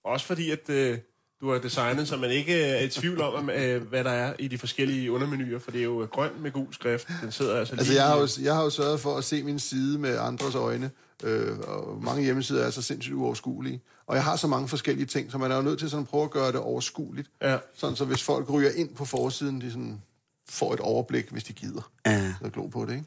også 0.05 0.27
fordi, 0.27 0.51
at 0.51 0.71
øh, 0.71 0.99
du 1.41 1.53
har 1.53 1.59
designet, 1.59 2.09
så 2.09 2.17
man 2.17 2.31
ikke 2.31 2.55
øh, 2.55 2.71
er 2.71 2.81
i 2.81 2.89
tvivl 2.89 3.21
om, 3.21 3.51
øh, 3.51 3.83
hvad 3.83 4.05
der 4.05 4.11
er 4.11 4.35
i 4.39 4.49
de 4.49 4.59
forskellige 4.59 5.13
undermenuer, 5.13 5.59
for 5.59 5.71
det 5.71 5.81
er 5.81 5.85
jo 5.85 6.09
grøn 6.11 6.31
med 6.41 6.51
gul 6.51 6.75
skrift. 6.75 7.09
Den 7.23 7.33
sidder 7.33 7.59
altså 7.59 7.75
lige... 7.75 7.81
Altså, 7.81 7.95
jeg 7.95 8.07
har, 8.07 8.19
jo, 8.19 8.29
jeg 8.43 8.55
har 8.55 8.63
jo 8.63 8.71
sørget 8.71 9.01
for 9.01 9.17
at 9.17 9.25
se 9.25 9.43
min 9.43 9.59
side 9.59 9.99
med 9.99 10.19
andres 10.19 10.55
øjne, 10.55 10.91
øh, 11.25 11.59
og 11.59 12.03
mange 12.03 12.23
hjemmesider 12.23 12.67
er 12.67 12.71
så 12.71 12.83
sindssygt 12.83 13.15
uoverskuelige. 13.15 13.81
Og 14.07 14.17
jeg 14.17 14.25
har 14.25 14.37
så 14.37 14.47
mange 14.47 14.69
forskellige 14.69 15.07
ting, 15.07 15.33
så 15.33 15.39
man 15.39 15.51
er 15.51 15.57
jo 15.57 15.63
nødt 15.63 15.79
til 15.79 15.91
sådan 15.91 16.03
at 16.03 16.09
prøve 16.09 16.25
at 16.25 16.31
gøre 16.31 16.53
det 16.53 16.61
overskueligt. 16.61 17.31
Ja. 17.43 17.59
Sådan, 17.77 17.97
så 17.97 18.05
hvis 18.05 18.23
folk 18.23 18.51
ryger 18.51 18.71
ind 18.77 18.95
på 18.95 19.05
forsiden, 19.05 19.61
de 19.61 19.71
sådan 19.71 20.01
får 20.49 20.75
et 20.75 20.81
overblik, 20.81 21.31
hvis 21.31 21.45
de 21.45 21.53
gider. 21.53 21.91
Ja. 22.07 22.35
Så 22.43 22.51
glo 22.51 22.67
på 22.67 22.85
det, 22.85 22.93
ikke? 22.93 23.07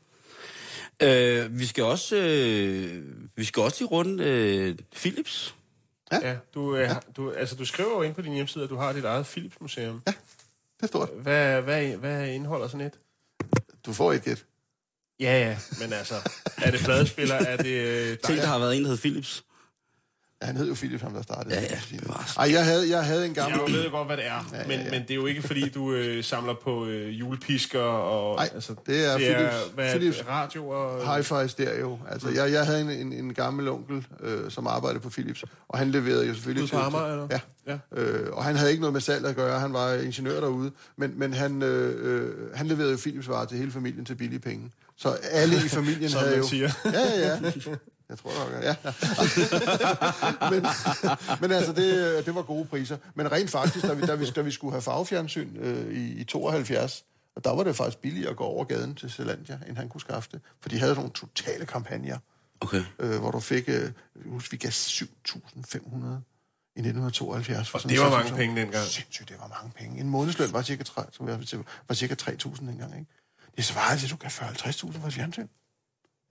Øh, 1.43 1.59
vi 1.59 1.65
skal 1.65 1.84
også, 1.84 2.15
øh, 2.15 3.03
vi 3.36 3.43
skal 3.43 3.63
også 3.63 3.77
lige 3.79 3.89
runde 3.89 4.23
øh, 4.23 4.75
Philips. 4.95 5.55
Ja, 6.22 6.38
du, 6.53 6.76
øh, 6.76 6.89
du, 7.18 7.32
altså, 7.32 7.55
du 7.55 7.66
skriver 7.66 7.89
jo 7.89 8.01
ind 8.01 8.16
på 8.16 8.22
din 8.22 8.34
hjemmeside, 8.34 8.64
at 8.64 8.70
du 8.70 8.76
har 8.76 8.93
dit 8.93 9.05
eget 9.05 9.26
Philips 9.26 9.61
Museum. 9.61 10.01
Det 10.05 10.16
er 10.84 10.88
stort. 10.88 11.09
Hvad, 11.09 11.61
hvad, 11.61 11.88
hvad 11.95 12.28
indeholder 12.28 12.68
sådan 12.68 12.88
et? 12.88 12.93
Du 13.86 13.93
får 13.93 14.14
ikke 14.14 14.32
et. 14.32 14.45
Ja, 15.20 15.39
ja, 15.39 15.57
men 15.80 15.93
altså, 15.93 16.16
er 16.57 16.72
det 16.72 16.80
pladespiller, 16.80 17.36
er 17.36 17.57
det... 17.57 17.72
Øh, 17.72 18.18
Tænk, 18.18 18.39
der 18.39 18.47
har 18.47 18.59
været 18.59 18.78
en, 18.78 18.84
der 18.84 18.89
hed 18.89 18.97
Philips. 18.97 19.43
Han 20.45 20.57
hed 20.57 20.67
jo 20.67 20.73
Philip, 20.73 21.01
ham 21.01 21.13
der 21.13 21.21
startede. 21.21 21.55
Ja, 21.55 21.61
ja, 21.61 21.79
det 21.91 22.07
var 22.07 22.33
Ej, 22.39 22.51
jeg 22.51 22.65
havde, 22.65 22.89
jeg 22.89 23.03
havde 23.05 23.25
en 23.25 23.35
Jeg 23.35 23.49
gammel... 23.51 23.73
ved 23.73 23.83
jo 23.83 23.91
godt, 23.91 24.07
hvad 24.07 24.17
det 24.17 24.25
er, 24.27 24.49
ja, 24.53 24.67
men, 24.67 24.79
ja, 24.79 24.83
ja. 24.85 24.91
men 24.91 25.01
det 25.01 25.11
er 25.11 25.15
jo 25.15 25.25
ikke, 25.25 25.41
fordi 25.41 25.69
du 25.69 25.91
øh, 25.93 26.23
samler 26.23 26.53
på 26.63 26.85
øh, 26.85 27.19
julepisker 27.19 27.79
og... 27.81 28.35
Nej, 28.35 28.49
altså, 28.53 28.75
det 28.87 29.11
er 29.11 29.17
det 29.17 29.31
er, 29.31 29.49
Philips- 29.49 29.73
hvad, 29.75 29.91
Philips 29.91 30.23
radio 30.29 30.69
og... 30.69 31.17
Hi-Fi 31.17 31.47
stereo. 31.47 31.99
Altså, 32.11 32.29
jeg, 32.29 32.51
jeg 32.51 32.65
havde 32.65 32.81
en, 32.81 32.89
en, 32.89 33.13
en 33.13 33.33
gammel 33.33 33.67
onkel, 33.67 34.05
øh, 34.19 34.51
som 34.51 34.67
arbejdede 34.67 34.99
på 34.99 35.09
Philips, 35.09 35.43
og 35.67 35.79
han 35.79 35.91
leverede 35.91 36.27
jo 36.27 36.33
selvfølgelig 36.33 36.63
Ude 36.63 36.71
på 36.71 36.77
Amager, 36.77 37.11
eller? 37.11 37.27
Ja. 37.31 37.39
Ja. 37.67 38.01
Øh, 38.01 38.33
og 38.33 38.43
han 38.43 38.55
havde 38.55 38.71
ikke 38.71 38.81
noget 38.81 38.93
med 38.93 39.01
salg 39.01 39.25
at 39.25 39.35
gøre, 39.35 39.59
han 39.59 39.73
var 39.73 39.93
ingeniør 39.93 40.39
derude, 40.39 40.71
men, 40.97 41.13
men 41.19 41.33
han, 41.33 41.61
øh, 41.61 42.23
øh, 42.23 42.55
han 42.55 42.67
leverede 42.67 42.91
jo 42.91 42.97
Philips 42.97 43.29
varer 43.29 43.45
til 43.45 43.57
hele 43.57 43.71
familien 43.71 44.05
til 44.05 44.15
billige 44.15 44.39
penge. 44.39 44.71
Så 44.97 45.09
alle 45.31 45.55
i 45.55 45.67
familien 45.67 46.11
havde 46.11 46.37
jo... 46.37 46.47
siger. 46.47 46.71
Ja, 46.85 46.91
ja, 46.91 47.27
ja. 47.27 47.39
Jeg 48.09 48.17
tror 48.17 48.31
nok, 48.53 48.63
ja. 48.63 48.75
men, 50.51 50.65
men 51.41 51.51
altså, 51.51 51.73
det, 51.73 52.25
det 52.25 52.35
var 52.35 52.41
gode 52.41 52.65
priser. 52.65 52.97
Men 53.15 53.31
rent 53.31 53.49
faktisk, 53.49 53.85
da 53.85 53.93
vi, 53.93 54.01
da 54.05 54.15
vi, 54.15 54.25
da 54.31 54.41
vi 54.41 54.51
skulle 54.51 54.71
have 54.71 54.81
farvefjernsyn 54.81 55.57
øh, 55.59 55.93
i, 55.93 56.13
i 56.13 56.23
72, 56.23 57.05
og 57.35 57.43
der 57.43 57.55
var 57.55 57.63
det 57.63 57.75
faktisk 57.75 57.97
billigere 57.97 58.29
at 58.29 58.35
gå 58.35 58.43
over 58.43 58.65
gaden 58.65 58.95
til 58.95 59.11
Zelandia, 59.11 59.59
end 59.67 59.77
han 59.77 59.89
kunne 59.89 60.01
skaffe 60.01 60.29
det. 60.31 60.41
For 60.61 60.69
de 60.69 60.79
havde 60.79 60.95
nogle 60.95 61.09
totale 61.11 61.65
kampagner, 61.65 62.17
Okay. 62.61 62.83
øh, 62.99 63.19
hvor 63.19 63.31
du 63.31 63.39
fik, 63.39 63.63
øh, 63.69 63.91
husker, 64.25 64.51
vi 64.51 64.57
gav 64.57 64.69
7.500 64.71 66.21
i 66.75 66.79
1972. 66.79 67.69
For 67.69 67.77
Og 67.83 67.89
det 67.89 67.99
var 67.99 68.09
mange 68.09 68.21
session. 68.23 68.37
penge 68.37 68.61
dengang. 68.61 68.85
Sindssygt, 68.85 69.29
det 69.29 69.37
var 69.39 69.47
mange 69.47 69.71
penge. 69.77 69.99
En 69.99 70.09
månedsløn 70.09 70.53
var 70.53 70.61
cirka, 70.61 70.83
3, 70.83 71.03
som 71.11 71.27
jeg 71.27 71.39
vil 71.39 71.47
sige, 71.47 71.63
var 71.87 71.95
cirka 71.95 72.15
3.000 72.21 72.65
dengang, 72.67 72.99
ikke? 72.99 73.11
Det 73.57 73.65
svarede 73.65 73.99
til, 73.99 74.05
at 74.07 74.11
du 74.11 74.15
gav 74.15 74.29
40-50.000 74.29 74.99
for 74.99 75.07
et 75.07 75.13
fjernsyn. 75.13 75.47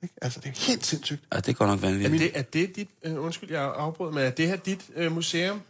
Ikke? 0.03 0.15
Altså, 0.23 0.41
det 0.41 0.49
er 0.49 0.67
helt 0.67 0.85
sindssygt. 0.87 1.23
Ja, 1.33 1.37
det 1.37 1.49
er 1.49 1.53
godt 1.53 1.71
nok 1.71 1.79
Er 1.79 1.83
vanvittigt. 1.83 2.21
det, 2.35 2.39
er 2.39 2.43
det 2.43 2.77
dit... 2.77 2.89
Øh, 3.03 3.23
undskyld, 3.25 3.51
jeg 3.51 3.63
afbrød, 3.77 4.13
men 4.13 4.23
er 4.25 4.31
det 4.31 4.49
her 4.49 4.57
dit 4.57 4.91
øh, 4.95 5.13
museum? 5.13 5.63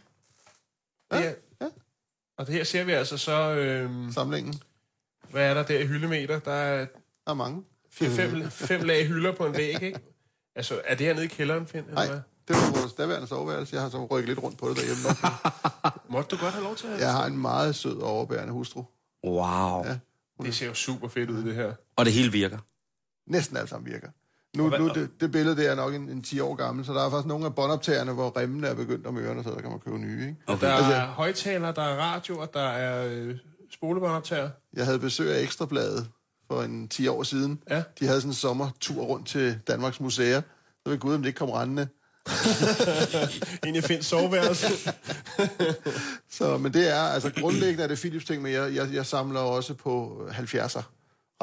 Ja, 1.11 1.17
Det 1.17 1.25
er, 1.27 1.33
ja. 1.61 1.67
Og 2.37 2.47
det 2.47 2.55
her 2.55 2.63
ser 2.63 2.83
vi 2.83 2.91
altså 2.91 3.17
så... 3.17 3.51
Øh, 3.55 4.13
Samlingen. 4.13 4.53
Hvad 5.29 5.49
er 5.49 5.53
der 5.53 5.63
der 5.63 5.79
i 5.79 5.85
hyldemeter? 5.87 6.39
Der 6.39 6.51
er 6.51 6.77
Der 7.25 7.31
er 7.31 7.33
mange. 7.33 7.63
fire, 7.91 8.09
fem, 8.09 8.49
fem 8.51 8.81
lag 8.81 9.07
hylder 9.07 9.31
på 9.35 9.45
en 9.45 9.53
væg, 9.53 9.83
ikke? 9.83 9.99
Altså, 10.55 10.81
er 10.85 10.95
det 10.95 11.05
hernede 11.07 11.25
i 11.25 11.27
kælderen, 11.27 11.67
Finn? 11.67 11.83
Eller 11.85 11.95
Nej, 11.95 12.07
hvad? 12.07 12.19
det 12.47 12.55
var 12.55 12.79
vores 12.79 12.93
daværende 12.93 13.27
soveværelse. 13.27 13.75
Jeg 13.75 13.83
har 13.83 13.89
så 13.89 14.05
rykket 14.05 14.27
lidt 14.29 14.39
rundt 14.43 14.57
på 14.57 14.69
det 14.69 14.77
derhjemme. 14.77 15.03
Måtte 16.13 16.35
du 16.35 16.41
godt 16.41 16.53
have 16.53 16.63
lov 16.63 16.75
til 16.75 16.87
at 16.87 16.99
Jeg 16.99 17.11
har 17.11 17.25
en 17.25 17.37
meget 17.37 17.75
sød 17.75 17.97
og 17.97 18.09
overbærende 18.09 18.53
hustru. 18.53 18.83
Wow. 19.25 19.85
Ja. 19.85 19.97
Det 20.41 20.55
ser 20.55 20.65
jo 20.67 20.73
super 20.73 21.07
fedt 21.07 21.29
ud, 21.29 21.43
det 21.43 21.55
her. 21.55 21.73
Og 21.95 22.05
det 22.05 22.13
hele 22.13 22.31
virker. 22.31 22.57
Næsten 23.27 23.57
alt 23.57 23.69
sammen 23.69 23.91
virker. 23.91 24.07
Nu, 24.57 24.69
hvad- 24.69 24.79
nu 24.79 24.87
det, 24.89 25.09
det 25.19 25.31
billede 25.31 25.55
det 25.55 25.69
er 25.71 25.75
nok 25.75 25.93
en, 25.93 26.09
en 26.09 26.21
10 26.23 26.39
år 26.39 26.55
gammel, 26.55 26.85
så 26.85 26.93
der 26.93 27.05
er 27.05 27.09
faktisk 27.09 27.27
nogle 27.27 27.45
af 27.45 27.55
båndoptagerne, 27.55 28.11
hvor 28.11 28.37
remmene 28.37 28.67
er 28.67 28.73
begyndt 28.73 29.07
om 29.07 29.17
ørerne, 29.17 29.43
så 29.43 29.49
der 29.49 29.61
kan 29.61 29.69
man 29.69 29.79
købe 29.79 29.97
nye. 29.99 30.21
Ikke? 30.21 30.35
Okay. 30.47 30.67
Der 30.67 30.73
Altså- 30.73 30.93
er 30.93 31.05
højtalere, 31.05 31.73
der 31.75 31.81
er 31.83 31.95
radioer, 31.97 32.45
der 32.45 32.61
er 32.63 33.07
øh, 33.11 33.35
spolebåndoptager. 33.73 34.49
Jeg 34.73 34.85
havde 34.85 34.99
besøg 34.99 35.35
af 35.35 35.41
Ekstrabladet 35.41 36.07
for 36.51 36.63
en 36.63 36.87
10 36.87 37.07
år 37.07 37.23
siden. 37.23 37.59
Ja. 37.69 37.83
De 37.99 38.05
havde 38.05 38.21
sådan 38.21 38.29
en 38.29 38.33
sommertur 38.35 39.03
rundt 39.03 39.27
til 39.27 39.59
Danmarks 39.67 39.99
Museer. 39.99 40.41
Så 40.83 40.89
ved 40.89 40.97
Gud, 40.99 41.13
om 41.15 41.21
det 41.21 41.27
ikke 41.27 41.37
kom 41.37 41.49
rendende. 41.49 41.87
Ind 43.67 43.77
i 43.77 43.81
Finns 43.81 44.05
soveværelse. 44.05 44.67
Så, 46.37 46.57
men 46.57 46.73
det 46.73 46.89
er, 46.95 46.99
altså 47.01 47.31
grundlæggende 47.39 47.83
er 47.83 47.87
det 47.87 47.97
Philips 47.99 48.25
ting, 48.25 48.41
men 48.43 48.51
jeg, 48.53 48.75
jeg, 48.75 48.93
jeg 48.93 49.05
samler 49.05 49.39
også 49.39 49.73
på 49.73 50.21
70'er 50.31 50.81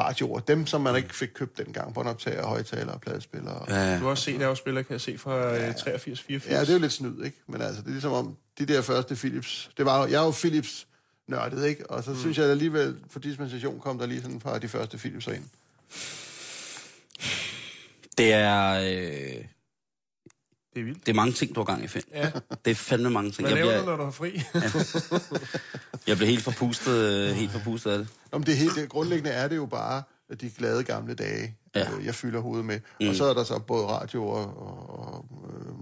radioer. 0.01 0.41
Dem, 0.41 0.67
som 0.67 0.81
man 0.81 0.97
ikke 0.97 1.15
fik 1.15 1.29
købt 1.35 1.59
dengang. 1.59 1.95
Båndoptager, 1.95 2.47
højtalere, 2.47 2.99
pladespillere. 2.99 3.65
Ja. 3.69 3.75
Ja, 3.75 3.99
Du 3.99 4.03
har 4.03 4.11
også 4.11 4.25
set 4.25 4.43
afspiller, 4.43 4.83
kan 4.83 4.93
jeg 4.93 5.01
se, 5.01 5.19
fra 5.19 5.57
øh, 5.57 5.75
83, 5.75 6.21
84. 6.21 6.47
ja, 6.55 6.61
det 6.61 6.69
er 6.69 6.73
jo 6.73 6.79
lidt 6.79 6.93
snyd, 6.93 7.25
ikke? 7.25 7.37
Men 7.47 7.63
altså, 7.63 7.81
det 7.83 7.89
er 7.89 7.93
ligesom 7.93 8.13
om, 8.13 8.37
de 8.59 8.67
der 8.67 8.83
første 8.83 9.15
Philips... 9.15 9.71
Det 9.77 9.87
var, 9.87 10.07
jeg 10.07 10.21
er 10.21 10.25
jo 10.25 10.31
Philips 10.31 10.87
nørdet, 11.29 11.65
ikke? 11.67 11.91
Og 11.91 12.05
så 12.05 12.11
mm. 12.11 12.17
synes 12.17 12.39
jeg 12.39 12.45
at 12.45 12.51
alligevel, 12.51 12.97
for 13.11 13.21
dispensation 13.21 13.81
kom 13.81 13.99
der 13.99 14.07
lige 14.07 14.23
sådan 14.23 14.43
af 14.45 14.61
de 14.61 14.69
første 14.69 14.99
Philipser 14.99 15.33
ind. 15.33 15.45
det 18.19 18.33
er... 18.33 18.71
Øh, 18.73 19.45
Det 20.75 20.81
er 20.81 20.85
vildt. 20.85 21.07
det 21.07 21.13
er 21.13 21.17
mange 21.17 21.33
ting, 21.33 21.55
du 21.55 21.61
har 21.61 21.65
gang 21.65 21.85
i, 21.85 21.87
Finn. 21.87 22.05
Ja. 22.13 22.31
Det 22.65 22.71
er 22.71 22.75
fandme 22.75 23.11
mange 23.11 23.31
ting. 23.31 23.49
Hvad 23.49 23.57
Jeg 23.57 23.67
laver 23.67 23.79
du, 23.79 23.83
bliver, 23.85 23.97
når 23.97 23.97
du 23.97 24.05
har 24.05 24.11
fri? 24.11 24.43
jeg 26.07 26.17
bliver 26.17 26.31
helt 26.31 26.43
forpustet, 26.43 26.93
øh, 26.93 27.31
helt 27.31 27.53
forpustet 27.53 27.91
af 27.91 27.99
det. 27.99 28.09
Om 28.33 28.43
det 28.43 28.57
helt 28.57 28.75
det, 28.75 28.89
grundlæggende 28.89 29.31
er 29.31 29.49
det 29.49 29.57
jo 29.57 29.67
bare 29.67 30.03
de 30.41 30.51
glade 30.51 30.85
gamle 30.85 31.15
dage, 31.15 31.57
Ja. 31.75 31.81
ja. 31.81 31.97
øh, 31.99 32.07
jeg 32.07 32.15
fylder 32.15 32.41
hovedet 32.41 32.65
med. 32.65 32.81
Mm. 33.01 33.09
Og 33.09 33.15
så 33.15 33.25
er 33.25 33.35
der 33.35 33.45
så 33.45 33.59
både 33.59 33.87
radio 33.87 34.29
og, 34.29 34.45
og, 34.45 35.01
og 35.01 35.25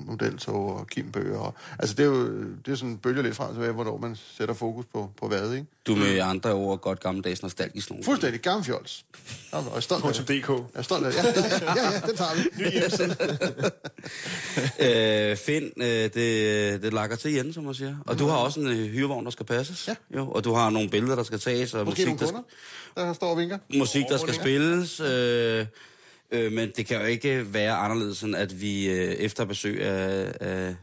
modeltog 0.06 0.76
og 0.78 0.86
kimbøger. 0.86 1.38
Og, 1.38 1.54
altså 1.78 1.94
det 1.94 2.02
er 2.02 2.06
jo 2.06 2.42
det 2.66 2.72
er 2.72 2.74
sådan 2.74 2.96
bølger 2.96 3.22
lidt 3.22 3.36
frem 3.36 3.54
til, 3.54 3.72
hvornår 3.72 3.98
man 3.98 4.16
sætter 4.38 4.54
fokus 4.54 4.84
på, 4.92 5.10
på 5.20 5.28
hvad, 5.28 5.52
ikke? 5.52 5.66
Du 5.86 5.96
med 5.96 6.18
andre 6.18 6.52
ord 6.52 6.80
godt 6.80 7.00
gammeldags 7.00 7.42
nostalgisk 7.42 7.90
nogen. 7.90 8.04
Fuldstændig 8.04 8.40
gammelfjols. 8.40 9.04
Og 9.52 9.72
jeg 9.74 9.82
stolt 9.82 10.04
af 10.04 10.14
det. 10.14 10.28
.dk. 10.28 10.48
Jeg 10.48 10.58
er 10.74 10.82
stolt 10.82 11.06
af 11.06 11.12
det. 11.12 11.18
Ja, 11.18 11.26
ja, 11.26 11.84
ja, 11.84 11.90
ja, 11.90 12.00
den 12.06 12.16
tager 12.16 12.34
vi. 12.34 12.62
Ny 12.62 12.70
hjemmeside. 12.72 13.16
Øh, 14.80 15.36
Finn, 15.36 15.70
øh, 15.76 15.86
det, 15.86 16.82
det 16.82 16.92
lakker 16.92 17.16
til 17.16 17.30
igen, 17.34 17.52
som 17.52 17.64
man 17.64 17.74
siger. 17.74 17.96
Og 18.06 18.18
du 18.18 18.26
har 18.26 18.36
også 18.36 18.60
en 18.60 18.66
øh, 18.66 18.86
hyrevogn, 18.86 19.24
der 19.24 19.30
skal 19.30 19.46
passes. 19.46 19.88
Ja. 19.88 19.94
Jo, 20.16 20.30
og 20.30 20.44
du 20.44 20.54
har 20.54 20.70
nogle 20.70 20.88
billeder, 20.88 21.14
der 21.16 21.22
skal 21.22 21.40
tages, 21.40 21.74
og 21.74 21.86
Måske 21.86 21.90
musik, 21.90 22.06
nogle 22.06 22.20
der, 22.20 22.26
kunder, 22.26 22.42
der 22.96 23.12
står 23.12 23.30
og 23.30 23.38
vinker. 23.38 23.58
musik, 23.74 24.04
der 24.08 24.18
skal 24.18 24.34
spilles. 24.34 25.00
Øh, 25.00 25.66
øh, 26.30 26.52
men 26.52 26.72
det 26.76 26.86
kan 26.86 27.00
jo 27.00 27.06
ikke 27.06 27.52
være 27.54 27.74
anderledes, 27.76 28.22
end 28.22 28.36
at 28.36 28.60
vi 28.60 28.88
øh, 28.90 28.96
efter 29.12 29.44
besøg 29.44 29.82
af, 29.82 30.32
af, 30.40 30.74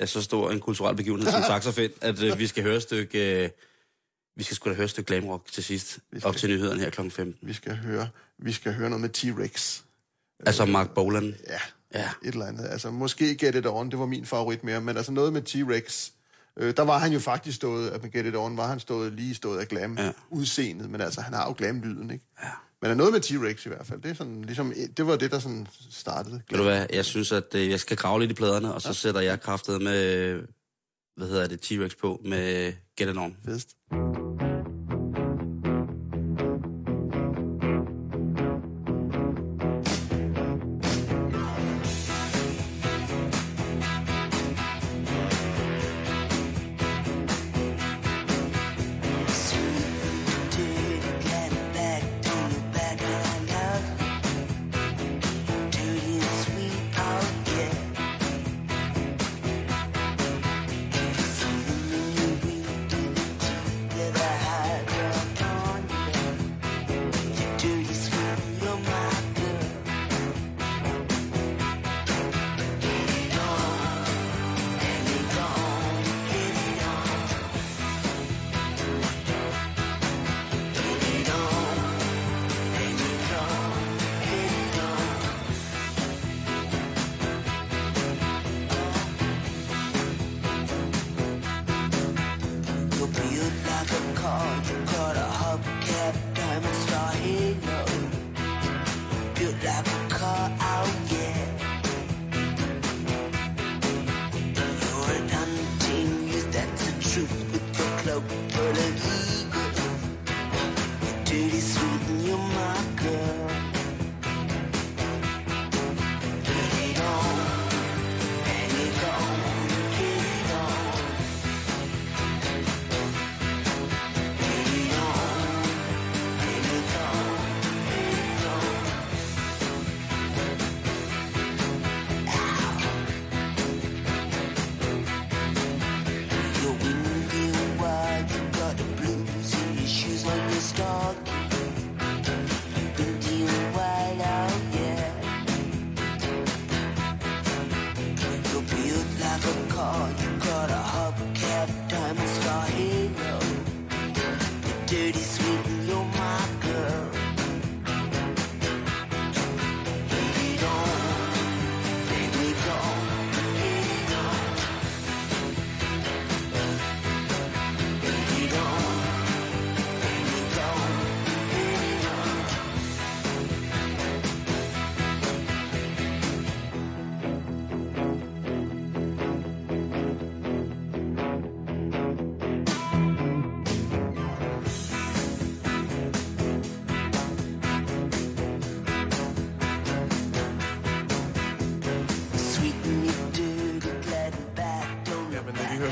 af 0.00 0.08
så 0.08 0.22
stor 0.22 0.50
en 0.50 0.60
kulturel 0.60 0.96
begivenhed 0.96 1.30
som 1.32 1.42
Taxafind, 1.50 1.92
at 2.00 2.22
øh, 2.22 2.38
vi 2.38 2.46
skal 2.46 2.62
høre 2.62 2.76
et 2.76 2.82
stykke... 2.82 3.44
Øh, 3.44 3.50
vi 4.36 4.42
skal 4.42 4.56
sgu 4.56 4.70
da 4.70 4.74
høre 4.74 4.84
et 4.84 4.90
stykke 4.90 5.06
glamrock 5.08 5.52
til 5.52 5.64
sidst, 5.64 5.98
Vi 6.12 6.20
skal. 6.20 6.28
op 6.28 6.36
til 6.36 6.48
nyhederne 6.50 6.80
her 6.80 6.90
kl. 6.90 7.10
15. 7.10 7.48
Vi 7.48 7.52
skal 7.52 7.76
høre, 7.76 8.08
vi 8.38 8.52
skal 8.52 8.72
høre 8.74 8.90
noget 8.90 9.00
med 9.00 9.10
T-Rex. 9.18 9.82
Altså 10.46 10.64
Mark 10.64 10.90
Bolan. 10.94 11.34
Ja, 11.48 11.58
Ja. 11.94 12.10
et 12.24 12.32
eller 12.32 12.46
andet. 12.46 12.66
Altså, 12.70 12.90
måske 12.90 13.34
Get 13.36 13.54
It 13.54 13.66
On, 13.66 13.90
det 13.90 13.98
var 13.98 14.06
min 14.06 14.26
favorit 14.26 14.64
mere, 14.64 14.80
men 14.80 14.96
altså 14.96 15.12
noget 15.12 15.32
med 15.32 15.42
T-Rex. 15.48 16.10
Øh, 16.56 16.76
der 16.76 16.82
var 16.82 16.98
han 16.98 17.12
jo 17.12 17.18
faktisk 17.18 17.56
stået, 17.56 17.90
at 17.90 18.02
med 18.02 18.10
Get 18.10 18.26
It 18.26 18.36
On 18.36 18.56
var 18.56 18.66
han 18.66 18.80
stået 18.80 19.12
lige 19.12 19.34
stået 19.34 19.58
af 19.60 19.68
glam 19.68 19.98
ja. 19.98 20.12
udseendet, 20.30 20.90
men 20.90 21.00
altså, 21.00 21.20
han 21.20 21.34
har 21.34 21.46
jo 21.48 21.54
glam-lyden, 21.58 22.10
ikke? 22.10 22.24
Ja. 22.42 22.48
Men 22.82 22.90
er 22.90 22.94
noget 22.94 23.12
med 23.12 23.20
T-Rex 23.20 23.66
i 23.66 23.68
hvert 23.68 23.86
fald. 23.86 24.02
Det, 24.02 24.10
er 24.10 24.14
sådan, 24.14 24.42
ligesom, 24.42 24.72
det 24.96 25.06
var 25.06 25.16
det, 25.16 25.30
der 25.30 25.38
sådan 25.38 25.66
startede. 25.90 26.42
Ved 26.50 26.58
du 26.58 26.64
hvad, 26.64 26.86
jeg 26.92 27.04
synes, 27.04 27.32
at 27.32 27.54
øh, 27.54 27.70
jeg 27.70 27.80
skal 27.80 27.96
grave 27.96 28.20
lidt 28.20 28.30
i 28.30 28.34
pladerne, 28.34 28.74
og 28.74 28.82
så 28.82 28.94
sætter 28.94 29.20
jeg 29.20 29.40
kraftet 29.40 29.82
med, 29.82 30.34
hvad 31.16 31.28
hedder 31.28 31.46
det, 31.48 31.72
T-Rex 31.72 32.00
på 32.00 32.20
med 32.24 32.72
Get 32.96 33.08
It 33.08 33.16
On. 33.16 33.36
Fedest. 33.44 33.76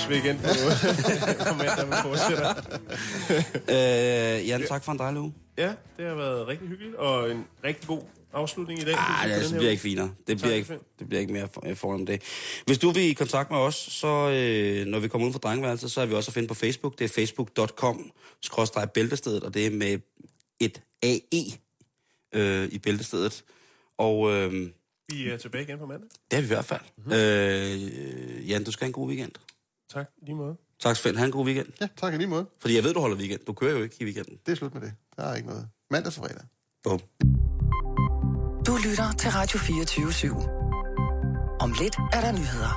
Ses 0.08 0.22
vi 0.24 0.28
igen 0.28 0.38
på, 0.38 1.54
mandag 1.62 1.88
med 1.88 1.96
fortsætter. 2.02 2.54
Øh, 3.68 4.48
Jan, 4.48 4.66
tak 4.68 4.84
for 4.84 4.92
en 4.92 4.98
dejlig 4.98 5.20
uge. 5.20 5.34
Ja, 5.58 5.72
det 5.96 6.06
har 6.06 6.14
været 6.14 6.46
rigtig 6.46 6.68
hyggeligt, 6.68 6.94
og 6.94 7.30
en 7.30 7.44
rigtig 7.64 7.88
god 7.88 8.02
afslutning 8.32 8.80
i 8.80 8.84
dag. 8.84 8.94
Ah, 8.98 9.28
det, 9.28 9.36
den 9.36 9.50
det 9.50 9.56
bliver 9.58 9.70
ikke 9.70 9.82
finere. 9.82 10.10
Det 10.26 10.38
bliver 10.38 10.54
ikke, 10.54 10.78
det 10.98 11.08
bliver 11.08 11.20
ikke 11.20 11.32
mere 11.32 11.48
for, 11.54 11.66
øh, 11.66 11.76
foran 11.76 12.06
det. 12.06 12.22
Hvis 12.66 12.78
du 12.78 12.90
vil 12.90 13.02
i 13.02 13.12
kontakt 13.12 13.50
med 13.50 13.58
os, 13.58 13.74
så 13.74 14.30
øh, 14.30 14.86
når 14.86 14.98
vi 14.98 15.08
kommer 15.08 15.28
ud 15.28 15.32
fra 15.32 15.38
drengeværelset, 15.38 15.90
så 15.90 16.00
er 16.00 16.06
vi 16.06 16.14
også 16.14 16.28
at 16.30 16.34
finde 16.34 16.48
på 16.48 16.54
Facebook. 16.54 16.98
Det 16.98 17.04
er 17.04 17.08
facebook.com 17.08 18.10
bæltestedet, 18.94 19.42
og 19.44 19.54
det 19.54 19.66
er 19.66 19.70
med 19.70 19.98
et 20.60 20.82
AE 21.02 21.44
øh, 22.34 22.68
i 22.72 22.78
bæltestedet. 22.78 23.44
Og 23.98 24.32
øh, 24.32 24.52
Vi 25.08 25.28
er 25.28 25.36
tilbage 25.36 25.64
igen 25.64 25.78
på 25.78 25.86
mandag. 25.86 26.08
det 26.30 26.36
er 26.36 26.40
vi 26.40 26.44
i 26.44 26.48
hvert 26.48 26.64
fald. 26.64 26.80
Mm-hmm. 26.96 27.12
Øh, 27.12 28.50
Jan, 28.50 28.64
du 28.64 28.70
skal 28.72 28.84
have 28.84 28.88
en 28.88 28.92
god 28.92 29.08
weekend. 29.08 29.32
Tak, 29.94 30.06
lige 30.22 30.34
måde. 30.34 30.56
Tak, 30.80 30.96
Svend. 30.96 31.16
Ha' 31.16 31.24
en 31.24 31.30
god 31.32 31.46
weekend. 31.46 31.66
Ja, 31.80 31.88
tak 31.96 32.14
i 32.14 32.16
lige 32.16 32.26
måde. 32.26 32.46
Fordi 32.60 32.74
jeg 32.74 32.84
ved, 32.84 32.94
du 32.94 33.00
holder 33.00 33.16
weekend. 33.16 33.40
Du 33.46 33.52
kører 33.52 33.76
jo 33.76 33.82
ikke 33.82 33.96
i 34.00 34.04
weekenden. 34.04 34.36
Det 34.46 34.52
er 34.52 34.56
slut 34.56 34.74
med 34.74 34.82
det. 34.82 34.92
Der 35.16 35.22
er 35.22 35.34
ikke 35.34 35.48
noget. 35.48 35.68
Mandag 35.90 36.12
til 36.12 36.20
fredag. 36.22 36.44
Bum. 36.84 37.00
Du 38.66 38.76
lytter 38.88 39.12
til 39.18 39.30
Radio 39.30 39.58
24 39.58 40.06
/7. 40.06 40.50
Om 41.60 41.74
lidt 41.80 41.96
er 42.12 42.20
der 42.20 42.32
nyheder. 42.32 42.72